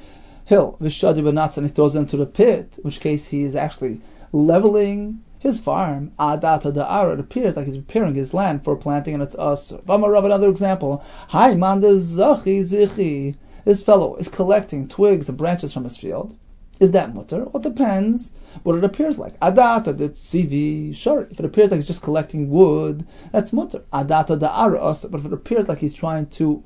hill, 0.46 0.78
vishadi 0.80 1.58
and 1.58 1.66
he 1.66 1.72
throws 1.74 1.94
it 1.94 1.98
into 1.98 2.16
the 2.16 2.24
pit, 2.24 2.78
in 2.78 2.84
which 2.84 3.00
case 3.00 3.28
he 3.28 3.42
is 3.42 3.54
actually 3.54 4.00
leveling 4.32 5.22
his 5.38 5.60
farm, 5.60 6.12
adata 6.18 6.72
da'ara, 6.72 7.14
it 7.14 7.20
appears 7.20 7.56
like 7.56 7.66
he's 7.66 7.76
preparing 7.76 8.14
his 8.14 8.32
land 8.32 8.64
for 8.64 8.76
planting, 8.76 9.14
and 9.14 9.22
it's 9.22 9.34
us. 9.34 9.70
Vamarav, 9.70 10.24
another 10.24 10.48
example. 10.48 11.04
Hi, 11.28 11.54
manda 11.54 11.88
zachi 11.96 12.60
zichi. 12.60 13.36
This 13.64 13.82
fellow 13.82 14.16
is 14.16 14.28
collecting 14.28 14.88
twigs 14.88 15.28
and 15.28 15.36
branches 15.36 15.72
from 15.72 15.84
his 15.84 15.96
field. 15.96 16.36
Is 16.80 16.92
that 16.92 17.14
mutter? 17.14 17.44
Well, 17.44 17.56
it 17.56 17.62
depends 17.62 18.32
what 18.62 18.76
it 18.76 18.84
appears 18.84 19.18
like. 19.18 19.38
Adata 19.40 19.96
the 19.96 20.08
tzivi, 20.08 20.94
sure. 20.94 21.28
If 21.30 21.38
it 21.38 21.44
appears 21.44 21.70
like 21.70 21.78
he's 21.78 21.86
just 21.86 22.02
collecting 22.02 22.50
wood, 22.50 23.06
that's 23.32 23.52
mutter. 23.52 23.84
Adata 23.92 24.38
da'ara, 24.38 25.10
but 25.10 25.20
if 25.20 25.26
it 25.26 25.32
appears 25.32 25.68
like 25.68 25.78
he's 25.78 25.94
trying 25.94 26.26
to 26.26 26.62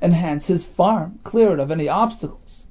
enhance 0.00 0.46
his 0.46 0.64
farm, 0.64 1.18
clear 1.24 1.52
it 1.52 1.60
of 1.60 1.70
any 1.70 1.88
obstacles 1.88 2.66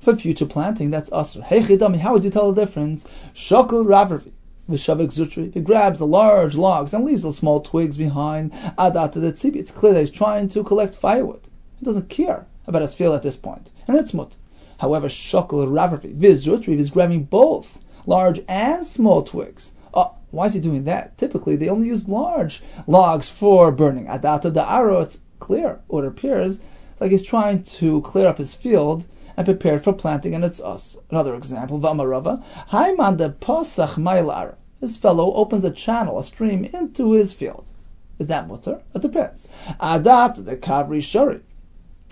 for 0.00 0.16
future 0.16 0.46
planting, 0.46 0.90
that's 0.90 1.10
asr. 1.10 1.42
Hey 1.42 1.60
chidami, 1.60 1.98
how 1.98 2.14
would 2.14 2.24
you 2.24 2.30
tell 2.30 2.52
the 2.52 2.64
difference? 2.64 3.04
Shokal 3.34 3.84
ravervi. 3.84 4.32
Vishavik 4.70 5.08
zutri. 5.08 5.52
He 5.52 5.60
grabs 5.60 5.98
the 5.98 6.06
large 6.06 6.54
logs 6.54 6.94
and 6.94 7.04
leaves 7.04 7.22
the 7.22 7.32
small 7.32 7.60
twigs 7.60 7.98
behind. 7.98 8.52
Adata 8.78 9.20
the 9.20 9.32
tzivi. 9.32 9.56
It's 9.56 9.70
clear 9.70 9.92
that 9.92 10.00
he's 10.00 10.10
trying 10.10 10.48
to 10.48 10.64
collect 10.64 10.94
firewood. 10.94 11.46
He 11.78 11.84
doesn't 11.84 12.08
care 12.08 12.46
about 12.66 12.82
his 12.82 12.94
field 12.94 13.14
at 13.14 13.22
this 13.22 13.36
point. 13.36 13.70
And 13.86 13.96
that's 13.96 14.14
mut. 14.14 14.36
However, 14.78 15.08
shokal 15.08 15.68
ravervi. 15.68 16.14
Viz 16.14 16.46
zutri 16.46 16.78
is 16.78 16.90
grabbing 16.90 17.24
both 17.24 17.78
large 18.06 18.40
and 18.48 18.86
small 18.86 19.22
twigs. 19.22 19.72
Oh, 19.92 20.14
why 20.30 20.46
is 20.46 20.54
he 20.54 20.60
doing 20.60 20.84
that? 20.84 21.18
Typically, 21.18 21.56
they 21.56 21.68
only 21.68 21.88
use 21.88 22.08
large 22.08 22.62
logs 22.86 23.28
for 23.28 23.70
burning. 23.70 24.06
Adata 24.06 24.50
the 24.50 24.66
arrow, 24.66 25.00
it's 25.00 25.18
clear, 25.40 25.80
or 25.88 26.04
it 26.04 26.08
appears, 26.08 26.58
like 27.00 27.10
he's 27.10 27.22
trying 27.22 27.64
to 27.64 28.00
clear 28.02 28.28
up 28.28 28.38
his 28.38 28.54
field 28.54 29.04
and 29.40 29.46
prepared 29.46 29.82
for 29.82 29.94
planting, 29.94 30.34
and 30.34 30.44
it's 30.44 30.60
us. 30.60 30.98
Another 31.08 31.34
example, 31.34 31.80
Vamarava, 31.80 32.42
Haiman 32.68 33.16
de 33.16 33.30
Posach 33.30 33.96
Mailar. 33.96 34.56
His 34.80 34.98
fellow 34.98 35.32
opens 35.32 35.64
a 35.64 35.70
channel, 35.70 36.18
a 36.18 36.24
stream, 36.24 36.66
into 36.66 37.12
his 37.12 37.32
field. 37.32 37.70
Is 38.18 38.26
that 38.26 38.48
mutter? 38.48 38.82
It 38.94 39.00
depends. 39.00 39.48
Adat 39.80 40.44
the 40.44 40.56
Kavri 40.56 41.02
Shari. 41.02 41.40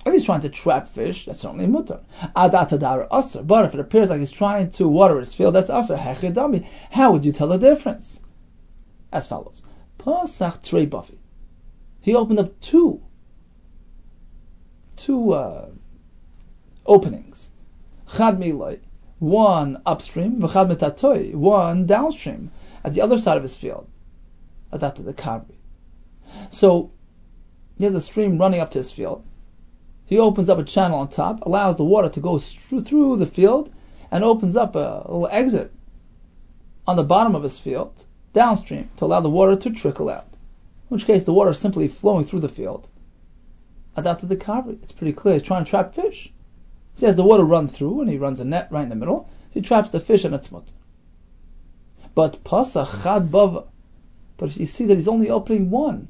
If 0.07 0.12
he's 0.14 0.24
trying 0.24 0.41
to 0.41 0.49
trap 0.49 0.89
fish, 0.89 1.26
that's 1.26 1.41
certainly 1.41 1.66
mutter. 1.66 2.01
Adatadar 2.35 3.09
aser. 3.12 3.43
But 3.43 3.66
if 3.66 3.74
it 3.74 3.81
appears 3.81 4.09
like 4.09 4.20
he's 4.20 4.31
trying 4.31 4.70
to 4.70 4.89
water 4.89 5.18
his 5.18 5.35
field, 5.35 5.55
that's 5.55 5.68
aser. 5.68 5.99
Hechidami. 5.99 6.66
How 6.91 7.12
would 7.12 7.26
you 7.26 7.33
tell 7.33 7.49
the 7.49 7.59
difference? 7.59 8.22
As 9.12 9.26
follows. 9.26 9.62
Posach 9.99 10.62
trei 10.62 10.87
buffy. 10.87 11.18
He 12.01 12.14
opened 12.14 12.39
up 12.39 12.59
two, 12.61 13.03
two 14.97 15.33
uh, 15.33 15.68
openings. 16.89 17.51
Chad 18.16 18.39
miloi, 18.39 18.80
one 19.18 19.80
upstream, 19.84 20.39
v'chad 20.39 20.72
metatoi, 20.72 21.34
one 21.34 21.86
downstream, 21.86 22.51
at 22.82 22.95
the 22.95 23.03
other 23.03 23.18
side 23.18 23.36
of 23.36 23.43
his 23.43 23.55
field. 23.55 23.86
Adata 24.72 25.05
the 25.05 25.12
karbi. 25.12 25.57
So, 26.51 26.91
he 27.76 27.84
has 27.84 27.95
a 27.95 28.01
stream 28.01 28.39
running 28.39 28.61
up 28.61 28.70
to 28.72 28.78
his 28.78 28.91
field. 28.91 29.22
He 30.07 30.18
opens 30.18 30.49
up 30.49 30.59
a 30.59 30.64
channel 30.64 31.01
on 31.01 31.09
top, 31.09 31.45
allows 31.45 31.76
the 31.76 31.84
water 31.84 32.09
to 32.09 32.20
go 32.20 32.39
through 32.39 33.16
the 33.16 33.26
field, 33.26 33.70
and 34.11 34.24
opens 34.24 34.57
up 34.57 34.74
a 34.74 35.05
little 35.07 35.28
exit 35.30 35.70
on 36.86 36.97
the 36.97 37.05
bottom 37.05 37.34
of 37.34 37.43
his 37.43 37.59
field, 37.59 38.07
downstream, 38.32 38.89
to 38.97 39.05
allow 39.05 39.20
the 39.20 39.28
water 39.28 39.55
to 39.55 39.70
trickle 39.70 40.09
out. 40.09 40.24
In 40.24 40.95
which 40.95 41.05
case, 41.05 41.24
the 41.24 41.34
water 41.34 41.51
is 41.51 41.59
simply 41.59 41.89
flowing 41.89 42.24
through 42.24 42.41
the 42.41 42.49
field. 42.49 42.89
Adata 43.97 44.26
the 44.26 44.36
karbi. 44.36 44.82
It's 44.82 44.93
pretty 44.93 45.12
clear. 45.12 45.34
He's 45.34 45.43
trying 45.43 45.64
to 45.64 45.70
trap 45.70 45.93
fish. 45.93 46.32
So 46.99 47.03
he 47.03 47.07
has 47.07 47.14
the 47.14 47.22
water 47.22 47.44
run 47.44 47.68
through, 47.68 48.01
and 48.01 48.11
he 48.11 48.16
runs 48.16 48.40
a 48.40 48.44
net 48.44 48.72
right 48.72 48.82
in 48.82 48.88
the 48.88 48.96
middle. 48.96 49.28
So 49.51 49.55
he 49.55 49.61
traps 49.61 49.90
the 49.90 50.01
fish 50.01 50.24
and 50.24 50.34
it's 50.34 50.51
mutter. 50.51 50.72
But 52.12 52.42
pasach 52.42 53.05
chad 53.05 53.30
bava. 53.30 53.66
But 54.36 54.57
you 54.57 54.66
see 54.66 54.84
that 54.86 54.96
he's 54.96 55.07
only 55.07 55.30
opening 55.30 55.70
one 55.70 56.09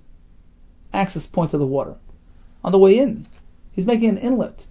access 0.91 1.27
point 1.27 1.51
to 1.51 1.59
the 1.59 1.67
water. 1.67 1.97
On 2.65 2.73
the 2.73 2.79
way 2.79 2.99
in, 2.99 3.27
he's 3.73 3.85
making 3.85 4.09
an 4.09 4.17
inlet, 4.17 4.67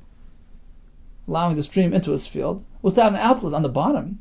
allowing 1.28 1.56
the 1.56 1.62
stream 1.62 1.94
into 1.94 2.10
his 2.10 2.26
field 2.26 2.64
without 2.82 3.12
an 3.12 3.20
outlet 3.20 3.54
on 3.54 3.62
the 3.62 3.70
bottom. 3.70 4.18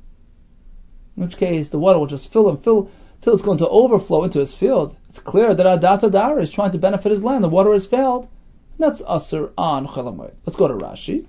In 1.17 1.23
which 1.23 1.39
case, 1.39 1.71
the 1.71 1.79
water 1.79 1.99
will 1.99 2.07
just 2.07 2.31
fill 2.31 2.51
and 2.51 2.63
fill 2.63 2.91
till 3.23 3.33
it's 3.33 3.41
going 3.41 3.57
to 3.57 3.69
overflow 3.71 4.25
into 4.25 4.41
his 4.41 4.53
field. 4.53 4.95
It's 5.09 5.19
clear 5.19 5.55
that 5.55 5.81
Adata 5.81 6.13
Dara 6.13 6.43
is 6.43 6.51
trying 6.51 6.73
to 6.73 6.79
benefit 6.79 7.11
his 7.11 7.25
land. 7.25 7.43
The 7.43 7.49
water 7.49 7.73
has 7.73 7.87
failed. 7.87 8.25
And 8.25 8.81
that's 8.81 9.01
Asr 9.01 9.53
on 9.57 9.87
Chalamoid. 9.87 10.35
Let's 10.45 10.57
go 10.57 10.69
to 10.69 10.75
Rashi. 10.75 11.25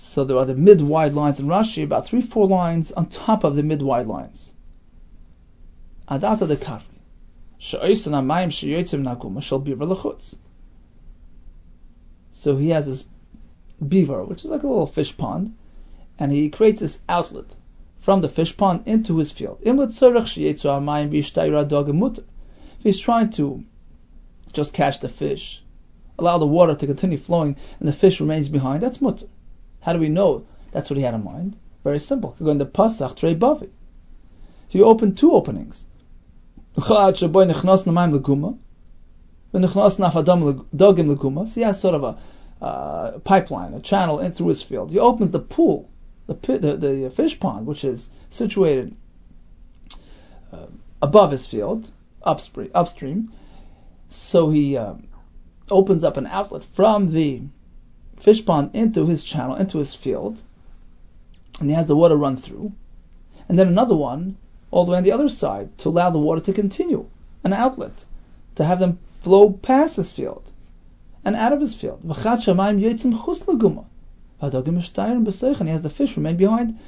So 0.00 0.22
there 0.22 0.38
are 0.38 0.44
the 0.44 0.54
mid-wide 0.54 1.14
lines 1.14 1.40
in 1.40 1.46
Rashi, 1.48 1.82
about 1.82 2.06
three, 2.06 2.20
four 2.20 2.46
lines 2.46 2.92
on 2.92 3.06
top 3.06 3.42
of 3.42 3.56
the 3.56 3.64
mid-wide 3.64 4.06
lines. 4.06 4.52
Adata 6.08 6.46
she'yotzim 8.52 9.02
naguma 9.02 9.42
shall 9.42 9.60
lechutz. 9.60 10.36
So 12.30 12.56
he 12.56 12.68
has 12.68 12.86
this 12.86 13.06
beaver, 13.88 14.24
which 14.24 14.44
is 14.44 14.50
like 14.52 14.62
a 14.62 14.68
little 14.68 14.86
fish 14.86 15.16
pond, 15.16 15.56
and 16.16 16.30
he 16.30 16.48
creates 16.48 16.80
this 16.80 17.00
outlet 17.08 17.56
from 17.98 18.20
the 18.20 18.28
fish 18.28 18.56
pond 18.56 18.84
into 18.86 19.16
his 19.16 19.32
field. 19.32 19.58
If 19.62 19.74
he's 22.84 23.00
trying 23.00 23.30
to 23.30 23.64
just 24.52 24.72
catch 24.72 25.00
the 25.00 25.08
fish, 25.08 25.64
allow 26.20 26.38
the 26.38 26.46
water 26.46 26.76
to 26.76 26.86
continue 26.86 27.18
flowing, 27.18 27.56
and 27.80 27.88
the 27.88 27.92
fish 27.92 28.20
remains 28.20 28.48
behind, 28.48 28.84
that's 28.84 29.00
mutter. 29.00 29.26
How 29.88 29.94
do 29.94 30.00
we 30.00 30.10
know 30.10 30.44
that's 30.70 30.90
what 30.90 30.98
he 30.98 31.02
had 31.02 31.14
in 31.14 31.24
mind? 31.24 31.56
Very 31.82 31.98
simple. 31.98 32.36
Going 32.38 32.58
to 32.58 32.66
Pasach 32.66 33.16
Trey 33.16 33.34
Bavi. 33.34 33.70
He 34.68 34.82
opened 34.82 35.16
two 35.16 35.32
openings. 35.32 35.86
So 36.76 36.82
he 36.84 36.92
has 41.62 41.80
sort 41.80 41.94
of 41.94 42.04
a 42.04 42.18
uh, 42.60 43.18
pipeline, 43.20 43.72
a 43.72 43.80
channel 43.80 44.18
in 44.18 44.32
through 44.32 44.48
his 44.48 44.62
field. 44.62 44.90
He 44.90 44.98
opens 44.98 45.30
the 45.30 45.38
pool, 45.38 45.88
the, 46.26 46.34
the, 46.34 46.76
the 46.76 47.10
fish 47.10 47.40
pond, 47.40 47.66
which 47.66 47.82
is 47.82 48.10
situated 48.28 48.94
uh, 50.52 50.66
above 51.00 51.30
his 51.30 51.46
field, 51.46 51.90
upstream. 52.22 52.70
upstream. 52.74 53.32
So 54.10 54.50
he 54.50 54.76
um, 54.76 55.08
opens 55.70 56.04
up 56.04 56.18
an 56.18 56.26
outlet 56.26 56.62
from 56.62 57.10
the 57.10 57.40
fish 58.20 58.44
pond 58.44 58.70
into 58.74 59.06
his 59.06 59.24
channel, 59.24 59.56
into 59.56 59.78
his 59.78 59.94
field, 59.94 60.42
and 61.60 61.68
he 61.68 61.76
has 61.76 61.86
the 61.86 61.96
water 61.96 62.16
run 62.16 62.36
through. 62.36 62.72
And 63.48 63.58
then 63.58 63.68
another 63.68 63.96
one 63.96 64.36
all 64.70 64.84
the 64.84 64.92
way 64.92 64.98
on 64.98 65.04
the 65.04 65.12
other 65.12 65.28
side 65.28 65.76
to 65.78 65.88
allow 65.88 66.10
the 66.10 66.18
water 66.18 66.40
to 66.42 66.52
continue, 66.52 67.06
an 67.44 67.52
outlet, 67.52 68.04
to 68.56 68.64
have 68.64 68.78
them 68.78 68.98
flow 69.20 69.50
past 69.50 69.96
his 69.96 70.12
field 70.12 70.52
and 71.24 71.34
out 71.36 71.52
of 71.52 71.60
his 71.60 71.74
field. 71.74 72.00
And 72.04 72.14
he 72.14 72.22
has 75.72 75.82
the 75.82 75.90
fish 75.90 76.16
remain 76.16 76.36
behind, 76.36 76.78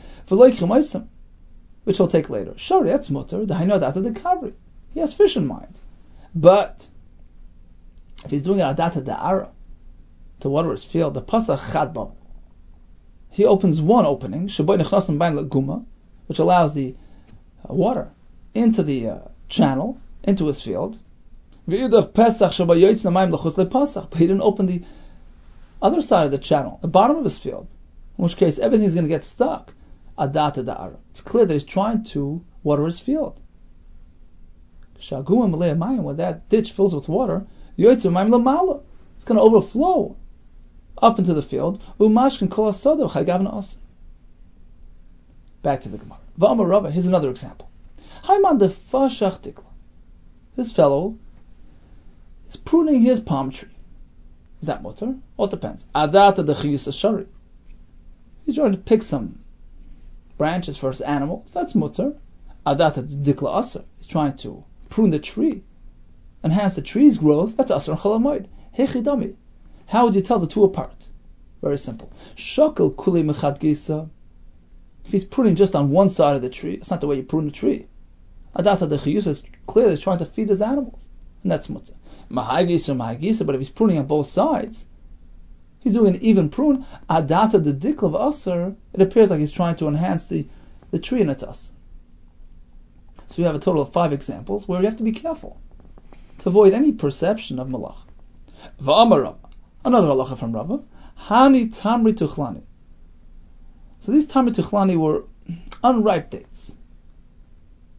which 1.85 1.97
he'll 1.97 2.09
take 2.09 2.31
later. 2.31 2.55
Sure, 2.57 2.85
that's 2.85 3.11
mutter, 3.11 3.47
the 3.47 3.55
hainodata 3.55 4.03
the. 4.03 4.53
He 4.93 5.01
has 5.01 5.15
fish 5.15 5.37
in 5.37 5.47
mind. 5.47 5.75
But 6.35 6.89
if 8.25 8.31
he's 8.31 8.43
doing 8.43 8.61
it 8.61 8.63
adata 8.63 9.03
da'ara, 9.03 9.49
to 10.41 10.49
water 10.49 10.71
his 10.71 10.85
field, 10.85 11.15
the 11.15 11.23
pasach 11.23 11.59
chadbam, 11.73 12.13
he 13.31 13.45
opens 13.45 13.81
one 13.81 14.07
opening, 14.07 14.49
shaboy 14.49 14.81
nechnasim 14.81 15.19
bain 15.19 15.37
guma, 15.49 15.85
which 16.27 16.41
allows 16.41 16.75
the 16.75 16.95
uh, 17.69 17.73
water 17.73 18.11
into 18.55 18.83
the 18.83 19.09
uh, 19.09 19.19
channel, 19.49 19.99
into 20.25 20.47
his 20.47 20.61
field. 20.61 20.99
But 21.67 21.77
he 21.77 21.83
didn't 21.83 22.03
open 24.43 24.67
the 24.67 24.83
other 25.81 26.03
side 26.03 26.27
of 26.27 26.33
the 26.33 26.39
channel, 26.39 26.79
the 26.83 26.89
bottom 26.89 27.17
of 27.17 27.25
his 27.25 27.39
field, 27.39 27.69
in 28.19 28.25
which 28.25 28.37
case 28.37 28.59
everything's 28.59 28.95
going 28.95 29.05
to 29.05 29.09
get 29.09 29.25
stuck. 29.25 29.73
Adata 30.19 30.65
da'ara. 30.65 30.97
It's 31.11 31.21
clear 31.21 31.47
that 31.47 31.53
he's 31.53 31.65
trying 31.65 32.03
to 32.05 32.45
water 32.63 32.85
his 32.85 32.99
field. 32.99 33.41
When 35.09 36.17
that 36.17 36.43
ditch 36.49 36.73
fills 36.73 36.95
with 36.95 37.09
water, 37.09 37.47
it's 37.79 38.05
going 38.05 38.27
to 39.37 39.41
overflow 39.41 40.17
up 41.01 41.19
into 41.19 41.35
the 41.35 41.43
field. 41.43 41.81
Back 45.63 45.81
to 45.81 45.89
the 45.89 45.99
Gemara. 45.99 46.19
V'amar 46.39 46.69
Rava, 46.69 46.91
here's 46.91 47.07
another 47.07 47.31
example. 47.31 47.69
This 50.57 50.73
fellow 50.73 51.17
is 52.49 52.57
pruning 52.57 53.03
his 53.03 53.21
palm 53.21 53.51
tree. 53.51 53.69
Is 54.61 54.67
that 54.67 54.83
mutter? 54.83 55.17
It 55.39 55.51
depends. 55.51 55.87
Adata 55.95 56.45
de 56.45 56.55
shari. 56.93 57.27
He's 58.45 58.57
trying 58.57 58.73
to 58.73 58.79
pick 58.79 59.03
some 59.03 59.39
branches 60.37 60.77
for 60.77 60.89
his 60.89 61.01
animals. 61.01 61.51
That's 61.53 61.75
mutter. 61.75 62.15
Adata 62.67 63.03
dikla 63.03 63.61
aser. 63.61 63.85
He's 63.99 64.07
trying 64.07 64.37
to 64.39 64.65
prune 64.91 65.11
the 65.11 65.19
tree, 65.19 65.63
enhance 66.45 66.75
the 66.75 66.83
tree's 66.83 67.17
growth. 67.17 67.57
That's 67.57 67.71
aser 67.71 67.95
chalamoid. 67.95 68.47
Hechidami. 68.77 69.37
How 69.91 70.05
would 70.05 70.15
you 70.15 70.21
tell 70.21 70.39
the 70.39 70.47
two 70.47 70.63
apart? 70.63 71.09
Very 71.61 71.77
simple. 71.77 72.13
Shakel 72.37 72.97
kuli 72.97 73.25
mechad 73.25 73.59
gisa. 73.59 74.09
If 75.05 75.11
he's 75.11 75.25
pruning 75.25 75.57
just 75.57 75.75
on 75.75 75.91
one 75.91 76.11
side 76.11 76.37
of 76.37 76.43
the 76.43 76.49
tree, 76.49 76.75
it's 76.75 76.91
not 76.91 77.01
the 77.01 77.09
way 77.09 77.17
you 77.17 77.25
prune 77.25 77.49
a 77.49 77.51
tree. 77.51 77.87
Adata 78.55 78.89
de 78.89 78.97
chiyus 78.97 79.27
is 79.27 79.43
clearly 79.67 79.97
trying 79.97 80.19
to 80.19 80.27
feed 80.27 80.49
his 80.49 80.63
animals, 80.63 81.09
and 81.43 81.51
that's 81.51 81.67
mutzah. 81.67 81.97
Mahagisa, 82.31 82.95
mahagisa, 82.97 83.45
but 83.45 83.57
if 83.57 83.61
he's 83.61 83.69
pruning 83.69 83.99
on 83.99 84.07
both 84.07 84.31
sides, 84.31 84.87
he's 85.81 85.95
doing 85.95 86.15
an 86.15 86.23
even 86.23 86.51
prune. 86.51 86.87
Adata 87.09 87.61
de 87.61 87.73
dikla 87.73 88.15
of 88.15 88.33
aser, 88.33 88.77
it 88.93 89.03
appears 89.03 89.31
like 89.31 89.41
he's 89.41 89.51
trying 89.51 89.75
to 89.75 89.89
enhance 89.89 90.29
the, 90.29 90.47
the 90.93 91.01
tree 91.01 91.21
in 91.21 91.29
its 91.29 91.43
aser. 91.43 91.73
So 93.27 93.39
we 93.39 93.43
have 93.43 93.57
a 93.57 93.59
total 93.59 93.83
of 93.83 93.93
five 93.93 94.13
examples 94.13 94.69
where 94.69 94.81
you 94.81 94.87
have 94.87 94.99
to 94.99 95.03
be 95.03 95.11
careful 95.11 95.61
to 96.39 96.49
avoid 96.49 96.75
any 96.75 96.93
perception 96.93 97.59
of 97.59 97.67
malach. 97.67 98.05
Va'amar 98.81 99.35
Another 99.85 100.09
halacha 100.09 100.39
from 100.39 100.53
Rava. 100.53 100.81
Hani 101.19 101.75
tamri 101.75 102.13
tuchlani. 102.13 102.63
So 104.01 104.13
these 104.13 104.27
Tamar 104.27 104.53
Tuchlani 104.53 104.97
were 104.97 105.25
unripe 105.85 106.31
dates. 106.31 106.77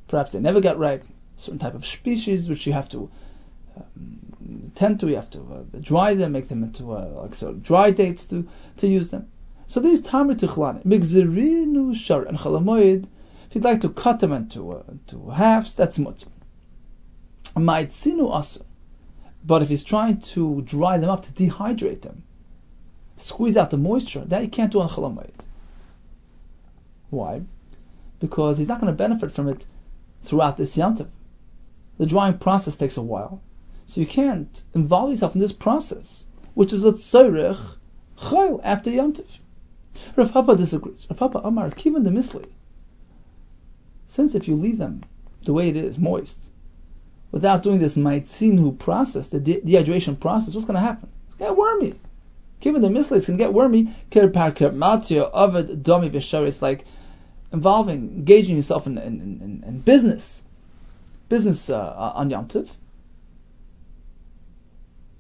Perhaps 0.08 0.32
they 0.32 0.40
never 0.40 0.60
got 0.60 0.78
ripe. 0.78 1.06
Certain 1.36 1.60
type 1.60 1.76
of 1.76 1.86
species 1.86 2.50
which 2.50 2.68
you 2.68 2.74
have 2.74 2.90
to 2.90 3.10
um, 3.78 4.72
tend 4.76 5.00
to, 5.00 5.10
you 5.10 5.16
have 5.16 5.30
to 5.32 5.40
uh, 5.40 5.78
dry 5.80 6.14
them, 6.16 6.32
make 6.32 6.48
them 6.48 6.64
into 6.64 6.92
uh, 6.92 7.08
like 7.22 7.42
of 7.42 7.64
dry 7.64 7.92
dates 7.92 8.26
to, 8.26 8.48
to 8.78 8.88
use 8.88 9.12
them. 9.12 9.32
So 9.68 9.80
these 9.80 10.02
Tamar 10.02 10.34
Tuchlani, 10.34 10.84
Migzirinu 10.84 11.96
Shar 11.96 12.24
and 12.24 12.38
Chalamoid, 12.38 13.08
if 13.48 13.56
you'd 13.56 13.64
like 13.64 13.82
to 13.82 13.90
cut 13.90 14.20
them 14.20 14.32
into, 14.34 14.72
uh, 14.72 14.84
into 14.90 15.30
halves, 15.30 15.76
that's 15.76 16.00
mut. 16.00 16.26
Ma'itsinu 17.56 18.32
Asr. 18.32 18.64
But 19.46 19.62
if 19.62 19.70
he's 19.70 19.84
trying 19.84 20.20
to 20.20 20.62
dry 20.62 20.98
them 20.98 21.10
up, 21.10 21.24
to 21.24 21.32
dehydrate 21.32 22.02
them, 22.02 22.24
squeeze 23.18 23.58
out 23.58 23.70
the 23.70 23.78
moisture, 23.78 24.26
that 24.26 24.42
he 24.42 24.48
can't 24.48 24.72
do 24.72 24.82
on 24.82 24.90
Chalamoid. 24.90 25.34
Why? 27.10 27.42
Because 28.20 28.58
he's 28.58 28.68
not 28.68 28.80
going 28.80 28.94
to 28.94 28.98
benefit 28.98 29.32
from 29.32 29.48
it 29.48 29.66
throughout 30.22 30.58
this 30.58 30.78
yamtiv. 30.78 31.08
The 31.98 32.06
drying 32.06 32.38
process 32.38 32.78
takes 32.78 32.98
a 32.98 33.02
while. 33.02 33.42
So 33.88 34.00
you 34.00 34.08
can't 34.08 34.64
involve 34.74 35.10
yourself 35.10 35.36
in 35.36 35.42
this 35.42 35.54
process 35.54 36.26
which 36.54 36.74
is 36.74 36.84
a 36.84 36.92
tzorech 36.92 37.78
chayil 38.18 38.60
after 38.64 38.92
Yom 38.92 39.14
Rav 40.16 40.32
Papa 40.32 40.56
disagrees. 40.56 41.08
Rav 41.10 41.18
Papa 41.18 41.42
Amar 41.44 41.70
Kivan 41.70 42.04
the 42.04 42.10
Misli. 42.10 42.48
Since 44.06 44.36
if 44.36 44.48
you 44.48 44.56
leave 44.56 44.78
them 44.78 45.04
the 45.44 45.54
way 45.54 45.70
it 45.70 45.76
is, 45.76 45.98
moist, 45.98 46.50
without 47.32 47.64
doing 47.64 47.80
this 47.80 47.98
maitzinu 47.98 48.78
process, 48.78 49.30
the 49.30 49.40
de- 49.40 49.62
dehydration 49.62 50.20
process, 50.20 50.54
what's 50.54 50.66
going 50.66 50.76
to 50.76 50.82
happen? 50.82 51.10
It's 51.26 51.36
going 51.36 51.50
to 51.50 51.56
get 51.56 51.58
wormy. 51.58 51.96
Given 52.60 52.82
the 52.82 52.90
going 52.90 53.22
to 53.22 53.36
get 53.36 53.54
wormy. 53.54 53.94
It's 54.12 54.36
like 56.62 56.86
involving, 57.52 57.98
engaging 57.98 58.56
yourself 58.56 58.88
in, 58.88 58.98
in, 58.98 59.22
in, 59.22 59.64
in 59.66 59.80
business, 59.80 60.44
business 61.30 61.70
uh, 61.70 62.12
on 62.16 62.30
Yom 62.30 62.48
Tov, 62.48 62.70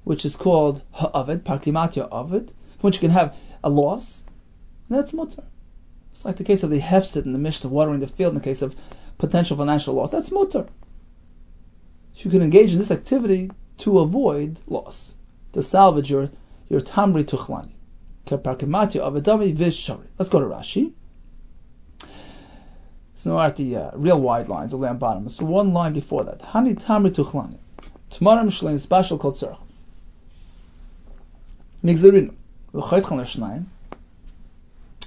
which 0.03 0.25
is 0.25 0.35
called 0.35 0.81
ha'avid, 0.91 1.43
parkimatya 1.43 2.07
avid, 2.11 2.53
from 2.77 2.87
which 2.87 2.95
you 2.95 3.01
can 3.01 3.11
have 3.11 3.35
a 3.63 3.69
loss, 3.69 4.23
and 4.89 4.97
that's 4.97 5.13
mutter. 5.13 5.43
It's 6.11 6.25
like 6.25 6.35
the 6.35 6.43
case 6.43 6.63
of 6.63 6.69
the 6.69 6.79
hefset 6.79 7.25
in 7.25 7.33
the 7.33 7.39
Mishnah, 7.39 7.69
watering 7.69 7.99
the 7.99 8.07
field 8.07 8.31
in 8.31 8.35
the 8.35 8.43
case 8.43 8.61
of 8.61 8.75
potential 9.17 9.57
financial 9.57 9.93
loss. 9.93 10.11
That's 10.11 10.31
mutter. 10.31 10.67
You 12.15 12.29
can 12.29 12.41
engage 12.41 12.73
in 12.73 12.79
this 12.79 12.91
activity 12.91 13.51
to 13.79 13.99
avoid 13.99 14.59
loss, 14.67 15.13
to 15.53 15.61
salvage 15.61 16.11
your, 16.11 16.29
your 16.69 16.81
tamri 16.81 17.23
tuchlani. 17.23 17.71
Let's 18.29 18.43
go 20.29 20.39
to 20.39 20.45
Rashi. 20.45 20.93
So 23.15 23.35
now 23.35 23.39
at 23.39 23.55
the 23.55 23.75
uh, 23.75 23.91
real 23.93 24.19
wide 24.19 24.49
lines, 24.49 24.73
way 24.73 24.87
on 24.87 24.97
bottom. 24.97 25.29
So 25.29 25.45
one 25.45 25.73
line 25.73 25.93
before 25.93 26.23
that. 26.25 26.39
Hani 26.39 26.75
tamri 26.75 27.11
tuchlani. 27.11 27.57
Tomorrow 28.09 28.43
Mishlein 28.43 28.79
special 28.79 29.17
called 29.17 29.35
tzarech. 29.35 29.57
Migzerinu. 31.83 32.33
L'chayt 32.73 33.65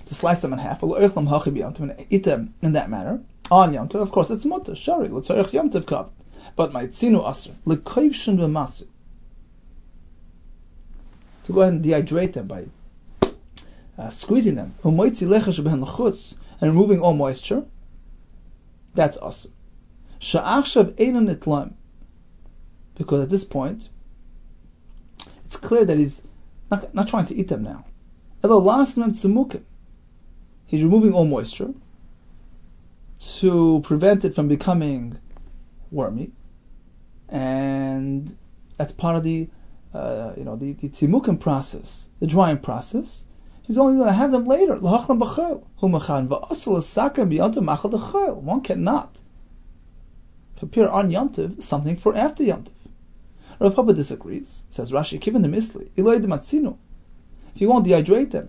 to 0.07 0.15
slice 0.15 0.43
them 0.43 0.53
in 0.53 0.59
half, 0.59 0.83
and 0.83 2.07
eat 2.11 2.25
them 2.25 2.55
in 2.61 2.73
that 2.73 2.91
manner. 2.91 3.21
On 3.51 3.73
Yom 3.73 3.89
Tov, 3.89 4.01
of 4.01 4.11
course, 4.13 4.31
it's 4.31 4.45
mutter, 4.45 4.75
shari, 4.75 5.09
l'tzorech 5.09 5.53
Yom 5.53 5.71
Tov 5.71 5.85
kav. 5.85 6.11
But 6.57 6.73
my 6.73 6.87
tzinu 6.87 7.25
asr, 7.25 7.53
l'koivshin 7.65 8.39
v'masu. 8.39 8.87
To 11.45 11.53
go 11.53 11.61
ahead 11.61 11.75
and 11.75 11.85
dehydrate 11.85 12.33
them 12.33 12.47
by 12.47 12.65
uh, 13.99 14.09
squeezing 14.09 14.55
them, 14.55 14.75
and 14.83 16.71
removing 16.73 17.01
all 17.01 17.15
moisture, 17.15 17.65
that's 18.95 19.17
awesome. 19.17 19.53
Sha'achshav 20.21 20.93
einan 20.93 21.35
itlam. 21.35 21.75
Because 22.95 23.23
at 23.23 23.29
this 23.29 23.45
point, 23.45 23.89
it's 25.45 25.57
clear 25.57 25.85
that 25.85 25.99
he's 25.99 26.23
not, 26.71 26.95
not 26.95 27.09
trying 27.09 27.27
to 27.27 27.35
eat 27.35 27.49
them 27.49 27.65
now. 27.65 27.85
He's 30.67 30.83
removing 30.83 31.13
all 31.13 31.25
moisture 31.25 31.75
to 33.19 33.81
prevent 33.85 34.25
it 34.25 34.35
from 34.35 34.49
becoming 34.49 35.19
wormy, 35.95 36.33
and 37.29 38.37
that's 38.77 38.93
part 38.93 39.17
of 39.17 39.25
the 39.25 39.49
uh, 39.95 40.33
you 40.37 40.45
know 40.45 40.57
the, 40.57 40.73
the 40.73 40.89
timukim 40.89 41.39
process, 41.41 42.09
the 42.21 42.27
drying 42.27 42.59
process. 42.59 43.25
He's 43.63 43.79
only 43.79 43.97
going 43.97 44.09
to 44.09 44.13
have 44.13 44.31
them 44.31 44.45
later. 44.45 44.77
One 44.77 45.07
cannot 48.61 49.21
prepare 50.57 50.91
on 50.91 51.11
Yom 51.11 51.61
something 51.61 51.97
for 51.97 52.15
after 52.15 52.43
Yom 52.43 52.65
Rav 53.61 53.75
Papa 53.75 53.95
disagrees. 53.95 54.65
Says 54.69 54.93
Rashi, 54.93 55.19
given 55.21 55.41
the 55.41 55.49
misli, 55.49 55.89
if 55.95 57.61
you 57.61 57.69
won't 57.69 57.87
dehydrate 57.87 58.31
them, 58.31 58.49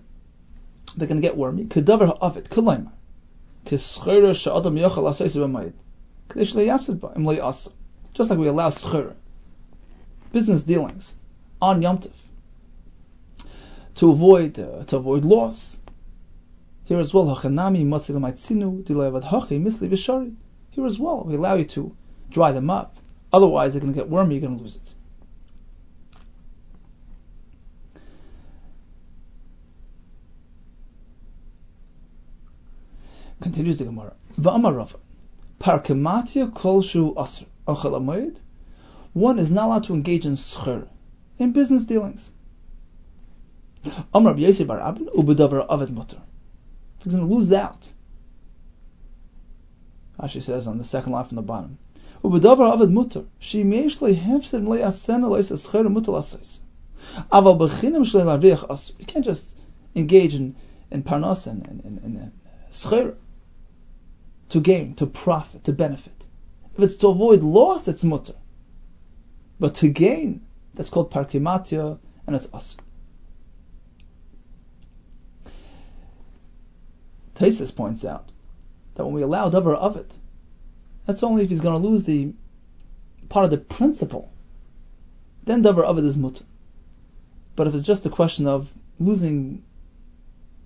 they're 0.96 1.08
going 1.08 1.20
to 1.20 1.26
get 1.26 1.36
wormy. 1.36 1.64
Kedavar 1.64 2.08
ha'avet, 2.08 2.48
kelaimar. 2.48 2.92
Keschera 3.64 4.34
she'adam 4.34 4.76
yochel 4.76 5.08
asayis 5.08 5.36
b'mayit. 5.36 5.72
Just 6.34 8.30
like 8.30 8.38
we 8.38 8.48
allow 8.48 8.70
schera, 8.70 9.14
business 10.32 10.62
dealings, 10.62 11.14
on 11.60 11.82
Yom 11.82 12.00
to 13.96 14.10
avoid, 14.10 14.58
uh, 14.58 14.84
to 14.84 14.96
avoid 14.96 15.24
loss. 15.24 15.80
Here 16.84 16.98
as 16.98 17.12
well, 17.12 17.26
hachanami 17.26 17.84
matzi 17.84 18.14
l'maitzinu, 18.14 18.84
dilayavad 18.84 19.24
hachi 19.24 19.60
misli 19.60 19.88
v'shari. 19.88 20.34
Here 20.70 20.86
as 20.86 20.98
well, 20.98 21.24
we 21.24 21.34
allow 21.34 21.54
you 21.54 21.64
to 21.64 21.96
dry 22.30 22.52
them 22.52 22.70
up. 22.70 22.96
Otherwise, 23.32 23.72
they're 23.72 23.80
going 23.80 23.92
to 23.92 23.98
get 23.98 24.08
wormy, 24.08 24.34
you're 24.34 24.42
going 24.42 24.56
to 24.56 24.62
lose 24.62 24.76
it. 24.76 24.94
Continues 33.40 33.78
the 33.78 33.84
Gemara. 33.84 34.14
Kol 35.58 36.82
shu 36.82 37.14
asr. 37.14 38.36
One 39.12 39.38
is 39.38 39.50
not 39.50 39.66
allowed 39.66 39.84
to 39.84 39.94
engage 39.94 40.26
in 40.26 40.34
schur, 40.34 40.86
in 41.38 41.52
business 41.52 41.84
dealings. 41.84 42.30
Amar 44.12 44.36
Yosef 44.36 44.66
bar 44.66 44.80
Abin 44.80 45.08
ubedavar 45.14 45.66
avet 45.68 45.90
mutter. 45.90 46.20
He's 46.98 47.14
going 47.14 47.26
to 47.26 47.34
lose 47.34 47.52
out. 47.52 47.92
Rashi 50.20 50.42
says 50.42 50.66
on 50.66 50.78
the 50.78 50.84
second 50.84 51.12
line 51.12 51.24
from 51.24 51.36
the 51.36 51.42
bottom. 51.42 51.78
Ubedavar 52.22 52.76
avet 52.76 52.90
mutter. 52.90 53.24
She 53.38 53.64
meish 53.64 54.00
le 54.00 54.12
hefsed 54.12 54.66
le 54.66 54.78
asen 54.78 55.22
le 55.22 55.38
schur 55.38 55.90
mutter 55.90 56.12
lasais. 56.12 56.60
Aval 57.32 57.58
bechinim 57.58 58.04
shle 58.04 58.24
larviach 58.24 58.68
asr. 58.68 58.98
You 58.98 59.06
can't 59.06 59.24
just 59.24 59.56
engage 59.94 60.34
in 60.34 60.56
in 60.90 61.02
parnas 61.02 61.46
and 61.46 62.32
schur 62.70 63.14
to 64.50 64.60
gain, 64.60 64.94
to 64.94 65.06
profit, 65.06 65.64
to 65.64 65.72
benefit. 65.72 66.26
If 66.76 66.82
it's 66.82 66.96
to 66.98 67.08
avoid 67.08 67.42
loss, 67.42 67.88
it's 67.88 68.04
mutter. 68.04 68.34
But 69.58 69.76
to 69.76 69.88
gain, 69.88 70.42
that's 70.74 70.90
called 70.90 71.10
parkimatya, 71.10 71.98
and 72.26 72.36
it's 72.36 72.46
asr. 72.48 72.76
Tosfos 77.34 77.74
points 77.74 78.04
out 78.04 78.30
that 78.94 79.04
when 79.04 79.14
we 79.14 79.22
allow 79.22 79.50
davar 79.50 79.74
of 79.74 79.96
it, 79.96 80.16
that's 81.04 81.22
only 81.22 81.44
if 81.44 81.50
he's 81.50 81.60
going 81.60 81.80
to 81.80 81.88
lose 81.88 82.04
the 82.06 82.32
part 83.28 83.44
of 83.44 83.50
the 83.50 83.58
principle. 83.58 84.32
Then 85.44 85.62
davar 85.62 85.84
of 85.84 85.98
it 85.98 86.04
is 86.04 86.16
mutter. 86.16 86.44
But 87.54 87.66
if 87.66 87.74
it's 87.74 87.86
just 87.86 88.06
a 88.06 88.10
question 88.10 88.46
of 88.46 88.72
losing 88.98 89.62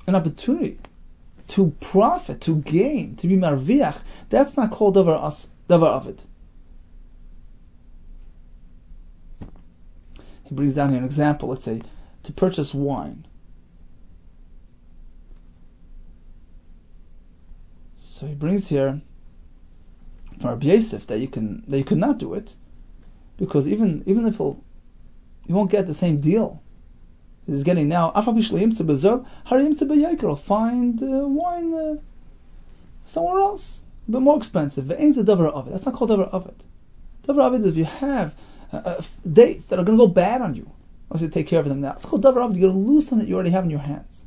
an 0.07 0.15
opportunity 0.15 0.79
to 1.51 1.73
profit, 1.81 2.43
to 2.43 2.57
gain, 2.57 3.17
to 3.17 3.27
be 3.27 3.37
marviach, 3.37 3.99
that's 4.29 4.57
not 4.57 4.71
called 4.71 4.95
davar 4.95 5.27
as 5.27 5.49
davar 5.69 5.97
avid. 5.97 6.23
He 10.45 10.55
brings 10.55 10.75
down 10.75 10.91
here 10.91 10.99
an 10.99 11.05
example. 11.05 11.49
Let's 11.49 11.65
say 11.65 11.83
to 12.23 12.33
purchase 12.33 12.73
wine. 12.73 13.27
So 17.97 18.27
he 18.27 18.35
brings 18.35 18.69
here 18.69 19.01
from 20.41 20.51
Rabbi 20.51 20.67
Yosef 20.67 21.07
that 21.09 21.19
you 21.19 21.29
can 21.29 21.65
that 21.67 21.79
you 21.79 21.85
could 21.85 21.99
not 21.99 22.19
do 22.19 22.35
it 22.35 22.55
because 23.37 23.67
even 23.67 24.05
even 24.07 24.27
if 24.27 24.39
you 24.39 24.63
won't 25.49 25.71
get 25.71 25.87
the 25.87 25.95
same 25.95 26.21
deal 26.21 26.63
is 27.51 27.65
getting 27.65 27.89
now. 27.89 28.11
Find 30.37 31.03
uh, 31.03 31.29
wine 31.29 31.75
uh, 31.75 31.97
somewhere 33.05 33.41
else, 33.41 33.83
but 34.09 34.21
more 34.21 34.37
expensive. 34.37 34.89
That's 34.89 35.17
not 35.19 35.95
called 35.95 36.11
davar 36.11 36.49
it. 36.49 36.65
Davar 37.27 37.55
it 37.55 37.61
is 37.61 37.67
if 37.67 37.77
you 37.77 37.85
have 37.85 38.35
uh, 38.73 38.77
uh 38.77 39.03
dates 39.31 39.67
that 39.67 39.79
are 39.79 39.85
going 39.85 39.99
to 39.99 40.07
go 40.07 40.13
bad 40.13 40.41
on 40.43 40.55
you 40.55 40.71
unless 41.11 41.23
you 41.23 41.29
take 41.29 41.49
care 41.49 41.61
of 41.61 41.69
them 41.69 41.81
now. 41.81 41.93
It's 41.93 42.07
called 42.07 42.23
davar 42.23 42.51
it. 42.51 42.57
You're 42.57 42.71
going 42.71 42.85
to 42.85 42.91
lose 42.91 43.09
something 43.09 43.27
that 43.27 43.29
you 43.29 43.35
already 43.35 43.51
have 43.51 43.65
in 43.65 43.71
your 43.71 43.81
hands. 43.81 44.25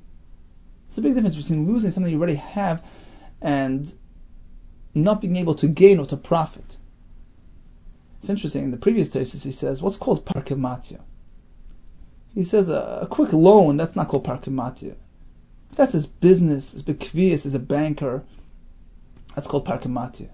It's 0.88 0.98
a 0.98 1.02
big 1.02 1.16
difference 1.16 1.36
between 1.36 1.66
losing 1.66 1.92
something 1.92 2.12
you 2.12 2.20
already 2.20 2.36
have 2.36 2.86
and 3.42 3.92
not 4.94 5.22
being 5.22 5.38
able 5.38 5.56
to 5.56 5.68
gain 5.68 6.00
or 6.00 6.06
to 6.08 6.18
profit. 6.18 6.78
It's 8.20 8.30
interesting. 8.30 8.66
In 8.66 8.72
the 8.72 8.78
previous 8.78 9.10
Tosfos, 9.10 9.44
he 9.44 9.52
says 9.52 9.82
what's 9.82 9.98
called 9.98 10.26
parkimatya. 10.26 11.00
He 12.34 12.44
says 12.44 12.70
a, 12.70 13.00
a 13.04 13.08
quick 13.08 13.32
loan, 13.34 13.78
that's 13.78 13.96
not 13.96 14.08
called 14.08 14.26
parkimatia. 14.26 14.96
If 15.72 15.78
that's 15.78 15.94
his 15.94 16.08
business, 16.08 16.74
his 16.74 16.84
bekvias, 16.84 17.46
is 17.46 17.56
a 17.56 17.60
banker, 17.60 18.24
that's 19.36 19.48
called 19.48 19.66
parkimatia. 19.66 20.30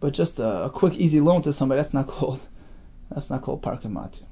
But 0.00 0.14
just 0.14 0.38
a, 0.38 0.64
a, 0.64 0.70
quick, 0.70 0.94
easy 0.94 1.20
loan 1.20 1.42
to 1.42 1.52
somebody, 1.52 1.78
that's 1.78 1.94
not 1.94 2.06
called 2.08 2.40
that's 3.10 3.30
not 3.30 3.42
called 3.42 3.62
parkimatia. 3.62 4.24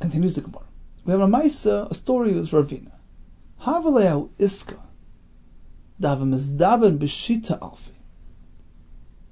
Continues 0.00 0.34
the 0.34 0.40
Gemara. 0.40 0.64
We 1.04 1.12
have 1.12 1.20
a 1.20 1.26
Maisa, 1.26 1.90
a 1.90 1.94
story 1.94 2.32
with 2.32 2.50
Ravina. 2.50 2.90
Havaleu 3.62 4.30
iska. 4.38 4.78
Daben 6.00 6.98
b'shita 6.98 7.58
alfi. 7.60 7.92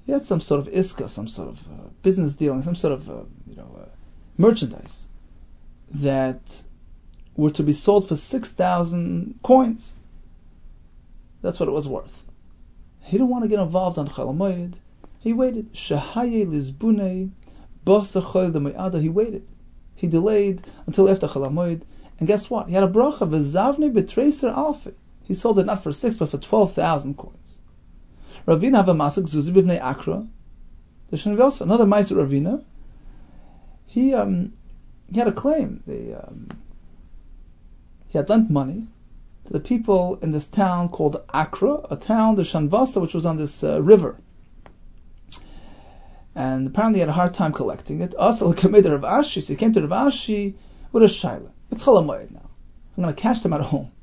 He 0.05 0.11
had 0.11 0.23
some 0.23 0.39
sort 0.39 0.65
of 0.65 0.73
iska, 0.73 1.09
some 1.09 1.27
sort 1.27 1.49
of 1.49 1.59
uh, 1.67 1.89
business 2.01 2.35
dealing, 2.35 2.61
some 2.61 2.75
sort 2.75 2.93
of 2.93 3.09
uh, 3.09 3.23
you 3.47 3.55
know 3.55 3.79
uh, 3.81 3.89
merchandise. 4.37 5.07
that 5.91 6.63
were 7.37 7.51
to 7.51 7.63
be 7.63 7.73
sold 7.73 8.07
for 8.07 8.15
6,000 8.15 9.39
coins. 9.43 9.95
That's 11.41 11.59
what 11.59 11.69
it 11.69 11.73
was 11.73 11.87
worth. 11.87 12.25
He 13.01 13.17
didn't 13.17 13.29
want 13.29 13.43
to 13.43 13.49
get 13.49 13.59
involved 13.59 13.97
on 13.97 14.07
Chalamoyed. 14.07 14.75
He 15.19 15.33
waited. 15.33 15.73
Shahaye 15.73 16.45
Lizbune 16.47 17.31
Bosa 17.85 19.01
He 19.01 19.09
waited. 19.09 19.47
He 19.95 20.07
delayed 20.07 20.63
until 20.87 21.09
after 21.09 21.27
Chalamoyed. 21.27 21.81
And 22.19 22.27
guess 22.27 22.49
what? 22.49 22.67
He 22.67 22.73
had 22.73 22.83
a 22.83 22.87
bracha, 22.87 23.29
V'zavne 23.29 23.93
betreser 23.93 24.53
alfi. 24.53 24.93
He 25.23 25.33
sold 25.33 25.59
it 25.59 25.65
not 25.65 25.83
for 25.83 25.91
six, 25.91 26.17
but 26.17 26.29
for 26.29 26.37
12,000 26.37 27.17
coins. 27.17 27.59
Ravina 28.47 28.77
have 28.77 28.89
a 28.89 28.93
masak 28.93 29.23
zuzi 29.23 29.79
akra. 29.79 30.27
The 31.09 31.61
another 31.61 31.85
Meiser 31.85 32.15
Ravina, 32.15 32.63
he, 33.95 34.13
um, 34.13 34.51
he 35.09 35.17
had 35.17 35.29
a 35.29 35.31
claim. 35.31 35.81
They, 35.87 36.13
um, 36.13 36.49
he 38.09 38.17
had 38.17 38.27
lent 38.27 38.49
money 38.49 38.87
to 39.45 39.53
the 39.53 39.61
people 39.61 40.19
in 40.21 40.31
this 40.31 40.47
town 40.47 40.89
called 40.89 41.23
Akra, 41.33 41.79
a 41.89 41.95
town, 41.95 42.35
the 42.35 42.41
Shanvasa, 42.41 43.01
which 43.01 43.13
was 43.13 43.25
on 43.25 43.37
this 43.37 43.63
uh, 43.63 43.81
river. 43.81 44.17
And 46.35 46.67
apparently 46.67 46.97
he 46.97 46.99
had 46.99 47.07
a 47.07 47.13
hard 47.13 47.33
time 47.33 47.53
collecting 47.53 48.01
it. 48.01 48.13
Also, 48.15 48.51
he 48.51 48.61
came 48.61 48.73
Rav 48.73 48.83
Ashi, 48.83 49.41
so 49.41 49.53
he 49.53 49.55
came 49.55 49.71
to 49.71 49.87
Rav 49.87 50.07
Ashi 50.07 50.55
with 50.91 51.03
a 51.03 51.05
shaila. 51.05 51.51
It's 51.71 51.81
Cholamoyed 51.81 52.31
now. 52.31 52.49
I'm 52.97 53.03
going 53.03 53.15
to 53.15 53.21
cash 53.21 53.39
them 53.39 53.53
at 53.53 53.61
home. 53.61 53.93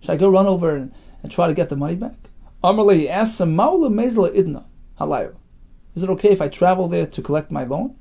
Should 0.00 0.10
I 0.10 0.16
go 0.16 0.28
run 0.28 0.48
over 0.48 0.74
and, 0.74 0.92
and 1.22 1.30
try 1.30 1.46
to 1.46 1.54
get 1.54 1.68
the 1.68 1.76
money 1.76 1.94
back? 1.94 2.16
Amarle, 2.64 2.98
he 2.98 3.08
asked 3.08 3.40
him, 3.40 3.56
Idna, 3.56 4.64
Halayo. 4.98 5.36
Is 5.94 6.02
it 6.02 6.10
okay 6.10 6.30
if 6.30 6.42
I 6.42 6.48
travel 6.48 6.88
there 6.88 7.06
to 7.06 7.22
collect 7.22 7.52
my 7.52 7.62
loan? 7.62 7.94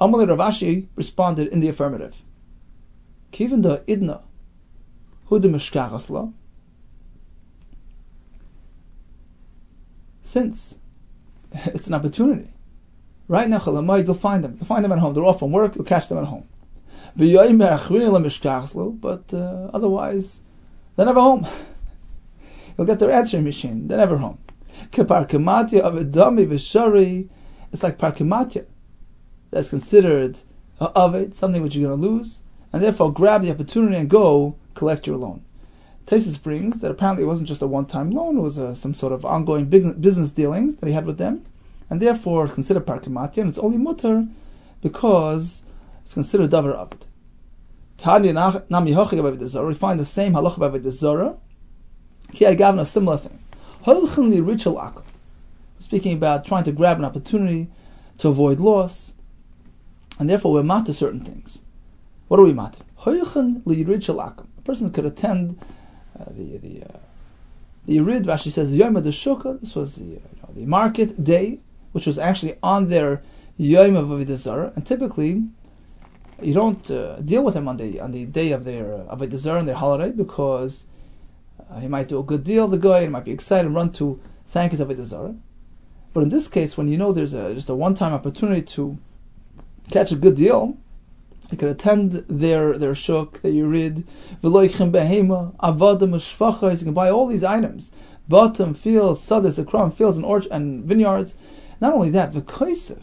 Amarle 0.00 0.28
Rav 0.28 0.38
Ashi 0.38 0.86
responded 0.96 1.48
in 1.48 1.60
the 1.60 1.68
affirmative. 1.68 2.16
Kiven 3.32 3.62
da 3.62 3.78
Idna, 3.86 4.20
Hude 5.28 6.32
Since 10.22 10.78
it's 11.52 11.86
an 11.86 11.94
opportunity. 11.94 12.48
Right 13.28 13.48
now, 13.48 13.62
you'll 13.64 14.14
find 14.14 14.42
them. 14.42 14.56
You'll 14.58 14.66
find 14.66 14.84
them 14.84 14.92
at 14.92 14.98
home. 14.98 15.14
They're 15.14 15.24
off 15.24 15.38
from 15.38 15.52
work, 15.52 15.76
you'll 15.76 15.84
catch 15.84 16.08
them 16.08 16.18
at 16.18 16.24
home. 16.24 16.48
But 17.16 17.26
uh, 19.34 19.70
otherwise, 19.72 20.42
they're 20.96 21.06
never 21.06 21.20
home. 21.20 21.46
You'll 22.78 22.86
get 22.86 22.98
their 22.98 23.10
answering 23.10 23.44
machine. 23.44 23.88
They're 23.88 23.98
never 23.98 24.16
home. 24.16 24.38
It's 24.92 25.10
like 27.82 27.98
parkimatya. 27.98 28.64
That's 29.50 29.68
considered 29.68 30.38
of 30.78 31.14
it, 31.14 31.34
something 31.34 31.62
which 31.62 31.74
you're 31.74 31.88
going 31.88 32.00
to 32.00 32.08
lose, 32.08 32.42
and 32.72 32.82
therefore 32.82 33.12
grab 33.12 33.42
the 33.42 33.50
opportunity 33.50 33.96
and 33.96 34.08
go 34.08 34.54
collect 34.74 35.06
your 35.06 35.16
loan. 35.16 35.42
Tosfos 36.06 36.42
brings 36.42 36.80
that 36.80 36.90
apparently 36.90 37.24
it 37.24 37.26
wasn't 37.26 37.48
just 37.48 37.62
a 37.62 37.66
one-time 37.66 38.10
loan; 38.10 38.38
it 38.38 38.40
was 38.40 38.58
a, 38.58 38.68
uh, 38.68 38.74
some 38.74 38.94
sort 38.94 39.12
of 39.12 39.24
ongoing 39.24 39.66
business 39.66 40.30
dealings 40.30 40.76
that 40.76 40.86
he 40.86 40.92
had 40.92 41.06
with 41.06 41.18
them, 41.18 41.44
and 41.88 42.00
therefore 42.00 42.48
considered 42.48 42.86
parkimatya, 42.86 43.38
and 43.38 43.48
it's 43.48 43.58
only 43.58 43.76
mutter 43.76 44.26
because 44.82 45.62
it's 46.02 46.14
considered 46.14 46.50
davar 46.50 46.80
abed. 46.80 47.04
Tanya 47.96 48.32
nami 48.70 48.94
We 48.94 49.74
find 49.74 50.00
the 50.00 50.04
same 50.04 50.32
halacha 50.32 50.58
by 50.58 50.90
Zara. 50.90 51.36
Ki 52.32 52.46
I 52.46 52.54
gave 52.54 52.78
a 52.78 52.86
similar 52.86 53.18
thing. 53.18 53.38
Holchem 53.84 54.30
li 54.30 54.40
ritual. 54.40 55.02
Speaking 55.80 56.14
about 56.14 56.44
trying 56.44 56.64
to 56.64 56.72
grab 56.72 56.98
an 56.98 57.04
opportunity 57.04 57.68
to 58.18 58.28
avoid 58.28 58.60
loss, 58.60 59.12
and 60.20 60.28
therefore 60.28 60.52
we're 60.52 60.62
mat 60.62 60.86
to 60.86 60.94
certain 60.94 61.24
things. 61.24 61.58
What 62.28 62.38
are 62.38 62.44
we 62.44 62.52
mat? 62.52 62.76
Holchem 63.00 63.62
li 63.64 63.82
ritual 63.82 64.18
akal. 64.18 64.46
A 64.58 64.62
person 64.62 64.90
could 64.90 65.06
attend 65.06 65.58
uh, 66.18 66.26
the 66.28 66.58
the 66.58 66.82
uh, 66.84 66.98
the 67.86 67.96
Yerid, 67.96 68.24
Rashi 68.24 68.50
says, 68.50 68.74
Yom 68.74 68.94
Shukah, 68.94 69.58
this 69.58 69.74
was 69.74 69.96
the, 69.96 70.04
uh, 70.04 70.06
you 70.06 70.42
know, 70.42 70.50
the 70.54 70.66
market 70.66 71.24
day, 71.24 71.60
which 71.92 72.06
was 72.06 72.18
actually 72.18 72.56
on 72.62 72.90
their 72.90 73.22
Yom 73.56 73.96
of 73.96 74.10
and 74.12 74.86
typically 74.86 75.42
you 76.42 76.54
don't 76.54 76.90
uh, 76.90 77.16
deal 77.16 77.42
with 77.42 77.54
him 77.54 77.68
on 77.68 77.76
the 77.76 78.00
on 78.00 78.10
the 78.10 78.24
day 78.26 78.52
of 78.52 78.64
their 78.64 78.94
uh, 78.94 79.16
a 79.18 79.56
and 79.58 79.68
their 79.68 79.74
holiday 79.74 80.10
because 80.10 80.86
uh, 81.70 81.80
he 81.80 81.88
might 81.88 82.08
do 82.08 82.18
a 82.18 82.22
good 82.22 82.44
deal. 82.44 82.68
The 82.68 82.78
guy 82.78 83.02
he 83.02 83.08
might 83.08 83.24
be 83.24 83.32
excited 83.32 83.66
and 83.66 83.74
run 83.74 83.92
to 83.92 84.20
thank 84.46 84.72
his 84.72 84.80
avodah. 84.80 85.38
But 86.12 86.22
in 86.22 86.28
this 86.28 86.48
case, 86.48 86.76
when 86.76 86.88
you 86.88 86.98
know 86.98 87.12
there's 87.12 87.34
a, 87.34 87.54
just 87.54 87.70
a 87.70 87.74
one-time 87.74 88.12
opportunity 88.12 88.62
to 88.62 88.98
catch 89.90 90.12
a 90.12 90.16
good 90.16 90.36
deal, 90.36 90.76
you 91.50 91.56
could 91.56 91.68
attend 91.68 92.12
their 92.28 92.78
their 92.78 92.94
shuk, 92.94 93.40
their 93.40 93.52
yurid, 93.52 94.04
v'loichem 94.42 94.92
behema, 94.92 95.54
avadim. 95.56 96.78
You 96.78 96.84
can 96.84 96.94
buy 96.94 97.10
all 97.10 97.26
these 97.26 97.44
items, 97.44 97.90
bottom 98.28 98.74
fields, 98.74 99.20
sadas, 99.20 99.58
akram 99.58 99.90
fields, 99.90 100.16
and 100.16 100.26
orch 100.26 100.46
and 100.50 100.84
vineyards. 100.84 101.34
Not 101.80 101.94
only 101.94 102.10
that, 102.10 102.32
v'koisev 102.32 103.02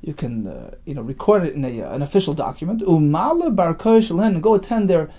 you 0.00 0.14
can 0.14 0.46
uh, 0.46 0.74
you 0.84 0.94
know 0.94 1.02
record 1.02 1.44
it 1.44 1.54
in 1.54 1.64
a, 1.64 1.82
uh, 1.82 1.94
an 1.94 2.02
official 2.02 2.34
document. 2.34 2.82
Umala 2.82 3.54
bar 3.54 3.76
and 4.24 4.42
go 4.42 4.54
attend 4.54 4.88
their 4.88 5.10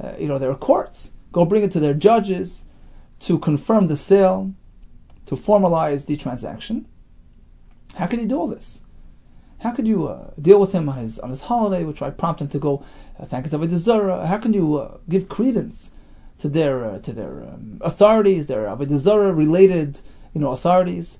uh, 0.00 0.12
you 0.18 0.28
know 0.28 0.38
their 0.38 0.54
courts. 0.54 1.12
Go 1.32 1.44
bring 1.44 1.64
it 1.64 1.72
to 1.72 1.80
their 1.80 1.94
judges 1.94 2.64
to 3.20 3.38
confirm 3.38 3.88
the 3.88 3.96
sale, 3.96 4.54
to 5.26 5.34
formalize 5.34 6.06
the 6.06 6.16
transaction. 6.16 6.86
How 7.94 8.06
can 8.06 8.20
you 8.20 8.28
do 8.28 8.38
all 8.38 8.46
this? 8.46 8.82
How 9.58 9.72
could 9.72 9.88
you 9.88 10.06
uh, 10.06 10.30
deal 10.40 10.60
with 10.60 10.72
him 10.72 10.88
on 10.88 10.98
his 10.98 11.18
on 11.18 11.30
his 11.30 11.42
holiday, 11.42 11.84
which 11.84 12.00
might 12.00 12.16
prompt 12.16 12.40
him 12.40 12.48
to 12.48 12.58
go 12.58 12.84
uh, 13.18 13.24
thank 13.24 13.44
his 13.44 13.54
Avodah 13.54 13.76
Zarah? 13.76 14.26
How 14.26 14.38
can 14.38 14.52
you 14.52 14.76
uh, 14.76 14.98
give 15.08 15.28
credence 15.28 15.90
to 16.38 16.48
their 16.48 16.84
uh, 16.84 16.98
to 17.00 17.12
their 17.12 17.42
um, 17.42 17.78
authorities, 17.80 18.46
their 18.46 18.66
Avodah 18.66 18.98
Zarah 18.98 19.32
related 19.32 20.00
you 20.34 20.40
know 20.40 20.52
authorities? 20.52 21.18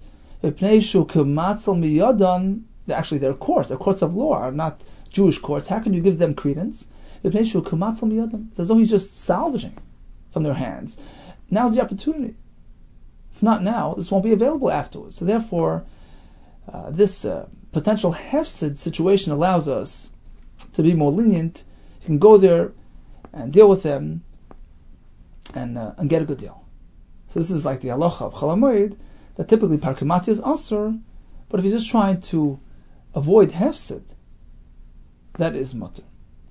actually 2.93 3.19
their 3.19 3.35
courts, 3.35 3.69
their 3.69 3.79
courts 3.79 4.03
of 4.03 4.15
law 4.15 4.35
are 4.35 4.53
not 4.53 4.85
Jewish 5.09 5.39
courts. 5.39 5.67
How 5.67 5.81
can 5.81 5.93
you 5.95 6.01
give 6.01 6.19
them 6.19 6.35
credence? 6.35 6.87
It's 7.25 8.61
as 8.61 8.69
though 8.69 8.77
he's 8.79 8.91
just 8.91 9.19
salvaging 9.19 9.77
from 10.31 10.45
their 10.45 10.55
hands. 10.55 10.97
Now's 11.51 11.75
the 11.75 11.83
opportunity. 11.83 12.37
If 13.35 13.43
not 13.43 13.63
now, 13.63 13.95
this 13.95 14.11
won't 14.11 14.25
be 14.25 14.33
available 14.33 14.71
afterwards. 14.71 15.17
So 15.17 15.25
therefore, 15.25 15.85
uh, 16.73 16.91
this 16.91 17.25
uh, 17.25 17.49
potential 17.73 18.13
hefsid 18.13 18.77
situation 18.77 19.33
allows 19.33 19.69
us 19.69 20.11
to 20.75 20.83
be 20.83 20.95
more 20.95 21.11
lenient. 21.11 21.65
You 22.01 22.07
can 22.07 22.19
go 22.19 22.37
there 22.37 22.73
and 23.33 23.53
deal 23.53 23.69
with 23.69 23.83
them 23.83 24.23
and 25.55 25.79
uh, 25.79 25.93
and 25.99 26.09
get 26.09 26.23
a 26.23 26.25
good 26.25 26.39
deal. 26.39 26.65
So 27.29 27.41
this 27.41 27.51
is 27.51 27.65
like 27.65 27.81
the 27.81 27.89
halacha 27.89 28.23
of 28.23 28.35
chalamoid 28.35 28.97
that 29.37 29.49
typically 29.49 29.79
parkimati 29.79 30.29
is 30.29 30.41
asur, 30.41 30.99
but 31.49 31.61
if 31.61 31.67
you're 31.67 31.77
just 31.77 31.91
trying 31.91 32.21
to 32.21 32.59
avoid 33.15 33.51
hefsid, 33.51 34.03
that 35.35 35.55
is 35.55 35.75
mutter. 35.75 36.03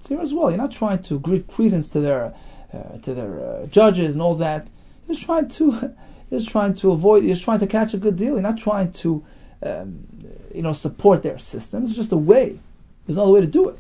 So 0.02 0.10
here 0.10 0.22
as 0.22 0.34
well, 0.34 0.50
you're 0.50 0.58
not 0.58 0.72
trying 0.72 1.02
to 1.04 1.20
give 1.20 1.48
credence 1.48 1.90
to 1.90 2.00
their 2.00 2.34
uh, 2.74 2.98
to 3.00 3.14
their 3.14 3.40
uh, 3.40 3.66
judges 3.68 4.16
and 4.16 4.22
all 4.22 4.36
that. 4.36 4.70
You're 5.08 5.18
trying 5.18 5.50
to 5.50 5.96
you're 6.30 6.42
trying 6.42 6.74
to 6.76 6.92
avoid. 6.92 7.24
You're 7.24 7.36
trying 7.36 7.60
to 7.60 7.68
catch 7.68 7.94
a 7.94 7.98
good 7.98 8.16
deal. 8.16 8.34
You're 8.34 8.42
not 8.42 8.58
trying 8.58 8.92
to 9.04 9.24
um, 9.64 10.08
you 10.54 10.62
know 10.62 10.74
support 10.74 11.24
their 11.24 11.40
system. 11.40 11.84
It's 11.84 11.96
just 11.96 12.12
a 12.12 12.18
way. 12.18 12.60
There's 13.06 13.18
no 13.18 13.24
other 13.24 13.32
way 13.32 13.42
to 13.42 13.48
do 13.48 13.70
it. 13.70 13.80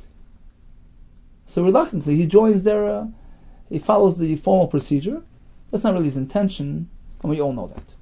So 1.45 1.63
reluctantly, 1.63 2.15
he 2.15 2.27
joins 2.27 2.63
their. 2.63 2.85
Uh, 2.87 3.07
he 3.69 3.79
follows 3.79 4.17
the 4.17 4.35
formal 4.37 4.67
procedure. 4.67 5.21
That's 5.71 5.83
not 5.83 5.93
really 5.93 6.05
his 6.05 6.17
intention, 6.17 6.89
and 7.21 7.29
we 7.29 7.41
all 7.41 7.53
know 7.53 7.67
that. 7.67 7.93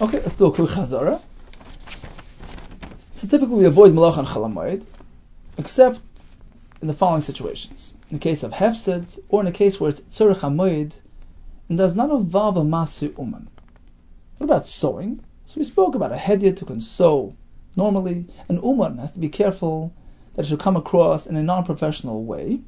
Okay, 0.00 0.20
let's 0.20 0.36
do 0.36 0.46
a 0.46 0.52
quick 0.52 0.68
chazara. 0.68 1.20
So 3.12 3.28
typically 3.28 3.56
we 3.56 3.64
avoid 3.66 3.92
malach 3.92 4.16
and 4.18 4.26
chalamayid, 4.26 4.84
except 5.58 6.00
in 6.80 6.88
the 6.88 6.94
following 6.94 7.20
situations. 7.20 7.94
In 8.10 8.16
the 8.16 8.22
case 8.22 8.42
of 8.42 8.52
hefsid, 8.52 9.18
or 9.28 9.42
in 9.42 9.46
a 9.46 9.52
case 9.52 9.78
where 9.78 9.90
it's 9.90 10.00
tzurich 10.00 10.40
hamoid, 10.40 10.94
and 11.68 11.76
does 11.76 11.94
not 11.94 12.10
involve 12.10 12.56
a 12.56 12.62
masu 12.62 13.16
uman. 13.18 13.48
What 14.38 14.44
about 14.46 14.66
sewing? 14.66 15.20
So 15.50 15.58
we 15.58 15.64
spoke 15.64 15.96
about 15.96 16.12
a 16.12 16.16
hedyot 16.16 16.58
to 16.58 16.64
console. 16.64 17.34
normally. 17.74 18.26
An 18.48 18.62
uman 18.62 18.98
has 18.98 19.10
to 19.10 19.18
be 19.18 19.28
careful 19.28 19.92
that 20.34 20.42
it 20.42 20.48
should 20.48 20.60
come 20.60 20.76
across 20.76 21.26
in 21.26 21.34
a 21.34 21.42
non-professional 21.42 22.22
way. 22.22 22.60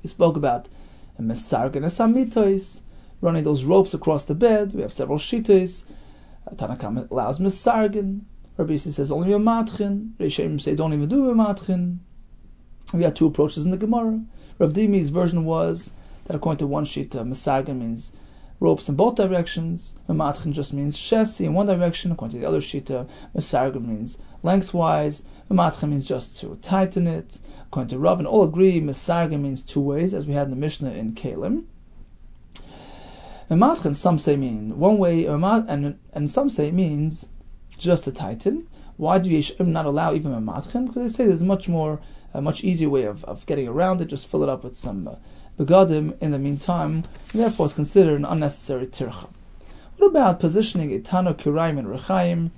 We 0.00 0.08
spoke 0.08 0.36
about 0.36 0.68
a 1.18 1.22
mesargan 1.22 1.82
esamitos, 1.82 2.82
running 3.20 3.42
those 3.42 3.64
ropes 3.64 3.92
across 3.92 4.22
the 4.22 4.36
bed. 4.36 4.72
We 4.72 4.82
have 4.82 4.92
several 4.92 5.18
shitos. 5.18 5.84
Tanakam 6.54 7.10
allows 7.10 7.40
mesargan. 7.40 8.20
Rabbi 8.56 8.76
says 8.76 9.10
only 9.10 9.32
a 9.32 9.40
matchin. 9.40 10.12
Reishim 10.20 10.60
say 10.60 10.76
don't 10.76 10.92
even 10.92 11.08
do 11.08 11.28
a 11.28 11.34
matchin. 11.34 11.98
We 12.92 13.02
had 13.02 13.16
two 13.16 13.26
approaches 13.26 13.64
in 13.64 13.72
the 13.72 13.78
Gemara. 13.78 14.20
Rav 14.60 14.72
Dimi's 14.72 15.10
version 15.10 15.44
was 15.44 15.90
that 16.26 16.36
according 16.36 16.58
to 16.58 16.68
one 16.68 16.84
uh, 16.84 16.86
Masaga 16.86 17.76
means 17.76 18.12
ropes 18.64 18.88
in 18.88 18.96
both 18.96 19.14
directions. 19.14 19.94
Matchin 20.08 20.52
just 20.52 20.72
means 20.72 20.98
chassis 20.98 21.44
in 21.44 21.52
one 21.52 21.66
direction. 21.66 22.12
According 22.12 22.34
to 22.34 22.40
the 22.40 22.48
other 22.48 22.58
uh, 22.58 23.04
Masaga 23.36 23.80
means 23.80 24.16
lengthwise. 24.42 25.22
Matcha 25.50 25.86
means 25.86 26.04
just 26.04 26.40
to 26.40 26.56
tighten 26.62 27.06
it. 27.06 27.38
According 27.66 27.90
to 27.90 27.98
Rav, 27.98 28.20
and 28.20 28.26
all 28.26 28.44
agree, 28.44 28.80
Mesarga 28.80 29.38
means 29.38 29.60
two 29.60 29.80
ways, 29.80 30.14
as 30.14 30.26
we 30.26 30.32
had 30.32 30.44
in 30.44 30.50
the 30.50 30.56
Mishnah 30.56 30.92
in 30.92 31.12
Kelim. 31.12 31.64
And 33.50 33.96
some 33.96 34.18
say 34.18 34.36
mean 34.36 34.78
one 34.78 34.96
way, 34.96 35.26
and, 35.26 35.98
and 36.14 36.30
some 36.30 36.48
say 36.48 36.70
means 36.70 37.26
just 37.76 38.04
to 38.04 38.12
tighten. 38.12 38.66
Why 38.96 39.18
do 39.18 39.28
Yeshim 39.28 39.66
not 39.66 39.86
allow 39.86 40.14
even 40.14 40.32
a 40.32 40.40
matchin? 40.40 40.86
Because 40.86 41.02
they 41.02 41.08
say 41.08 41.26
there's 41.26 41.42
much 41.42 41.68
more, 41.68 42.00
a 42.32 42.40
much 42.40 42.64
easier 42.64 42.88
way 42.88 43.04
of, 43.04 43.24
of 43.24 43.44
getting 43.44 43.68
around 43.68 44.00
it. 44.00 44.06
Just 44.06 44.28
fill 44.28 44.44
it 44.44 44.48
up 44.48 44.64
with 44.64 44.76
some 44.76 45.08
uh, 45.08 45.16
begadim 45.58 46.16
in 46.20 46.30
the 46.30 46.38
meantime. 46.38 47.04
And 47.32 47.42
therefore, 47.42 47.66
it's 47.66 47.74
considered 47.74 48.18
an 48.18 48.24
unnecessary 48.24 48.86
tircha. 48.86 49.28
What 49.98 50.08
about 50.08 50.40
positioning 50.40 50.92
a 50.94 50.98
tano 51.00 51.34
kiraim 51.34 51.78
and 51.78 51.88
rechaim? 51.88 52.50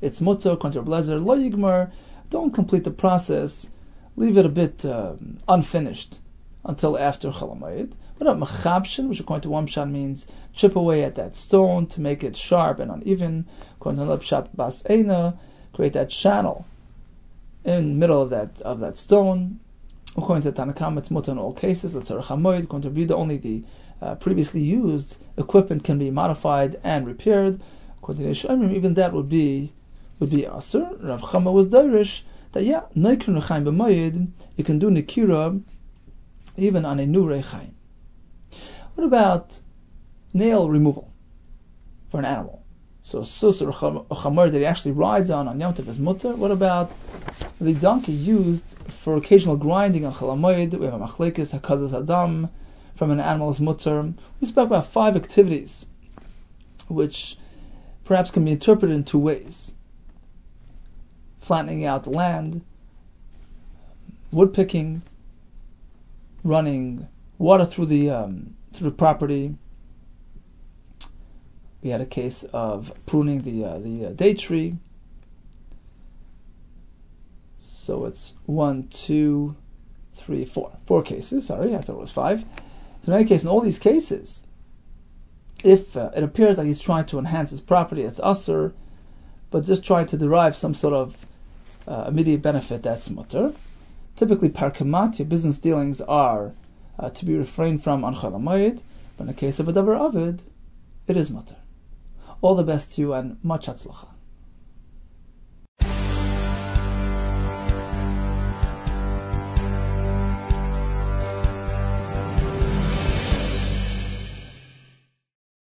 It's 0.00 0.20
mutter 0.20 0.56
kontra 0.56 0.82
blazer 0.82 1.18
lo 1.18 1.36
yigmar. 1.36 1.90
Don't 2.28 2.52
complete 2.52 2.84
the 2.84 2.90
process. 2.90 3.68
Leave 4.16 4.36
it 4.36 4.46
a 4.46 4.50
bit 4.50 4.84
uh, 4.84 5.14
unfinished 5.48 6.18
until 6.64 6.98
after 6.98 7.30
chalamayid. 7.30 7.92
What 8.16 8.30
about 8.30 8.48
machabshin, 8.48 9.08
which 9.08 9.20
according 9.20 9.42
to 9.42 9.50
one 9.50 9.66
pshat 9.66 9.90
means 9.90 10.26
chip 10.52 10.76
away 10.76 11.04
at 11.04 11.14
that 11.14 11.34
stone 11.34 11.86
to 11.88 12.02
make 12.02 12.22
it 12.22 12.36
sharp 12.36 12.78
and 12.78 12.90
uneven. 12.90 13.46
According 13.76 13.96
to 13.98 14.02
another 14.04 14.22
pshat, 14.22 14.48
bas 14.54 14.82
create 15.72 15.94
that 15.94 16.10
channel 16.10 16.66
in 17.64 17.88
the 17.88 17.94
middle 17.94 18.20
of 18.20 18.30
that 18.30 18.60
of 18.60 18.80
that 18.80 18.98
stone. 18.98 19.60
According 20.22 20.42
to 20.42 20.52
Tanakam, 20.52 20.98
it's 20.98 21.10
mutter 21.10 21.32
in 21.32 21.38
all 21.38 21.54
cases. 21.54 21.94
Let's 21.94 22.08
say 22.08 22.14
According 22.14 22.82
only 23.14 23.38
the 23.38 23.64
uh, 24.02 24.16
previously 24.16 24.60
used 24.60 25.16
equipment 25.38 25.82
can 25.82 25.98
be 25.98 26.10
modified 26.10 26.78
and 26.84 27.06
repaired. 27.06 27.58
According 27.98 28.24
to 28.24 28.30
Yeshayim, 28.30 28.74
even 28.74 28.92
that 28.94 29.14
would 29.14 29.30
be 29.30 29.72
would 30.18 30.28
be 30.28 30.42
asur. 30.42 31.02
Rav 31.02 31.22
Chama 31.22 31.50
was 31.50 31.68
Dairish 31.68 32.20
that 32.52 32.64
yeah, 32.64 32.82
Naikun 32.94 33.40
Rechaim 33.40 33.64
b'mayid, 33.64 34.28
you 34.58 34.64
can 34.64 34.78
do 34.78 34.90
Nikira 34.90 35.62
even 36.58 36.84
on 36.84 37.00
a 37.00 37.06
new 37.06 37.24
Rechaim. 37.24 37.70
What 38.96 39.06
about 39.06 39.58
nail 40.34 40.68
removal 40.68 41.10
for 42.10 42.18
an 42.18 42.26
animal? 42.26 42.59
So 43.02 43.22
sus 43.22 43.62
or 43.62 43.72
chamor 43.72 44.50
that 44.50 44.58
he 44.58 44.64
actually 44.64 44.92
rides 44.92 45.30
on 45.30 45.48
on 45.48 45.58
Yom 45.58 45.74
Tov 45.74 45.88
is 45.88 45.98
mutter. 45.98 46.34
What 46.36 46.50
about 46.50 46.92
the 47.60 47.74
donkey 47.74 48.12
used 48.12 48.76
for 48.88 49.16
occasional 49.16 49.56
grinding 49.56 50.04
on 50.04 50.12
chalamoid? 50.12 50.74
We 50.74 50.84
have 50.84 50.94
a 50.94 50.98
machlekes 50.98 51.58
hakazas 51.58 51.92
adam 51.92 52.50
from 52.94 53.10
an 53.10 53.20
animal's 53.20 53.60
mutter. 53.60 54.12
We 54.40 54.46
spoke 54.46 54.66
about 54.66 54.86
five 54.86 55.16
activities 55.16 55.86
which 56.88 57.38
perhaps 58.04 58.30
can 58.30 58.44
be 58.44 58.52
interpreted 58.52 58.94
in 58.94 59.04
two 59.04 59.18
ways: 59.18 59.72
flattening 61.40 61.84
out 61.84 62.04
the 62.04 62.10
land, 62.10 62.62
wood 64.30 64.52
picking, 64.52 65.02
running 66.44 67.08
water 67.38 67.64
through 67.64 67.86
the 67.86 68.10
um, 68.10 68.54
through 68.72 68.90
the 68.90 68.96
property. 68.96 69.54
We 71.82 71.90
had 71.90 72.00
a 72.00 72.06
case 72.06 72.44
of 72.44 72.92
pruning 73.06 73.42
the 73.42 73.64
uh, 73.64 73.78
the 73.78 74.06
uh, 74.06 74.10
date 74.10 74.38
tree. 74.38 74.76
So 77.58 78.04
it's 78.04 78.34
one, 78.46 78.88
two, 78.88 79.56
three, 80.14 80.44
four, 80.44 80.70
four 80.86 81.02
cases. 81.02 81.46
Sorry, 81.46 81.74
I 81.74 81.80
thought 81.80 81.96
it 81.96 82.00
was 82.00 82.12
five. 82.12 82.44
So 83.02 83.12
in 83.12 83.18
any 83.18 83.24
case, 83.24 83.44
in 83.44 83.48
all 83.48 83.62
these 83.62 83.78
cases, 83.78 84.42
if 85.64 85.96
uh, 85.96 86.10
it 86.14 86.22
appears 86.22 86.58
like 86.58 86.66
he's 86.66 86.80
trying 86.80 87.06
to 87.06 87.18
enhance 87.18 87.50
his 87.50 87.60
property, 87.60 88.02
it's 88.02 88.20
usr, 88.20 88.72
but 89.50 89.64
just 89.64 89.84
trying 89.84 90.06
to 90.06 90.16
derive 90.16 90.54
some 90.54 90.74
sort 90.74 90.94
of 90.94 91.16
uh, 91.88 92.04
immediate 92.08 92.42
benefit, 92.42 92.82
that's 92.82 93.08
mutter. 93.10 93.52
Typically, 94.16 94.50
parkamatya 94.50 95.28
business 95.28 95.58
dealings 95.58 96.00
are 96.00 96.52
uh, 96.98 97.10
to 97.10 97.24
be 97.24 97.36
refrained 97.36 97.82
from 97.82 98.04
on 98.04 98.14
Chalamayid, 98.14 98.80
but 99.16 99.22
in 99.22 99.28
the 99.28 99.34
case 99.34 99.58
of 99.58 99.68
a 99.68 99.72
Dabar 99.72 99.96
Avid, 99.96 100.42
it 101.06 101.16
is 101.16 101.30
mutter. 101.30 101.56
All 102.42 102.54
the 102.54 102.64
best 102.64 102.92
to 102.92 103.02
you 103.02 103.12
and 103.12 103.36
much 103.42 103.66
hatzlacha. 103.66 104.19